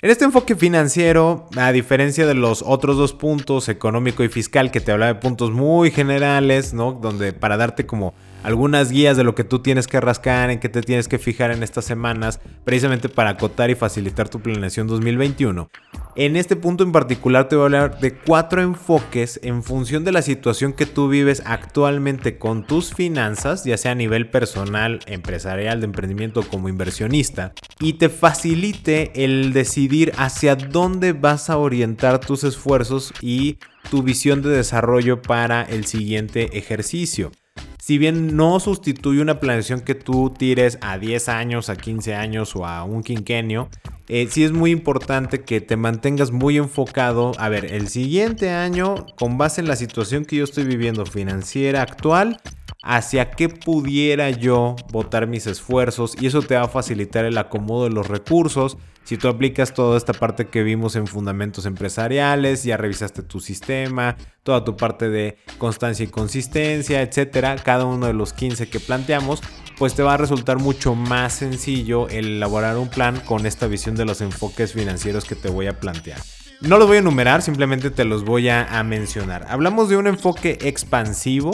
En 0.03 0.09
este 0.09 0.25
enfoque 0.25 0.57
financiero, 0.57 1.47
a 1.59 1.73
diferencia 1.73 2.25
de 2.27 2.33
los 2.33 2.65
otros 2.67 2.97
dos 2.97 3.13
puntos, 3.13 3.69
económico 3.69 4.25
y 4.25 4.31
fiscal, 4.31 4.71
que 4.71 4.81
te 4.81 4.93
hablaba 4.93 5.13
de 5.13 5.21
puntos 5.21 5.51
muy 5.51 5.91
generales, 5.91 6.73
¿no? 6.73 6.93
Donde 6.93 7.35
para 7.35 7.59
darte 7.59 7.85
como 7.85 8.15
algunas 8.43 8.91
guías 8.91 9.17
de 9.17 9.25
lo 9.25 9.35
que 9.35 9.45
tú 9.45 9.61
tienes 9.61 9.87
que 9.87 10.01
rascar, 10.01 10.51
en 10.51 10.61
qué 10.61 10.69
te 10.69 10.83
tienes 10.83 11.09
que 11.09 11.19
fijar 11.19 11.51
en 11.51 11.63
estas 11.63 11.85
semanas, 11.85 12.41
precisamente 12.65 13.09
para 13.09 13.31
acotar 13.31 13.71
y 13.71 13.75
facilitar 13.75 14.29
tu 14.29 14.41
planeación 14.41 14.87
2021. 14.87 15.71
En 16.17 16.37
este 16.37 16.57
punto 16.57 16.83
en 16.85 16.93
particular 16.93 17.49
te 17.49 17.57
voy 17.57 17.63
a 17.63 17.67
hablar 17.67 18.01
de 18.01 18.15
cuatro 18.15 18.63
enfoques 18.63 19.41
en 19.43 19.63
función 19.63 20.05
de 20.05 20.13
la 20.13 20.23
situación 20.23 20.73
que 20.73 20.87
tú 20.87 21.09
vives 21.09 21.43
actualmente 21.47 22.39
con 22.39 22.67
tus 22.67 22.93
finanzas, 22.95 23.65
ya 23.65 23.77
sea 23.77 23.93
a 23.93 23.97
nivel 23.97 24.29
personal, 24.29 25.01
empresarial, 25.07 25.81
de 25.81 25.87
emprendimiento 25.87 26.43
como 26.43 26.69
inversionista, 26.69 27.53
y 27.79 27.95
te 27.95 28.09
facilite 28.09 29.25
el 29.25 29.53
decidir 29.53 30.13
hacia 30.17 30.57
dónde 30.57 31.13
vas 31.13 31.51
a 31.51 31.57
orientar 31.57 32.19
tus 32.19 32.45
esfuerzos 32.45 33.13
y 33.21 33.59
tu 33.91 34.03
visión 34.03 34.43
de 34.43 34.51
desarrollo 34.51 35.23
para 35.23 35.63
el 35.63 35.87
siguiente 35.87 36.59
ejercicio 36.59 37.33
si 37.81 37.99
bien 37.99 38.37
no 38.37 38.61
sustituye 38.61 39.21
una 39.21 39.41
planeación 39.41 39.81
que 39.81 39.95
tú 39.95 40.31
tires 40.31 40.79
a 40.81 40.99
10 40.99 41.29
años, 41.29 41.69
a 41.69 41.77
15 41.77 42.15
años 42.15 42.55
o 42.55 42.67
a 42.67 42.85
un 42.85 43.03
quinquenio, 43.03 43.69
eh, 44.09 44.27
sí 44.31 44.45
es 44.45 44.53
muy 44.53 44.71
importante 44.71 45.43
que 45.43 45.61
te 45.61 45.77
mantengas 45.77 46.31
muy 46.31 46.57
enfocado. 46.57 47.33
A 47.39 47.49
ver, 47.49 47.73
el 47.73 47.89
siguiente 47.89 48.51
año, 48.51 49.07
con 49.17 49.39
base 49.39 49.61
en 49.61 49.69
la 49.69 49.77
situación 49.77 50.25
que 50.25 50.37
yo 50.37 50.45
estoy 50.45 50.65
viviendo 50.65 51.07
financiera 51.07 51.83
actual, 51.83 52.41
hacia 52.83 53.31
qué 53.31 53.49
pudiera 53.49 54.31
yo 54.31 54.77
botar 54.91 55.27
mis 55.27 55.47
esfuerzos 55.47 56.17
y 56.21 56.27
eso 56.27 56.43
te 56.43 56.57
va 56.57 56.63
a 56.63 56.69
facilitar 56.69 57.25
el 57.25 57.39
acomodo 57.39 57.85
de 57.85 57.91
los 57.91 58.09
recursos. 58.09 58.79
Si 59.05 59.17
tú 59.17 59.29
aplicas 59.29 59.75
toda 59.75 59.97
esta 59.97 60.13
parte 60.13 60.49
que 60.49 60.63
vimos 60.63 60.95
en 60.95 61.07
fundamentos 61.07 61.67
empresariales, 61.67 62.63
ya 62.63 62.77
revisaste 62.77 63.23
tu 63.23 63.41
sistema, 63.41 64.17
toda 64.43 64.65
tu 64.65 64.77
parte 64.77 65.09
de 65.09 65.37
constancia 65.59 66.05
y 66.05 66.09
consistencia, 66.09 67.03
etcétera, 67.03 67.57
cada 67.57 67.87
uno 67.87 68.07
de 68.07 68.13
los 68.13 68.33
15 68.33 68.69
que 68.69 68.79
planteamos, 68.79 69.41
pues 69.79 69.95
te 69.95 70.03
va 70.03 70.15
a 70.15 70.19
resultar 70.19 70.59
mucho 70.59 70.95
más 70.95 71.33
sencillo 71.35 72.09
el 72.09 72.37
elaborar 72.37 72.77
un 72.77 72.89
plan 72.89 73.19
con 73.21 73.47
esta 73.47 73.67
visión 73.67 73.97
de 73.97 74.05
los 74.05 74.21
enfoques 74.21 74.75
financieros 74.75 75.25
que 75.25 75.35
te 75.35 75.49
voy 75.49 75.67
a 75.67 75.81
plantear. 75.81 76.21
No 76.61 76.79
los 76.79 76.87
voy 76.87 76.99
a 76.99 77.01
enumerar, 77.01 77.41
simplemente 77.41 77.91
te 77.91 78.05
los 78.05 78.23
voy 78.23 78.51
a 78.51 78.83
mencionar. 78.85 79.47
Hablamos 79.49 79.89
de 79.89 79.97
un 79.97 80.07
enfoque 80.07 80.59
expansivo, 80.61 81.53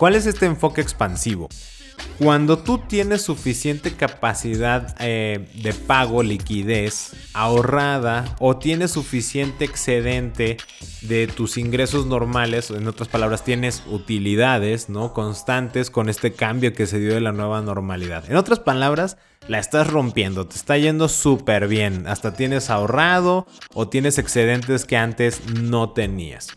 ¿Cuál 0.00 0.14
es 0.14 0.24
este 0.24 0.46
enfoque 0.46 0.80
expansivo? 0.80 1.50
Cuando 2.18 2.58
tú 2.58 2.78
tienes 2.78 3.20
suficiente 3.20 3.92
capacidad 3.92 4.96
eh, 4.98 5.46
de 5.56 5.74
pago, 5.74 6.22
liquidez 6.22 7.12
ahorrada 7.34 8.34
o 8.38 8.56
tienes 8.56 8.92
suficiente 8.92 9.66
excedente 9.66 10.56
de 11.02 11.26
tus 11.26 11.58
ingresos 11.58 12.06
normales, 12.06 12.70
en 12.70 12.88
otras 12.88 13.10
palabras, 13.10 13.44
tienes 13.44 13.82
utilidades 13.90 14.88
¿no? 14.88 15.12
constantes 15.12 15.90
con 15.90 16.08
este 16.08 16.32
cambio 16.32 16.72
que 16.72 16.86
se 16.86 16.98
dio 16.98 17.12
de 17.12 17.20
la 17.20 17.32
nueva 17.32 17.60
normalidad. 17.60 18.24
En 18.30 18.36
otras 18.36 18.60
palabras, 18.60 19.18
la 19.48 19.58
estás 19.58 19.86
rompiendo, 19.88 20.46
te 20.46 20.56
está 20.56 20.78
yendo 20.78 21.10
súper 21.10 21.68
bien, 21.68 22.06
hasta 22.06 22.32
tienes 22.32 22.70
ahorrado 22.70 23.46
o 23.74 23.88
tienes 23.88 24.16
excedentes 24.16 24.86
que 24.86 24.96
antes 24.96 25.42
no 25.50 25.90
tenías. 25.90 26.56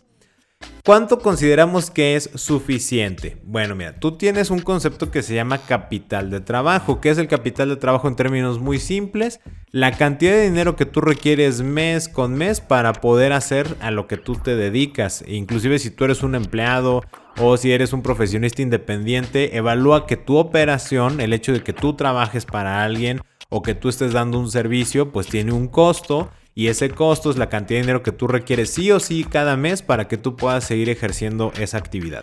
¿Cuánto 0.86 1.18
consideramos 1.18 1.90
que 1.90 2.14
es 2.14 2.28
suficiente? 2.34 3.38
Bueno, 3.42 3.74
mira, 3.74 3.98
tú 3.98 4.18
tienes 4.18 4.50
un 4.50 4.58
concepto 4.58 5.10
que 5.10 5.22
se 5.22 5.34
llama 5.34 5.56
capital 5.56 6.28
de 6.28 6.40
trabajo. 6.40 7.00
¿Qué 7.00 7.08
es 7.08 7.16
el 7.16 7.26
capital 7.26 7.70
de 7.70 7.76
trabajo 7.76 8.06
en 8.06 8.16
términos 8.16 8.58
muy 8.58 8.78
simples? 8.78 9.40
La 9.70 9.92
cantidad 9.92 10.32
de 10.32 10.44
dinero 10.44 10.76
que 10.76 10.84
tú 10.84 11.00
requieres 11.00 11.62
mes 11.62 12.10
con 12.10 12.34
mes 12.34 12.60
para 12.60 12.92
poder 12.92 13.32
hacer 13.32 13.78
a 13.80 13.90
lo 13.90 14.06
que 14.06 14.18
tú 14.18 14.34
te 14.34 14.56
dedicas. 14.56 15.24
Inclusive 15.26 15.78
si 15.78 15.90
tú 15.90 16.04
eres 16.04 16.22
un 16.22 16.34
empleado 16.34 17.00
o 17.38 17.56
si 17.56 17.72
eres 17.72 17.94
un 17.94 18.02
profesionista 18.02 18.60
independiente, 18.60 19.56
evalúa 19.56 20.06
que 20.06 20.18
tu 20.18 20.36
operación, 20.36 21.18
el 21.22 21.32
hecho 21.32 21.54
de 21.54 21.62
que 21.62 21.72
tú 21.72 21.94
trabajes 21.94 22.44
para 22.44 22.84
alguien 22.84 23.22
o 23.48 23.62
que 23.62 23.74
tú 23.74 23.88
estés 23.88 24.12
dando 24.12 24.38
un 24.38 24.50
servicio, 24.50 25.12
pues 25.12 25.28
tiene 25.28 25.52
un 25.52 25.68
costo 25.68 26.30
y 26.54 26.68
ese 26.68 26.90
costo 26.90 27.30
es 27.30 27.36
la 27.36 27.48
cantidad 27.48 27.78
de 27.78 27.82
dinero 27.82 28.02
que 28.02 28.12
tú 28.12 28.26
requieres 28.26 28.70
sí 28.70 28.90
o 28.90 29.00
sí 29.00 29.24
cada 29.24 29.56
mes 29.56 29.82
para 29.82 30.08
que 30.08 30.16
tú 30.16 30.36
puedas 30.36 30.64
seguir 30.64 30.88
ejerciendo 30.88 31.52
esa 31.58 31.78
actividad. 31.78 32.22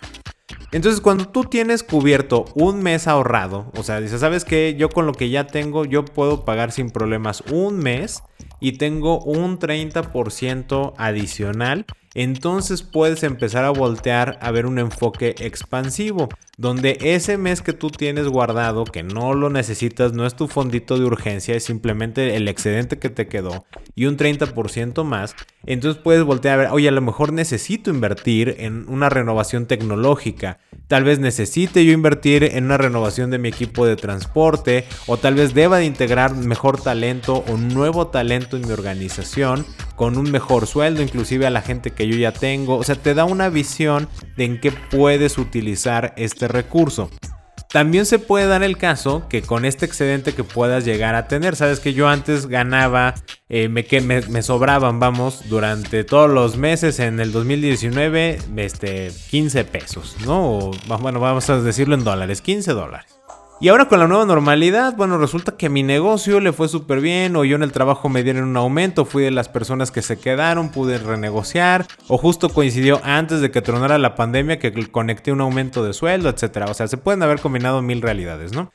Entonces, 0.70 1.02
cuando 1.02 1.28
tú 1.28 1.44
tienes 1.44 1.82
cubierto 1.82 2.46
un 2.54 2.82
mes 2.82 3.06
ahorrado, 3.06 3.70
o 3.76 3.82
sea, 3.82 4.00
dices, 4.00 4.20
¿sabes 4.20 4.44
qué? 4.44 4.74
Yo 4.78 4.88
con 4.88 5.04
lo 5.04 5.12
que 5.12 5.28
ya 5.28 5.46
tengo, 5.46 5.84
yo 5.84 6.04
puedo 6.04 6.44
pagar 6.44 6.72
sin 6.72 6.90
problemas 6.90 7.42
un 7.50 7.78
mes 7.78 8.22
y 8.58 8.72
tengo 8.72 9.20
un 9.20 9.58
30% 9.58 10.94
adicional 10.96 11.84
entonces 12.14 12.82
puedes 12.82 13.22
empezar 13.22 13.64
a 13.64 13.70
voltear 13.70 14.38
a 14.42 14.50
ver 14.50 14.66
un 14.66 14.78
enfoque 14.78 15.34
expansivo, 15.38 16.28
donde 16.62 16.96
ese 17.00 17.38
mes 17.38 17.60
que 17.60 17.72
tú 17.72 17.90
tienes 17.90 18.28
guardado, 18.28 18.84
que 18.84 19.02
no 19.02 19.34
lo 19.34 19.50
necesitas, 19.50 20.12
no 20.12 20.24
es 20.24 20.36
tu 20.36 20.46
fondito 20.46 20.96
de 20.96 21.04
urgencia, 21.04 21.56
es 21.56 21.64
simplemente 21.64 22.36
el 22.36 22.46
excedente 22.46 23.00
que 23.00 23.10
te 23.10 23.26
quedó 23.26 23.66
y 23.96 24.06
un 24.06 24.16
30% 24.16 25.02
más, 25.02 25.34
entonces 25.66 26.00
puedes 26.00 26.22
voltear 26.22 26.54
a 26.54 26.62
ver, 26.62 26.70
oye, 26.70 26.86
a 26.86 26.92
lo 26.92 27.00
mejor 27.00 27.32
necesito 27.32 27.90
invertir 27.90 28.54
en 28.60 28.88
una 28.88 29.08
renovación 29.08 29.66
tecnológica, 29.66 30.60
tal 30.86 31.02
vez 31.02 31.18
necesite 31.18 31.84
yo 31.84 31.92
invertir 31.92 32.44
en 32.44 32.66
una 32.66 32.78
renovación 32.78 33.32
de 33.32 33.38
mi 33.38 33.48
equipo 33.48 33.84
de 33.84 33.96
transporte, 33.96 34.84
o 35.08 35.16
tal 35.16 35.34
vez 35.34 35.54
deba 35.54 35.78
de 35.78 35.86
integrar 35.86 36.36
mejor 36.36 36.80
talento 36.80 37.42
o 37.48 37.56
nuevo 37.56 38.06
talento 38.06 38.56
en 38.56 38.68
mi 38.68 38.72
organización, 38.72 39.66
con 39.96 40.16
un 40.16 40.30
mejor 40.30 40.68
sueldo, 40.68 41.02
inclusive 41.02 41.46
a 41.46 41.50
la 41.50 41.62
gente 41.62 41.90
que 41.90 42.06
yo 42.06 42.16
ya 42.16 42.32
tengo, 42.32 42.76
o 42.76 42.84
sea, 42.84 42.94
te 42.94 43.14
da 43.14 43.24
una 43.24 43.48
visión 43.48 44.08
de 44.36 44.44
en 44.44 44.60
qué 44.60 44.70
puedes 44.70 45.38
utilizar 45.38 46.14
este 46.16 46.51
recurso. 46.52 47.10
También 47.72 48.04
se 48.04 48.18
puede 48.18 48.46
dar 48.46 48.62
el 48.62 48.76
caso 48.76 49.26
que 49.30 49.40
con 49.40 49.64
este 49.64 49.86
excedente 49.86 50.34
que 50.34 50.44
puedas 50.44 50.84
llegar 50.84 51.14
a 51.14 51.26
tener, 51.26 51.56
sabes 51.56 51.80
que 51.80 51.94
yo 51.94 52.06
antes 52.06 52.46
ganaba, 52.46 53.14
eh, 53.48 53.70
me, 53.70 53.86
que 53.86 54.02
me, 54.02 54.42
sobraban, 54.42 55.00
vamos, 55.00 55.48
durante 55.48 56.04
todos 56.04 56.30
los 56.30 56.58
meses 56.58 56.98
en 57.00 57.18
el 57.18 57.32
2019, 57.32 58.38
este, 58.56 59.10
15 59.30 59.64
pesos, 59.64 60.16
¿no? 60.26 60.70
bueno, 61.00 61.18
vamos 61.18 61.48
a 61.48 61.62
decirlo 61.62 61.94
en 61.94 62.04
dólares, 62.04 62.42
15 62.42 62.72
dólares. 62.72 63.21
Y 63.62 63.68
ahora 63.68 63.86
con 63.86 64.00
la 64.00 64.08
nueva 64.08 64.26
normalidad, 64.26 64.96
bueno, 64.96 65.18
resulta 65.18 65.56
que 65.56 65.68
mi 65.68 65.84
negocio 65.84 66.40
le 66.40 66.52
fue 66.52 66.66
súper 66.66 67.00
bien, 67.00 67.36
o 67.36 67.44
yo 67.44 67.54
en 67.54 67.62
el 67.62 67.70
trabajo 67.70 68.08
me 68.08 68.24
dieron 68.24 68.42
un 68.42 68.56
aumento, 68.56 69.04
fui 69.04 69.22
de 69.22 69.30
las 69.30 69.48
personas 69.48 69.92
que 69.92 70.02
se 70.02 70.18
quedaron, 70.18 70.72
pude 70.72 70.98
renegociar, 70.98 71.86
o 72.08 72.18
justo 72.18 72.48
coincidió 72.48 73.00
antes 73.04 73.40
de 73.40 73.52
que 73.52 73.62
tronara 73.62 73.98
la 73.98 74.16
pandemia 74.16 74.58
que 74.58 74.72
conecté 74.90 75.30
un 75.30 75.40
aumento 75.40 75.84
de 75.84 75.92
sueldo, 75.92 76.28
etc. 76.28 76.66
O 76.68 76.74
sea, 76.74 76.88
se 76.88 76.96
pueden 76.96 77.22
haber 77.22 77.38
combinado 77.38 77.82
mil 77.82 78.02
realidades, 78.02 78.52
¿no? 78.52 78.72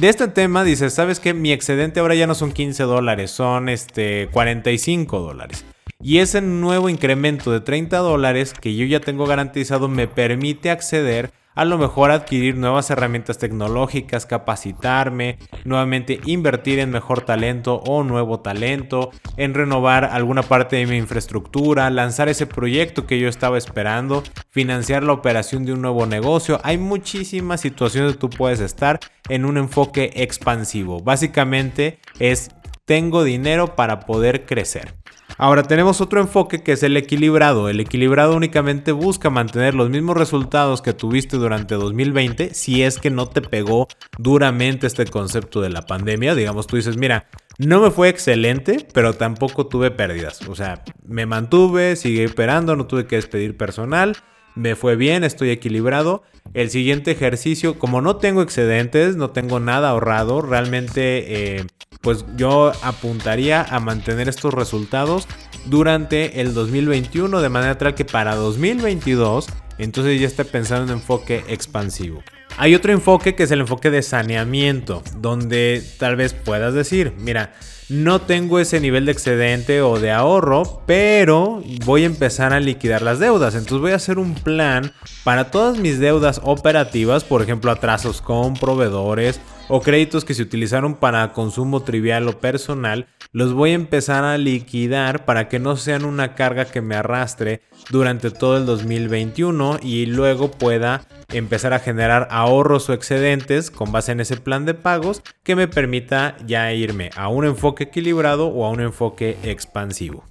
De 0.00 0.08
este 0.08 0.26
tema 0.26 0.64
dices, 0.64 0.92
¿sabes 0.94 1.20
qué? 1.20 1.32
Mi 1.32 1.52
excedente 1.52 2.00
ahora 2.00 2.16
ya 2.16 2.26
no 2.26 2.34
son 2.34 2.50
15 2.50 2.82
dólares, 2.82 3.30
son 3.30 3.68
este 3.68 4.28
45 4.32 5.20
dólares. 5.20 5.64
Y 6.02 6.18
ese 6.18 6.40
nuevo 6.40 6.88
incremento 6.88 7.52
de 7.52 7.60
30 7.60 7.98
dólares 7.98 8.52
que 8.52 8.74
yo 8.74 8.84
ya 8.84 8.98
tengo 8.98 9.26
garantizado 9.26 9.86
me 9.86 10.08
permite 10.08 10.70
acceder 10.70 11.30
a 11.54 11.64
lo 11.64 11.78
mejor 11.78 12.10
adquirir 12.10 12.56
nuevas 12.56 12.90
herramientas 12.90 13.38
tecnológicas, 13.38 14.26
capacitarme, 14.26 15.38
nuevamente 15.64 16.20
invertir 16.24 16.78
en 16.78 16.90
mejor 16.90 17.22
talento 17.22 17.76
o 17.86 18.02
nuevo 18.02 18.40
talento, 18.40 19.10
en 19.36 19.54
renovar 19.54 20.04
alguna 20.04 20.42
parte 20.42 20.76
de 20.76 20.86
mi 20.86 20.96
infraestructura, 20.96 21.90
lanzar 21.90 22.28
ese 22.28 22.46
proyecto 22.46 23.06
que 23.06 23.18
yo 23.18 23.28
estaba 23.28 23.58
esperando, 23.58 24.22
financiar 24.50 25.02
la 25.02 25.12
operación 25.12 25.64
de 25.64 25.72
un 25.72 25.82
nuevo 25.82 26.06
negocio. 26.06 26.60
Hay 26.64 26.78
muchísimas 26.78 27.60
situaciones 27.60 28.12
que 28.12 28.18
tú 28.18 28.30
puedes 28.30 28.60
estar 28.60 29.00
en 29.28 29.44
un 29.44 29.56
enfoque 29.56 30.10
expansivo. 30.16 31.00
Básicamente 31.00 31.98
es 32.18 32.50
tengo 32.84 33.24
dinero 33.24 33.76
para 33.76 34.00
poder 34.00 34.44
crecer. 34.44 34.94
Ahora 35.36 35.64
tenemos 35.64 36.00
otro 36.00 36.20
enfoque 36.20 36.62
que 36.62 36.72
es 36.72 36.82
el 36.82 36.96
equilibrado. 36.96 37.68
El 37.68 37.80
equilibrado 37.80 38.36
únicamente 38.36 38.92
busca 38.92 39.30
mantener 39.30 39.74
los 39.74 39.90
mismos 39.90 40.16
resultados 40.16 40.80
que 40.80 40.92
tuviste 40.92 41.36
durante 41.36 41.74
2020 41.74 42.54
si 42.54 42.82
es 42.82 42.98
que 42.98 43.10
no 43.10 43.26
te 43.26 43.40
pegó 43.42 43.88
duramente 44.18 44.86
este 44.86 45.06
concepto 45.06 45.60
de 45.60 45.70
la 45.70 45.82
pandemia. 45.82 46.34
Digamos, 46.34 46.66
tú 46.66 46.76
dices, 46.76 46.96
mira, 46.96 47.26
no 47.58 47.80
me 47.80 47.90
fue 47.90 48.08
excelente, 48.08 48.86
pero 48.92 49.14
tampoco 49.14 49.66
tuve 49.66 49.90
pérdidas. 49.90 50.40
O 50.48 50.54
sea, 50.54 50.82
me 51.06 51.26
mantuve, 51.26 51.96
sigue 51.96 52.26
operando, 52.26 52.76
no 52.76 52.86
tuve 52.86 53.06
que 53.06 53.16
despedir 53.16 53.56
personal. 53.56 54.16
Me 54.54 54.76
fue 54.76 54.96
bien, 54.96 55.24
estoy 55.24 55.50
equilibrado. 55.50 56.22
El 56.52 56.70
siguiente 56.70 57.10
ejercicio, 57.10 57.78
como 57.78 58.00
no 58.00 58.16
tengo 58.16 58.42
excedentes, 58.42 59.16
no 59.16 59.30
tengo 59.30 59.58
nada 59.60 59.90
ahorrado, 59.90 60.40
realmente 60.40 61.56
eh, 61.56 61.66
pues 62.00 62.24
yo 62.36 62.72
apuntaría 62.82 63.62
a 63.62 63.80
mantener 63.80 64.28
estos 64.28 64.54
resultados 64.54 65.26
durante 65.66 66.40
el 66.40 66.54
2021 66.54 67.40
de 67.40 67.48
manera 67.48 67.78
tal 67.78 67.94
que 67.94 68.04
para 68.04 68.36
2022 68.36 69.46
entonces 69.78 70.20
ya 70.20 70.26
esté 70.26 70.44
pensando 70.44 70.92
en 70.92 70.98
enfoque 70.98 71.44
expansivo. 71.48 72.22
Hay 72.56 72.74
otro 72.74 72.92
enfoque 72.92 73.34
que 73.34 73.42
es 73.44 73.50
el 73.50 73.60
enfoque 73.60 73.90
de 73.90 74.02
saneamiento, 74.02 75.02
donde 75.16 75.82
tal 75.98 76.14
vez 76.14 76.34
puedas 76.34 76.72
decir, 76.72 77.12
mira, 77.18 77.54
no 77.88 78.20
tengo 78.20 78.58
ese 78.58 78.80
nivel 78.80 79.06
de 79.06 79.12
excedente 79.12 79.82
o 79.82 79.98
de 80.00 80.10
ahorro, 80.10 80.82
pero 80.86 81.62
voy 81.84 82.04
a 82.04 82.06
empezar 82.06 82.52
a 82.52 82.60
liquidar 82.60 83.02
las 83.02 83.18
deudas. 83.18 83.54
Entonces 83.54 83.80
voy 83.80 83.92
a 83.92 83.96
hacer 83.96 84.18
un 84.18 84.34
plan 84.34 84.92
para 85.22 85.50
todas 85.50 85.78
mis 85.78 85.98
deudas 85.98 86.40
operativas, 86.44 87.24
por 87.24 87.42
ejemplo, 87.42 87.70
atrasos 87.70 88.20
con 88.22 88.54
proveedores 88.54 89.40
o 89.68 89.80
créditos 89.80 90.24
que 90.24 90.34
se 90.34 90.42
utilizaron 90.42 90.94
para 90.94 91.32
consumo 91.32 91.82
trivial 91.82 92.28
o 92.28 92.38
personal, 92.38 93.06
los 93.32 93.52
voy 93.52 93.70
a 93.70 93.74
empezar 93.74 94.24
a 94.24 94.38
liquidar 94.38 95.24
para 95.24 95.48
que 95.48 95.58
no 95.58 95.76
sean 95.76 96.04
una 96.04 96.34
carga 96.34 96.66
que 96.66 96.80
me 96.80 96.94
arrastre 96.94 97.62
durante 97.90 98.30
todo 98.30 98.56
el 98.56 98.66
2021 98.66 99.78
y 99.82 100.06
luego 100.06 100.50
pueda 100.50 101.06
empezar 101.32 101.72
a 101.72 101.80
generar 101.80 102.28
ahorros 102.30 102.88
o 102.88 102.92
excedentes 102.92 103.70
con 103.70 103.90
base 103.90 104.12
en 104.12 104.20
ese 104.20 104.36
plan 104.36 104.64
de 104.64 104.74
pagos 104.74 105.22
que 105.42 105.56
me 105.56 105.68
permita 105.68 106.36
ya 106.46 106.72
irme 106.72 107.10
a 107.16 107.28
un 107.28 107.44
enfoque 107.44 107.84
equilibrado 107.84 108.48
o 108.48 108.64
a 108.64 108.70
un 108.70 108.80
enfoque 108.80 109.36
expansivo. 109.42 110.24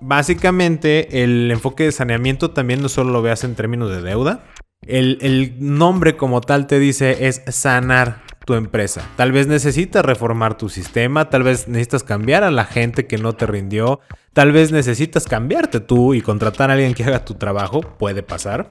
Básicamente 0.00 1.22
el 1.22 1.48
enfoque 1.52 1.84
de 1.84 1.92
saneamiento 1.92 2.50
también 2.50 2.82
no 2.82 2.88
solo 2.88 3.12
lo 3.12 3.22
veas 3.22 3.44
en 3.44 3.54
términos 3.54 3.90
de 3.90 4.02
deuda, 4.02 4.44
el, 4.84 5.18
el, 5.20 5.54
nombre 5.60 6.16
como 6.16 6.40
tal 6.40 6.66
te 6.66 6.80
dice 6.80 7.28
es 7.28 7.42
sanar 7.46 8.22
tu 8.44 8.54
empresa. 8.54 9.02
Tal 9.16 9.32
vez 9.32 9.46
necesitas 9.46 10.04
reformar 10.04 10.56
tu 10.56 10.68
sistema, 10.68 11.28
tal 11.30 11.42
vez 11.42 11.68
necesitas 11.68 12.04
cambiar 12.04 12.44
a 12.44 12.50
la 12.50 12.64
gente 12.64 13.06
que 13.06 13.18
no 13.18 13.34
te 13.34 13.46
rindió, 13.46 14.00
tal 14.32 14.52
vez 14.52 14.72
necesitas 14.72 15.24
cambiarte 15.24 15.80
tú 15.80 16.14
y 16.14 16.22
contratar 16.22 16.70
a 16.70 16.74
alguien 16.74 16.94
que 16.94 17.04
haga 17.04 17.24
tu 17.24 17.34
trabajo, 17.34 17.80
puede 17.80 18.22
pasar. 18.22 18.70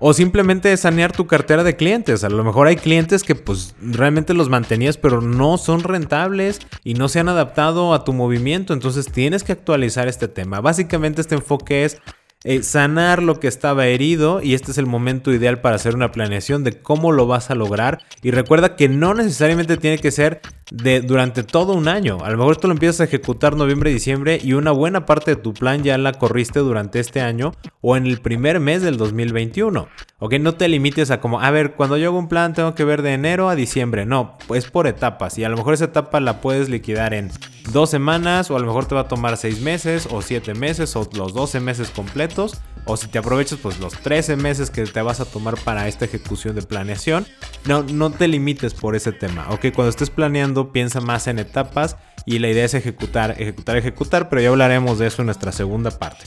O 0.00 0.12
simplemente 0.14 0.76
sanear 0.76 1.10
tu 1.10 1.26
cartera 1.26 1.64
de 1.64 1.74
clientes. 1.74 2.22
A 2.22 2.28
lo 2.28 2.44
mejor 2.44 2.68
hay 2.68 2.76
clientes 2.76 3.24
que 3.24 3.34
pues 3.34 3.74
realmente 3.80 4.32
los 4.32 4.48
mantenías 4.48 4.96
pero 4.96 5.20
no 5.20 5.58
son 5.58 5.80
rentables 5.80 6.60
y 6.84 6.94
no 6.94 7.08
se 7.08 7.18
han 7.18 7.28
adaptado 7.28 7.92
a 7.92 8.04
tu 8.04 8.12
movimiento. 8.12 8.72
Entonces 8.72 9.10
tienes 9.10 9.42
que 9.42 9.52
actualizar 9.52 10.06
este 10.06 10.28
tema. 10.28 10.60
Básicamente 10.60 11.20
este 11.20 11.34
enfoque 11.34 11.84
es 11.84 12.00
eh, 12.44 12.62
sanar 12.62 13.20
lo 13.20 13.40
que 13.40 13.48
estaba 13.48 13.86
herido 13.86 14.40
y 14.40 14.54
este 14.54 14.70
es 14.70 14.78
el 14.78 14.86
momento 14.86 15.32
ideal 15.32 15.60
para 15.60 15.74
hacer 15.74 15.96
una 15.96 16.12
planeación 16.12 16.62
de 16.62 16.80
cómo 16.80 17.10
lo 17.10 17.26
vas 17.26 17.50
a 17.50 17.56
lograr 17.56 17.98
y 18.22 18.30
recuerda 18.30 18.76
que 18.76 18.88
no 18.88 19.12
necesariamente 19.12 19.76
tiene 19.76 19.98
que 19.98 20.12
ser 20.12 20.40
de 20.70 21.00
durante 21.00 21.42
todo 21.42 21.72
un 21.72 21.88
año. 21.88 22.18
A 22.24 22.30
lo 22.30 22.38
mejor 22.38 22.56
tú 22.56 22.68
lo 22.68 22.74
empiezas 22.74 23.00
a 23.00 23.04
ejecutar 23.04 23.56
noviembre, 23.56 23.90
diciembre 23.90 24.38
y 24.42 24.52
una 24.52 24.70
buena 24.70 25.04
parte 25.04 25.34
de 25.34 25.42
tu 25.42 25.52
plan 25.52 25.82
ya 25.82 25.98
la 25.98 26.12
corriste 26.12 26.60
durante 26.60 27.00
este 27.00 27.20
año 27.20 27.54
o 27.80 27.96
en 27.96 28.06
el 28.06 28.20
primer 28.20 28.60
mes 28.60 28.82
del 28.82 28.98
2021. 28.98 29.88
Ok, 30.20 30.34
no 30.34 30.54
te 30.54 30.68
limites 30.68 31.10
a 31.10 31.20
como, 31.20 31.40
a 31.40 31.50
ver, 31.50 31.72
cuando 31.72 31.96
yo 31.96 32.08
hago 32.08 32.18
un 32.18 32.28
plan 32.28 32.54
tengo 32.54 32.74
que 32.76 32.84
ver 32.84 33.02
de 33.02 33.14
enero 33.14 33.48
a 33.48 33.56
diciembre. 33.56 34.06
No, 34.06 34.38
pues 34.46 34.70
por 34.70 34.86
etapas 34.86 35.38
y 35.38 35.44
a 35.44 35.48
lo 35.48 35.56
mejor 35.56 35.74
esa 35.74 35.86
etapa 35.86 36.20
la 36.20 36.40
puedes 36.40 36.68
liquidar 36.68 37.14
en 37.14 37.30
dos 37.72 37.90
semanas 37.90 38.50
o 38.50 38.56
a 38.56 38.60
lo 38.60 38.66
mejor 38.66 38.86
te 38.86 38.94
va 38.94 39.02
a 39.02 39.08
tomar 39.08 39.36
seis 39.36 39.60
meses 39.60 40.08
o 40.10 40.22
siete 40.22 40.54
meses 40.54 40.94
o 40.96 41.08
los 41.14 41.34
12 41.34 41.60
meses 41.60 41.90
completos 41.90 42.60
o 42.84 42.96
si 42.96 43.08
te 43.08 43.18
aprovechas 43.18 43.58
pues 43.62 43.78
los 43.78 43.92
13 43.94 44.36
meses 44.36 44.70
que 44.70 44.84
te 44.84 45.02
vas 45.02 45.20
a 45.20 45.24
tomar 45.24 45.56
para 45.62 45.88
esta 45.88 46.04
ejecución 46.04 46.54
de 46.54 46.62
planeación. 46.62 47.26
No, 47.66 47.82
no 47.82 48.10
te 48.10 48.28
limites 48.28 48.74
por 48.74 48.96
ese 48.96 49.12
tema, 49.12 49.46
ok, 49.50 49.66
cuando 49.74 49.90
estés 49.90 50.10
planeando 50.10 50.72
piensa 50.72 51.00
más 51.00 51.26
en 51.26 51.38
etapas 51.38 51.96
y 52.26 52.38
la 52.38 52.48
idea 52.48 52.64
es 52.64 52.74
ejecutar, 52.74 53.36
ejecutar, 53.38 53.76
ejecutar, 53.76 54.28
pero 54.28 54.42
ya 54.42 54.48
hablaremos 54.48 54.98
de 54.98 55.06
eso 55.06 55.22
en 55.22 55.26
nuestra 55.26 55.52
segunda 55.52 55.90
parte. 55.90 56.24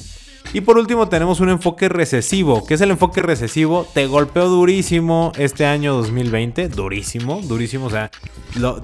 Y 0.54 0.62
por 0.62 0.78
último 0.78 1.08
tenemos 1.08 1.40
un 1.40 1.50
enfoque 1.50 1.88
recesivo. 1.88 2.66
¿Qué 2.66 2.74
es 2.74 2.82
el 2.82 2.92
enfoque 2.92 3.22
recesivo? 3.22 3.88
Te 3.94 4.08
golpeó 4.08 4.50
durísimo 4.50 5.32
este 5.38 5.66
año 5.66 5.94
2020. 5.96 6.68
Durísimo, 6.68 7.40
durísimo. 7.42 7.86
O 7.86 7.90
sea, 7.90 8.12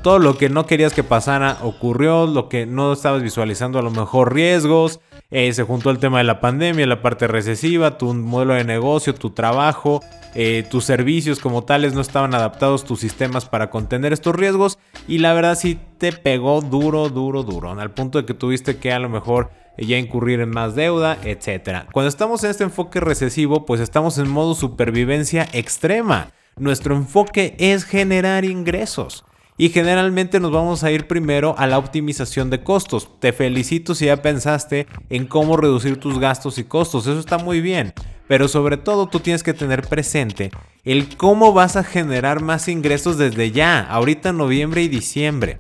todo 0.02 0.18
lo 0.20 0.38
que 0.38 0.48
no 0.48 0.66
querías 0.66 0.94
que 0.94 1.04
pasara 1.04 1.58
ocurrió. 1.64 2.26
Lo 2.26 2.48
que 2.48 2.66
no 2.66 2.94
estabas 2.94 3.22
visualizando 3.22 3.80
a 3.80 3.82
lo 3.82 3.92
mejor 3.92 4.34
riesgos. 4.34 5.02
Eh, 5.30 5.52
se 5.52 5.64
juntó 5.64 5.90
el 5.90 6.00
tema 6.00 6.20
de 6.20 6.24
la 6.24 6.40
pandemia, 6.40 6.88
la 6.88 7.02
parte 7.02 7.28
recesiva, 7.28 7.98
tu 7.98 8.14
modelo 8.14 8.54
de 8.54 8.64
negocio, 8.64 9.14
tu 9.14 9.32
trabajo, 9.32 10.02
eh, 10.36 10.66
tus 10.72 10.86
servicios 10.86 11.40
como 11.40 11.66
tales 11.66 11.94
no 11.94 12.00
estaban 12.00 12.34
adaptados, 12.34 12.86
tus 12.86 13.02
sistemas 13.02 13.44
para 13.44 13.70
contener 13.70 14.14
estos 14.14 14.34
riesgos. 14.34 14.80
Y 15.06 15.18
la 15.18 15.34
verdad 15.34 15.58
sí 15.58 15.78
te 15.98 16.14
pegó 16.14 16.62
duro, 16.62 17.10
duro, 17.10 17.44
duro. 17.44 17.72
Al 17.72 17.92
punto 17.92 18.20
de 18.20 18.26
que 18.26 18.34
tuviste 18.34 18.78
que 18.78 18.94
a 18.94 19.00
lo 19.00 19.10
mejor 19.10 19.50
ya 19.86 19.98
incurrir 19.98 20.40
en 20.40 20.50
más 20.50 20.76
deuda, 20.76 21.18
etc. 21.24 21.86
Cuando 21.92 22.10
estamos 22.10 22.44
en 22.44 22.52
este 22.52 22.64
enfoque 22.64 23.00
recesivo, 23.00 23.66
pues 23.66 23.82
estamos 23.82 24.18
en 24.18 24.30
modo 24.30 24.56
supervivencia 24.56 25.48
extrema. 25.54 26.32
Nuestro 26.56 26.96
enfoque 26.96 27.56
es 27.60 27.84
generar 27.84 28.46
ingresos. 28.46 29.24
Y 29.60 29.70
generalmente 29.70 30.40
nos 30.40 30.52
vamos 30.52 30.84
a 30.84 30.92
ir 30.92 31.08
primero 31.08 31.56
a 31.58 31.66
la 31.66 31.80
optimización 31.80 32.50
de 32.52 32.64
costos. 32.64 33.20
Te 33.20 33.34
felicito 33.34 33.96
si 33.96 34.06
ya 34.06 34.22
pensaste 34.22 34.86
en 35.10 35.26
cómo 35.26 35.58
reducir 35.58 36.00
tus 36.00 36.20
gastos 36.20 36.60
y 36.60 36.64
costos. 36.64 37.08
Eso 37.08 37.20
está 37.20 37.40
muy 37.40 37.60
bien. 37.60 37.94
Pero 38.28 38.48
sobre 38.48 38.78
todo 38.78 39.08
tú 39.08 39.20
tienes 39.20 39.42
que 39.42 39.54
tener 39.54 39.88
presente 39.88 40.52
el 40.84 41.16
cómo 41.18 41.54
vas 41.54 41.76
a 41.76 41.84
generar 41.84 42.42
más 42.42 42.68
ingresos 42.68 43.18
desde 43.18 43.52
ya, 43.52 43.82
ahorita 43.82 44.32
noviembre 44.32 44.84
y 44.84 44.90
diciembre 44.90 45.60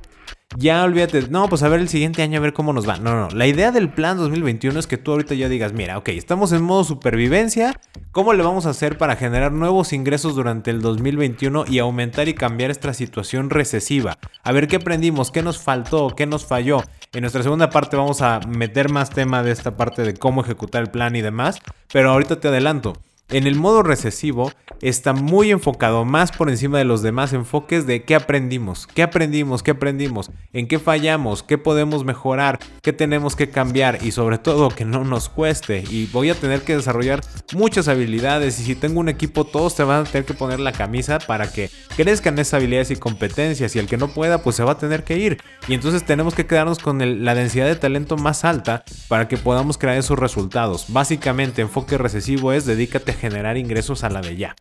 ya 0.55 0.83
olvídate, 0.83 1.27
no, 1.29 1.49
pues 1.49 1.61
a 1.61 1.69
ver 1.69 1.81
el 1.81 1.89
siguiente 1.89 2.21
año 2.23 2.37
a 2.37 2.41
ver 2.41 2.53
cómo 2.53 2.71
nos 2.71 2.87
va. 2.87 2.97
No, 2.97 3.15
no, 3.15 3.29
la 3.35 3.47
idea 3.47 3.71
del 3.71 3.89
plan 3.89 4.17
2021 4.17 4.79
es 4.79 4.87
que 4.87 4.97
tú 4.97 5.11
ahorita 5.11 5.35
ya 5.35 5.49
digas, 5.49 5.73
mira, 5.73 5.97
ok, 5.97 6.09
estamos 6.09 6.51
en 6.53 6.63
modo 6.63 6.83
supervivencia, 6.83 7.79
¿cómo 8.11 8.33
le 8.33 8.43
vamos 8.43 8.65
a 8.65 8.69
hacer 8.69 8.97
para 8.97 9.17
generar 9.17 9.51
nuevos 9.51 9.91
ingresos 9.91 10.35
durante 10.35 10.71
el 10.71 10.81
2021 10.81 11.65
y 11.67 11.79
aumentar 11.79 12.29
y 12.29 12.33
cambiar 12.33 12.71
esta 12.71 12.93
situación 12.93 13.49
recesiva? 13.49 14.17
A 14.41 14.51
ver 14.51 14.67
qué 14.67 14.77
aprendimos, 14.77 15.31
qué 15.31 15.43
nos 15.43 15.59
faltó, 15.59 16.15
qué 16.15 16.25
nos 16.25 16.45
falló. 16.45 16.81
En 17.13 17.21
nuestra 17.21 17.43
segunda 17.43 17.69
parte 17.69 17.97
vamos 17.97 18.21
a 18.21 18.39
meter 18.47 18.89
más 18.89 19.09
tema 19.09 19.43
de 19.43 19.51
esta 19.51 19.75
parte 19.75 20.03
de 20.03 20.13
cómo 20.13 20.41
ejecutar 20.41 20.81
el 20.81 20.89
plan 20.89 21.15
y 21.15 21.21
demás, 21.21 21.59
pero 21.91 22.11
ahorita 22.11 22.39
te 22.39 22.47
adelanto. 22.47 22.93
En 23.29 23.45
el 23.45 23.55
modo 23.55 23.83
recesivo 23.83 24.53
está 24.79 25.11
muy 25.11 25.51
enfocado 25.51 26.05
más 26.05 26.31
por 26.31 26.49
encima 26.49 26.77
de 26.77 26.85
los 26.85 27.01
demás 27.01 27.33
enfoques 27.33 27.85
de 27.85 28.03
qué 28.03 28.15
aprendimos, 28.15 28.87
qué 28.87 29.03
aprendimos, 29.03 29.63
qué 29.63 29.71
aprendimos, 29.71 30.31
en 30.53 30.69
qué 30.69 30.79
fallamos, 30.79 31.43
qué 31.43 31.57
podemos 31.57 32.05
mejorar, 32.05 32.57
qué 32.81 32.93
tenemos 32.93 33.35
que 33.35 33.49
cambiar 33.49 33.99
y 34.01 34.11
sobre 34.11 34.37
todo 34.37 34.69
que 34.69 34.85
no 34.85 35.03
nos 35.03 35.27
cueste. 35.27 35.83
Y 35.89 36.05
voy 36.05 36.29
a 36.29 36.35
tener 36.35 36.61
que 36.61 36.77
desarrollar 36.77 37.19
muchas 37.51 37.89
habilidades 37.89 38.61
y 38.61 38.63
si 38.63 38.75
tengo 38.75 39.01
un 39.01 39.09
equipo 39.09 39.43
todos 39.43 39.75
te 39.75 39.83
van 39.83 40.05
a 40.05 40.09
tener 40.09 40.23
que 40.23 40.33
poner 40.33 40.61
la 40.61 40.71
camisa 40.71 41.19
para 41.19 41.51
que 41.51 41.69
crezcan 41.97 42.39
esas 42.39 42.53
habilidades 42.53 42.91
y 42.91 42.95
competencias 42.95 43.75
y 43.75 43.79
el 43.79 43.87
que 43.87 43.97
no 43.97 44.07
pueda 44.07 44.41
pues 44.41 44.55
se 44.55 44.63
va 44.63 44.73
a 44.73 44.77
tener 44.77 45.03
que 45.03 45.17
ir. 45.17 45.41
Y 45.67 45.73
entonces 45.73 46.05
tenemos 46.05 46.33
que 46.33 46.45
quedarnos 46.45 46.79
con 46.79 47.25
la 47.25 47.35
densidad 47.35 47.65
de 47.65 47.75
talento 47.75 48.15
más 48.15 48.45
alta 48.45 48.85
para 49.09 49.27
que 49.27 49.35
podamos 49.35 49.77
crear 49.77 49.97
esos 49.97 50.17
resultados. 50.17 50.85
Básicamente 50.87 51.61
enfoque 51.61 51.97
recesivo 51.97 52.53
es 52.53 52.65
dedícate 52.65 53.16
generar 53.17 53.57
ingresos 53.57 54.03
a 54.03 54.09
la 54.09 54.21
de 54.21 54.37
ya. 54.37 54.55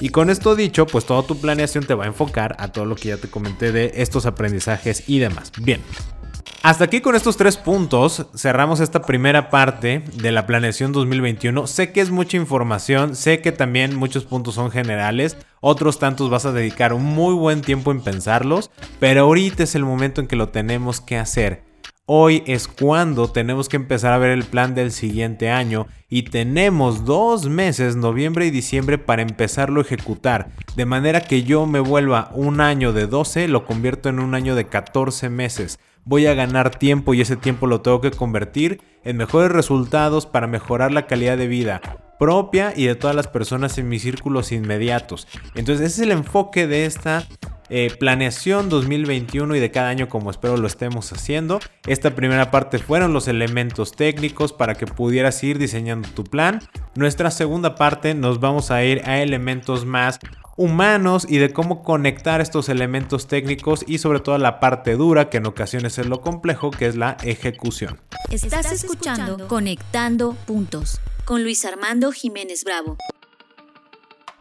Y 0.00 0.10
con 0.10 0.30
esto 0.30 0.54
dicho, 0.54 0.86
pues 0.86 1.06
toda 1.06 1.26
tu 1.26 1.40
planeación 1.40 1.84
te 1.84 1.94
va 1.94 2.04
a 2.04 2.08
enfocar 2.08 2.54
a 2.58 2.68
todo 2.68 2.84
lo 2.84 2.96
que 2.96 3.08
ya 3.08 3.16
te 3.16 3.28
comenté 3.28 3.72
de 3.72 3.92
estos 3.96 4.26
aprendizajes 4.26 5.08
y 5.08 5.18
demás. 5.18 5.52
Bien. 5.58 5.80
Hasta 6.62 6.84
aquí 6.84 7.00
con 7.00 7.14
estos 7.14 7.36
tres 7.36 7.56
puntos 7.56 8.26
cerramos 8.34 8.80
esta 8.80 9.02
primera 9.02 9.50
parte 9.50 10.02
de 10.14 10.32
la 10.32 10.46
planeación 10.46 10.92
2021. 10.92 11.66
Sé 11.68 11.92
que 11.92 12.00
es 12.00 12.10
mucha 12.10 12.36
información, 12.36 13.14
sé 13.14 13.40
que 13.40 13.52
también 13.52 13.94
muchos 13.94 14.24
puntos 14.24 14.56
son 14.56 14.72
generales, 14.72 15.36
otros 15.60 16.00
tantos 16.00 16.28
vas 16.28 16.44
a 16.44 16.52
dedicar 16.52 16.92
un 16.92 17.04
muy 17.04 17.34
buen 17.34 17.60
tiempo 17.60 17.92
en 17.92 18.00
pensarlos, 18.00 18.72
pero 18.98 19.22
ahorita 19.22 19.62
es 19.62 19.76
el 19.76 19.84
momento 19.84 20.20
en 20.20 20.26
que 20.26 20.34
lo 20.34 20.48
tenemos 20.48 21.00
que 21.00 21.16
hacer. 21.18 21.65
Hoy 22.08 22.44
es 22.46 22.68
cuando 22.68 23.26
tenemos 23.32 23.68
que 23.68 23.74
empezar 23.74 24.12
a 24.12 24.18
ver 24.18 24.30
el 24.30 24.44
plan 24.44 24.76
del 24.76 24.92
siguiente 24.92 25.50
año 25.50 25.88
y 26.08 26.22
tenemos 26.22 27.04
dos 27.04 27.48
meses, 27.48 27.96
noviembre 27.96 28.46
y 28.46 28.52
diciembre, 28.52 28.96
para 28.96 29.22
empezarlo 29.22 29.80
a 29.80 29.82
ejecutar. 29.82 30.50
De 30.76 30.86
manera 30.86 31.22
que 31.22 31.42
yo 31.42 31.66
me 31.66 31.80
vuelva 31.80 32.30
un 32.32 32.60
año 32.60 32.92
de 32.92 33.08
12, 33.08 33.48
lo 33.48 33.66
convierto 33.66 34.08
en 34.08 34.20
un 34.20 34.36
año 34.36 34.54
de 34.54 34.68
14 34.68 35.30
meses. 35.30 35.80
Voy 36.04 36.26
a 36.26 36.34
ganar 36.34 36.70
tiempo 36.70 37.12
y 37.12 37.22
ese 37.22 37.34
tiempo 37.34 37.66
lo 37.66 37.80
tengo 37.80 38.00
que 38.00 38.12
convertir 38.12 38.80
en 39.02 39.16
mejores 39.16 39.50
resultados 39.50 40.26
para 40.26 40.46
mejorar 40.46 40.92
la 40.92 41.08
calidad 41.08 41.36
de 41.36 41.48
vida 41.48 41.80
propia 42.20 42.72
y 42.74 42.86
de 42.86 42.94
todas 42.94 43.16
las 43.16 43.26
personas 43.26 43.78
en 43.78 43.88
mis 43.88 44.02
círculos 44.02 44.52
inmediatos. 44.52 45.26
Entonces 45.56 45.86
ese 45.86 46.02
es 46.02 46.06
el 46.06 46.12
enfoque 46.12 46.68
de 46.68 46.86
esta 46.86 47.26
eh, 47.68 47.94
planeación 47.98 48.68
2021 48.68 49.56
y 49.56 49.60
de 49.60 49.70
cada 49.70 49.88
año 49.88 50.08
como 50.08 50.30
espero 50.30 50.56
lo 50.56 50.66
estemos 50.66 51.12
haciendo. 51.12 51.60
Esta 51.86 52.14
primera 52.14 52.50
parte 52.50 52.78
fueron 52.78 53.12
los 53.12 53.28
elementos 53.28 53.92
técnicos 53.92 54.52
para 54.52 54.74
que 54.74 54.86
pudieras 54.86 55.42
ir 55.42 55.58
diseñando 55.58 56.08
tu 56.10 56.24
plan. 56.24 56.60
Nuestra 56.94 57.30
segunda 57.30 57.74
parte 57.74 58.14
nos 58.14 58.40
vamos 58.40 58.70
a 58.70 58.84
ir 58.84 59.02
a 59.04 59.20
elementos 59.20 59.84
más 59.84 60.18
humanos 60.56 61.26
y 61.28 61.38
de 61.38 61.52
cómo 61.52 61.82
conectar 61.82 62.40
estos 62.40 62.68
elementos 62.68 63.26
técnicos 63.26 63.84
y 63.86 63.98
sobre 63.98 64.20
todo 64.20 64.38
la 64.38 64.58
parte 64.58 64.96
dura 64.96 65.28
que 65.28 65.36
en 65.36 65.46
ocasiones 65.46 65.98
es 65.98 66.06
lo 66.06 66.20
complejo 66.20 66.70
que 66.70 66.86
es 66.86 66.96
la 66.96 67.16
ejecución. 67.22 67.98
Estás 68.30 68.72
escuchando 68.72 69.48
Conectando 69.48 70.32
Puntos 70.46 71.00
con 71.24 71.42
Luis 71.42 71.64
Armando 71.64 72.12
Jiménez 72.12 72.64
Bravo. 72.64 72.96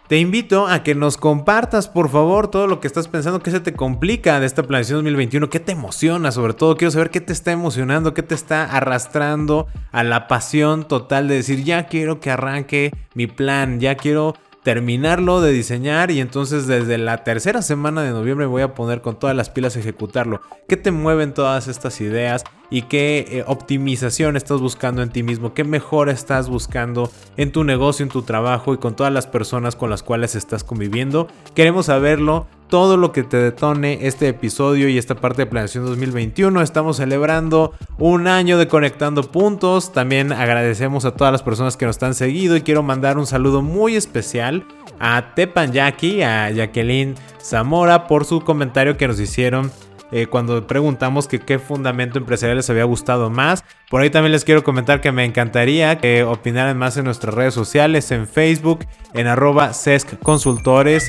Te 0.07 0.19
invito 0.19 0.67
a 0.67 0.83
que 0.83 0.93
nos 0.93 1.17
compartas, 1.17 1.87
por 1.87 2.09
favor, 2.09 2.47
todo 2.47 2.67
lo 2.67 2.79
que 2.79 2.85
estás 2.85 3.07
pensando, 3.07 3.39
qué 3.39 3.49
se 3.49 3.59
te 3.59 3.73
complica 3.73 4.39
de 4.39 4.45
esta 4.45 4.61
planeación 4.61 4.97
2021, 4.97 5.49
qué 5.49 5.59
te 5.59 5.71
emociona, 5.71 6.31
sobre 6.31 6.53
todo 6.53 6.77
quiero 6.77 6.91
saber 6.91 7.09
qué 7.09 7.21
te 7.21 7.33
está 7.33 7.51
emocionando, 7.51 8.13
qué 8.13 8.21
te 8.21 8.35
está 8.35 8.65
arrastrando 8.65 9.65
a 9.91 10.03
la 10.03 10.27
pasión 10.27 10.87
total 10.87 11.27
de 11.27 11.35
decir, 11.35 11.63
ya 11.63 11.87
quiero 11.87 12.19
que 12.19 12.29
arranque 12.29 12.93
mi 13.15 13.25
plan, 13.25 13.79
ya 13.79 13.95
quiero 13.95 14.35
terminarlo 14.65 15.41
de 15.41 15.51
diseñar 15.51 16.09
y 16.09 16.19
entonces 16.19 16.65
desde 16.65 16.97
la 16.97 17.23
tercera 17.23 17.61
semana 17.61 18.01
de 18.01 18.09
noviembre 18.09 18.47
voy 18.47 18.63
a 18.63 18.73
poner 18.73 19.01
con 19.01 19.19
todas 19.19 19.35
las 19.35 19.51
pilas 19.51 19.75
a 19.75 19.79
ejecutarlo. 19.79 20.41
¿Qué 20.67 20.75
te 20.75 20.89
mueven 20.89 21.35
todas 21.35 21.67
estas 21.67 22.01
ideas 22.01 22.43
y 22.71 22.81
qué 22.81 23.27
eh, 23.29 23.43
optimización 23.45 24.35
estás 24.35 24.61
buscando 24.61 25.03
en 25.03 25.11
ti 25.11 25.21
mismo? 25.21 25.53
¿Qué 25.53 25.63
mejora 25.63 26.11
estás 26.11 26.49
buscando 26.49 27.11
en 27.37 27.51
tu 27.51 27.63
negocio, 27.63 28.01
en 28.01 28.09
tu 28.09 28.23
trabajo 28.23 28.73
y 28.73 28.79
con 28.79 28.95
todas 28.95 29.13
las 29.13 29.27
personas 29.27 29.75
con 29.75 29.91
las 29.91 30.01
cuales 30.01 30.33
estás 30.33 30.63
conviviendo? 30.63 31.27
Queremos 31.53 31.85
saberlo 31.85 32.47
todo 32.67 32.97
lo 32.97 33.11
que 33.11 33.23
te 33.23 33.37
detone 33.37 34.07
este 34.07 34.27
episodio 34.27 34.89
y 34.89 34.97
esta 34.97 35.15
parte 35.15 35.43
de 35.43 35.45
planeación 35.45 35.85
2021. 35.85 36.61
Estamos 36.61 36.97
celebrando 36.97 37.73
un 37.97 38.27
año 38.27 38.57
de 38.57 38.67
Conectando 38.67 39.23
Puntos. 39.23 39.93
También 39.93 40.31
agradecemos 40.31 41.05
a 41.05 41.11
todas 41.11 41.31
las 41.31 41.43
personas 41.43 41.77
que 41.77 41.85
nos 41.85 42.01
han 42.01 42.13
seguido 42.13 42.55
y 42.55 42.61
quiero 42.61 42.83
mandar 42.83 43.17
un 43.17 43.27
saludo 43.27 43.61
muy 43.61 43.95
especial 43.95 44.65
a 44.99 45.33
Tepan 45.35 45.71
Jackie, 45.71 46.23
a 46.23 46.49
Jacqueline 46.51 47.15
Zamora 47.41 48.07
por 48.07 48.25
su 48.25 48.41
comentario 48.41 48.97
que 48.97 49.07
nos 49.07 49.19
hicieron 49.19 49.71
eh, 50.17 50.27
cuando 50.27 50.65
preguntamos 50.65 51.27
qué 51.27 51.59
fundamento 51.59 52.17
empresarial 52.17 52.55
les 52.55 52.69
había 52.69 52.85
gustado 52.85 53.29
más. 53.29 53.65
Por 53.89 53.99
ahí 53.99 54.09
también 54.09 54.31
les 54.31 54.45
quiero 54.45 54.63
comentar 54.63 55.01
que 55.01 55.11
me 55.11 55.25
encantaría 55.25 55.97
que 55.97 56.23
opinaran 56.23 56.77
más 56.77 56.95
en 56.95 57.03
nuestras 57.03 57.33
redes 57.33 57.53
sociales, 57.53 58.09
en 58.11 58.25
Facebook, 58.25 58.85
en 59.13 59.27
arroba 59.27 59.73
SESC 59.73 60.17